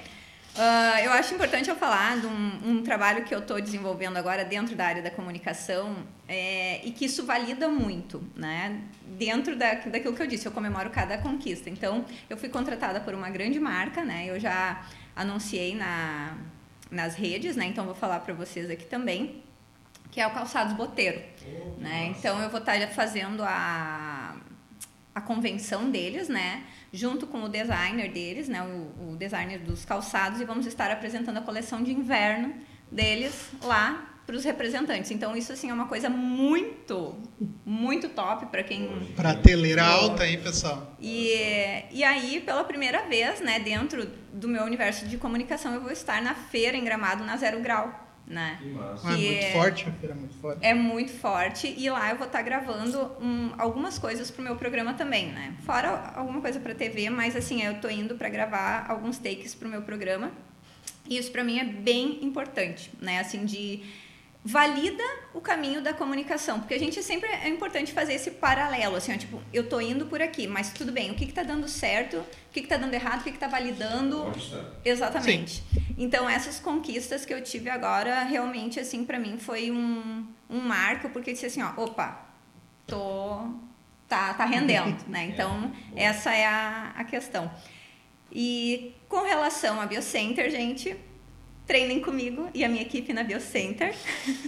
Uh, 0.56 1.00
eu 1.06 1.12
acho 1.14 1.34
importante 1.34 1.70
eu 1.70 1.76
falar 1.78 2.20
de 2.20 2.28
um, 2.28 2.60
um 2.66 2.84
trabalho 2.84 3.24
que 3.24 3.34
eu 3.34 3.40
estou 3.40 3.62
desenvolvendo 3.62 4.18
agora 4.18 4.44
dentro 4.44 4.76
da 4.76 4.86
área 4.86 5.02
da 5.02 5.10
comunicação 5.12 5.96
é, 6.28 6.86
e 6.86 6.92
que 6.92 7.06
isso 7.06 7.26
valida 7.26 7.70
muito, 7.70 8.22
né? 8.36 8.82
Dentro 9.18 9.56
da, 9.56 9.76
daquilo 9.76 10.14
que 10.14 10.22
eu 10.22 10.28
disse, 10.28 10.46
eu 10.46 10.52
comemoro 10.52 10.90
cada 10.90 11.18
conquista. 11.20 11.70
Então, 11.70 12.04
eu 12.30 12.36
fui 12.36 12.50
contratada 12.50 13.00
por 13.00 13.14
uma 13.14 13.30
grande 13.30 13.60
marca, 13.60 14.04
né? 14.04 14.26
Eu 14.28 14.38
já 14.38 14.84
anunciei 15.22 15.76
na, 15.76 16.38
nas 16.90 17.16
redes, 17.16 17.56
né? 17.56 17.66
Então, 17.66 17.86
vou 17.86 17.96
falar 17.96 18.20
para 18.22 18.34
vocês 18.34 18.70
aqui 18.70 18.86
também, 18.86 19.44
que 20.12 20.20
é 20.20 20.28
o 20.28 20.32
Calçados 20.32 20.74
Boteiro, 20.74 21.22
oh, 21.46 21.82
né? 21.82 22.14
Então, 22.18 22.42
eu 22.42 22.50
vou 22.50 22.60
estar 22.60 22.80
fazendo 22.90 23.44
a, 23.44 24.36
a 25.14 25.22
convenção 25.22 25.90
deles, 25.92 26.30
né? 26.30 26.64
junto 26.92 27.28
com 27.28 27.44
o 27.44 27.50
designer 27.50 28.12
deles, 28.12 28.48
né, 28.48 28.64
o, 28.64 29.12
o 29.12 29.16
designer 29.16 29.60
dos 29.60 29.86
calçados, 29.86 30.42
e 30.42 30.46
vamos 30.46 30.66
estar 30.66 30.90
apresentando 30.90 31.38
a 31.38 31.42
coleção 31.42 31.84
de 31.84 31.92
inverno 31.92 32.54
deles 32.92 33.52
lá 33.62 34.09
para 34.30 34.38
os 34.38 34.44
representantes. 34.44 35.10
Então 35.10 35.36
isso 35.36 35.52
assim 35.52 35.72
é 35.72 35.74
uma 35.74 35.88
coisa 35.88 36.08
muito, 36.08 37.16
muito 37.66 38.08
top 38.10 38.46
para 38.46 38.62
quem 38.62 38.88
prateleira 39.16 39.84
alta 39.84 40.22
aí, 40.22 40.38
pessoal. 40.38 40.96
E, 41.02 41.34
e 41.90 42.04
aí 42.04 42.40
pela 42.46 42.64
primeira 42.64 43.08
vez, 43.08 43.42
né, 43.42 43.60
dentro 43.60 44.06
do 44.32 44.48
meu 44.48 44.64
universo 44.64 45.08
de 45.08 45.18
comunicação, 45.18 45.74
eu 45.74 45.82
vou 45.82 45.92
estar 45.92 46.22
na 46.22 46.36
feira 46.36 46.78
em 46.78 46.84
Gramado 46.84 47.24
na 47.24 47.36
Zero 47.38 47.60
Grau 47.60 48.08
né? 48.28 48.60
Que 48.62 48.68
massa. 48.68 49.08
Ah, 49.08 49.14
é 49.14 49.18
muito 49.18 49.44
é, 49.44 49.52
forte, 49.54 49.90
a 49.90 49.92
feira 49.92 50.14
é 50.14 50.18
muito 50.20 50.36
forte. 50.36 50.60
É 50.62 50.74
muito 50.76 51.12
forte 51.12 51.76
e 51.76 51.90
lá 51.90 52.12
eu 52.12 52.16
vou 52.16 52.28
estar 52.28 52.44
gravando 52.44 53.12
um, 53.20 53.52
algumas 53.58 53.98
coisas 53.98 54.30
pro 54.30 54.44
meu 54.44 54.56
programa 54.56 54.94
também, 54.94 55.32
né? 55.32 55.56
Fora 55.66 56.14
alguma 56.16 56.40
coisa 56.40 56.60
para 56.60 56.76
TV, 56.76 57.10
mas 57.10 57.36
assim, 57.36 57.64
eu 57.64 57.82
tô 57.82 57.90
indo 57.90 58.14
para 58.14 58.30
gravar 58.30 58.86
alguns 58.88 59.18
takes 59.18 59.56
pro 59.56 59.68
meu 59.68 59.82
programa. 59.82 60.32
E 61.08 61.18
isso 61.18 61.32
para 61.32 61.44
mim 61.44 61.58
é 61.58 61.64
bem 61.64 62.24
importante, 62.24 62.92
né? 63.02 63.20
Assim 63.20 63.46
de 63.46 63.82
valida 64.44 65.04
o 65.34 65.42
caminho 65.42 65.82
da 65.82 65.94
comunicação, 65.94 66.60
porque 66.60 66.74
a 66.74 66.80
gente 66.80 67.04
sempre 67.04 67.30
é 67.30 67.50
importante 67.50 67.92
fazer 67.92 68.14
esse 68.14 68.32
paralelo, 68.32 68.96
assim, 68.96 69.14
ó, 69.14 69.18
tipo, 69.18 69.42
eu 69.54 69.68
tô 69.68 69.82
indo 69.82 70.06
por 70.06 70.22
aqui, 70.22 70.48
mas 70.48 70.72
tudo 70.72 70.92
bem, 70.92 71.12
o 71.12 71.16
que 71.16 71.26
que 71.26 71.34
tá 71.34 71.44
dando 71.44 71.68
certo, 71.68 72.18
o 72.18 72.26
que 72.52 72.62
que 72.62 72.68
tá 72.68 72.78
dando 72.78 72.94
errado, 72.94 73.20
o 73.20 73.24
que 73.24 73.34
que 73.34 73.38
tá 73.38 73.48
validando? 73.48 74.32
Exatamente. 74.84 75.62
Sim. 75.62 75.86
Então, 75.98 76.30
essas 76.30 76.60
conquistas 76.60 77.26
que 77.26 77.34
eu 77.34 77.44
tive 77.44 77.70
agora, 77.70 78.24
realmente, 78.24 78.80
assim, 78.80 79.04
para 79.04 79.20
mim 79.20 79.38
foi 79.38 79.70
um, 79.70 80.26
um 80.50 80.62
marco, 80.62 81.10
porque 81.10 81.34
disse 81.34 81.46
assim, 81.46 81.62
ó, 81.62 81.74
opa, 81.76 82.26
tô, 82.88 83.50
tá, 84.08 84.34
tá 84.34 84.46
rendendo, 84.46 84.98
né? 85.10 85.26
Então, 85.26 85.72
é, 85.94 86.06
essa 86.06 86.34
é 86.34 86.46
a, 86.46 86.94
a 86.96 87.04
questão. 87.04 87.52
E 88.32 88.96
com 89.10 89.24
relação 89.24 89.82
a 89.82 89.86
Biocenter, 89.86 90.50
gente, 90.50 90.96
treinem 91.70 92.00
comigo 92.00 92.50
e 92.52 92.66
a 92.66 92.68
minha 92.68 92.82
equipe 92.82 93.14
na 93.14 93.24
Biocenter. 93.24 93.94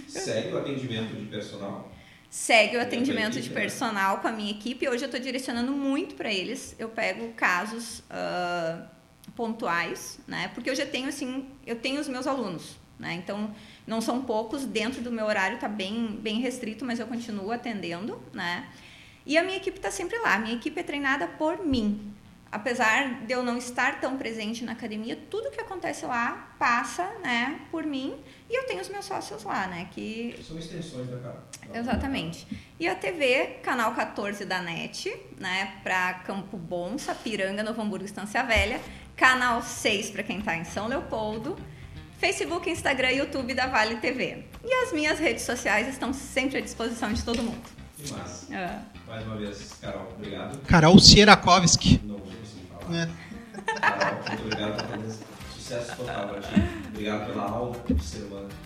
Segue 0.08 0.52
o 0.52 0.58
atendimento 0.58 1.14
de 1.14 1.26
personal? 1.26 1.92
Segue 2.28 2.76
o 2.76 2.80
atendimento 2.80 3.40
de 3.40 3.48
né? 3.48 3.54
personal 3.54 4.18
com 4.18 4.26
a 4.26 4.32
minha 4.32 4.50
equipe. 4.50 4.88
Hoje 4.88 5.04
eu 5.04 5.06
estou 5.06 5.20
direcionando 5.20 5.70
muito 5.70 6.16
para 6.16 6.32
eles. 6.32 6.74
Eu 6.80 6.88
pego 6.88 7.32
casos 7.34 8.00
uh, 8.00 8.84
pontuais, 9.36 10.18
né? 10.26 10.50
Porque 10.52 10.68
eu 10.68 10.74
já 10.74 10.84
tenho 10.84 11.08
assim, 11.08 11.46
eu 11.64 11.76
tenho 11.76 12.00
os 12.00 12.08
meus 12.08 12.26
alunos, 12.26 12.76
né? 12.98 13.14
Então 13.14 13.54
não 13.86 14.00
são 14.00 14.22
poucos 14.22 14.64
dentro 14.64 15.00
do 15.00 15.12
meu 15.12 15.26
horário, 15.26 15.54
está 15.54 15.68
bem 15.68 16.18
bem 16.20 16.40
restrito, 16.40 16.84
mas 16.84 16.98
eu 16.98 17.06
continuo 17.06 17.52
atendendo, 17.52 18.20
né? 18.32 18.68
E 19.24 19.38
a 19.38 19.44
minha 19.44 19.58
equipe 19.58 19.76
está 19.76 19.92
sempre 19.92 20.18
lá. 20.18 20.34
A 20.34 20.38
minha 20.40 20.56
equipe 20.56 20.80
é 20.80 20.82
treinada 20.82 21.28
por 21.28 21.64
mim 21.64 22.11
apesar 22.52 23.24
de 23.24 23.32
eu 23.32 23.42
não 23.42 23.56
estar 23.56 23.98
tão 23.98 24.18
presente 24.18 24.62
na 24.62 24.72
academia, 24.72 25.18
tudo 25.30 25.50
que 25.50 25.60
acontece 25.60 26.04
lá 26.04 26.54
passa, 26.58 27.10
né, 27.22 27.62
por 27.70 27.82
mim 27.84 28.14
e 28.48 28.54
eu 28.54 28.66
tenho 28.66 28.82
os 28.82 28.90
meus 28.90 29.06
sócios 29.06 29.42
lá, 29.42 29.66
né, 29.66 29.88
que 29.90 30.38
são 30.46 30.58
extensões 30.58 31.08
da 31.08 31.18
cara. 31.18 31.42
Exatamente. 31.72 32.46
E 32.78 32.86
a 32.86 32.94
TV, 32.94 33.60
canal 33.62 33.94
14 33.94 34.44
da 34.44 34.60
NET, 34.60 35.10
né, 35.40 35.78
para 35.82 36.14
Campo 36.24 36.58
Bom, 36.58 36.98
Sapiranga, 36.98 37.62
Novo 37.62 37.80
Hamburgo, 37.80 38.04
Estância 38.04 38.42
Velha, 38.42 38.78
canal 39.16 39.62
6 39.62 40.10
para 40.10 40.22
quem 40.22 40.40
está 40.40 40.54
em 40.54 40.64
São 40.64 40.86
Leopoldo. 40.86 41.56
Facebook, 42.18 42.70
Instagram 42.70 43.10
e 43.10 43.16
YouTube 43.16 43.52
da 43.52 43.66
Vale 43.66 43.96
TV. 43.96 44.44
E 44.62 44.72
as 44.84 44.92
minhas 44.92 45.18
redes 45.18 45.42
sociais 45.42 45.88
estão 45.88 46.12
sempre 46.12 46.58
à 46.58 46.60
disposição 46.60 47.12
de 47.12 47.20
todo 47.24 47.42
mundo. 47.42 47.68
Que 47.96 48.12
massa. 48.12 48.54
É. 48.54 48.78
Mais 49.08 49.26
uma 49.26 49.36
vez, 49.36 49.74
Carol, 49.80 50.08
obrigado. 50.16 50.60
Carol 50.60 50.98
Sierakovski. 51.00 52.00
É. 52.94 53.08
por 54.36 55.52
sucesso 55.54 55.96
total 55.96 56.28
pra 56.28 56.40
ti. 56.40 56.54
Obrigado 56.88 57.26
pela 57.26 57.42
aula. 57.44 57.76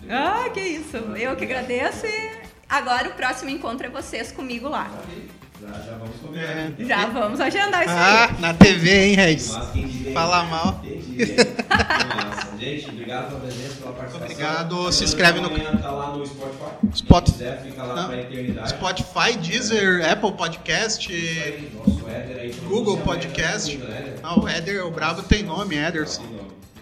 Ah, 0.09 0.49
que 0.53 0.59
isso. 0.59 0.97
Eu 0.97 1.35
que 1.35 1.43
agradeço 1.43 2.05
e 2.05 2.41
agora 2.67 3.09
o 3.09 3.13
próximo 3.13 3.49
encontro 3.49 3.87
é 3.87 3.89
vocês 3.89 4.31
comigo 4.31 4.67
lá. 4.67 4.89
Já, 5.61 5.71
já 5.71 5.97
vamos 5.97 6.15
combinar. 6.17 6.43
É. 6.43 6.73
Já 6.85 7.05
vamos 7.07 7.39
agendar 7.39 7.83
isso 7.83 7.93
ah, 7.95 8.25
aí. 8.25 8.41
na 8.41 8.53
TV, 8.53 9.05
hein, 9.05 9.15
Regis? 9.15 9.51
Fala 10.13 10.43
mal. 10.43 10.81
Gente, 12.59 12.89
obrigado 12.89 13.27
pela 13.27 13.39
presença, 13.39 13.75
pela 13.75 13.93
participação. 13.93 14.31
Obrigado. 14.31 14.91
Se 14.91 15.03
inscreve 15.03 15.39
no. 15.39 15.49
tá 15.49 15.91
lá 15.91 16.15
no 16.15 16.25
Spotify. 16.25 16.95
Spotify. 16.95 17.37
quiser, 17.37 17.61
fica 17.63 17.83
lá 17.83 17.95
Não. 17.95 18.07
pra 18.07 18.21
eternidade. 18.21 18.69
Spotify, 18.69 19.37
Deezer, 19.37 20.11
Apple 20.11 20.31
Podcast. 20.33 21.11
Aí, 21.11 21.71
nosso 21.73 22.07
Éder 22.07 22.37
aí. 22.37 22.51
Google 22.67 22.97
Podcast. 22.97 23.79
Ah, 24.23 24.39
o 24.39 24.47
Éder, 24.47 24.85
o 24.85 24.91
Bravo 24.91 25.23
tem 25.23 25.43
nome, 25.43 25.75
Ederson. 25.75 26.23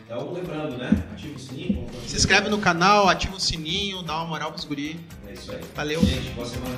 Então, 0.05 0.31
lembrando, 0.33 0.77
né? 0.77 0.91
Ativa 1.13 1.35
o 1.35 1.39
sininho. 1.39 1.87
Se 2.07 2.15
inscreve 2.15 2.49
no 2.49 2.59
canal, 2.59 3.09
ativa 3.09 3.35
o 3.35 3.39
sininho, 3.39 4.03
dá 4.03 4.17
uma 4.17 4.25
moral 4.25 4.51
pros 4.51 4.63
guri. 4.65 4.99
É 5.27 5.33
isso 5.33 5.51
aí. 5.51 5.59
Valeu. 5.75 5.99
Gente, 6.01 6.29
boa 6.31 6.47
semana. 6.47 6.77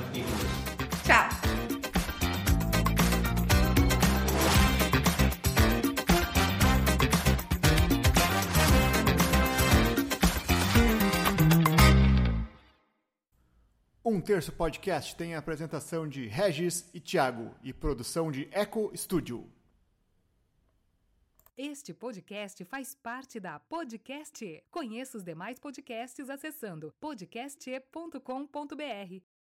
Tchau. 1.04 1.28
Terço 14.28 14.52
Podcast 14.52 15.16
tem 15.16 15.34
a 15.34 15.38
apresentação 15.38 16.06
de 16.06 16.26
Regis 16.26 16.86
e 16.92 17.00
Thiago 17.00 17.54
e 17.62 17.72
produção 17.72 18.30
de 18.30 18.46
Eco 18.52 18.94
Studio. 18.94 19.50
Este 21.56 21.94
podcast 21.94 22.62
faz 22.66 22.94
parte 22.94 23.40
da 23.40 23.58
Podcast. 23.58 24.62
Conheça 24.70 25.16
os 25.16 25.24
demais 25.24 25.58
podcasts 25.58 26.28
acessando 26.28 26.92
podcast.com.br. 27.00 29.37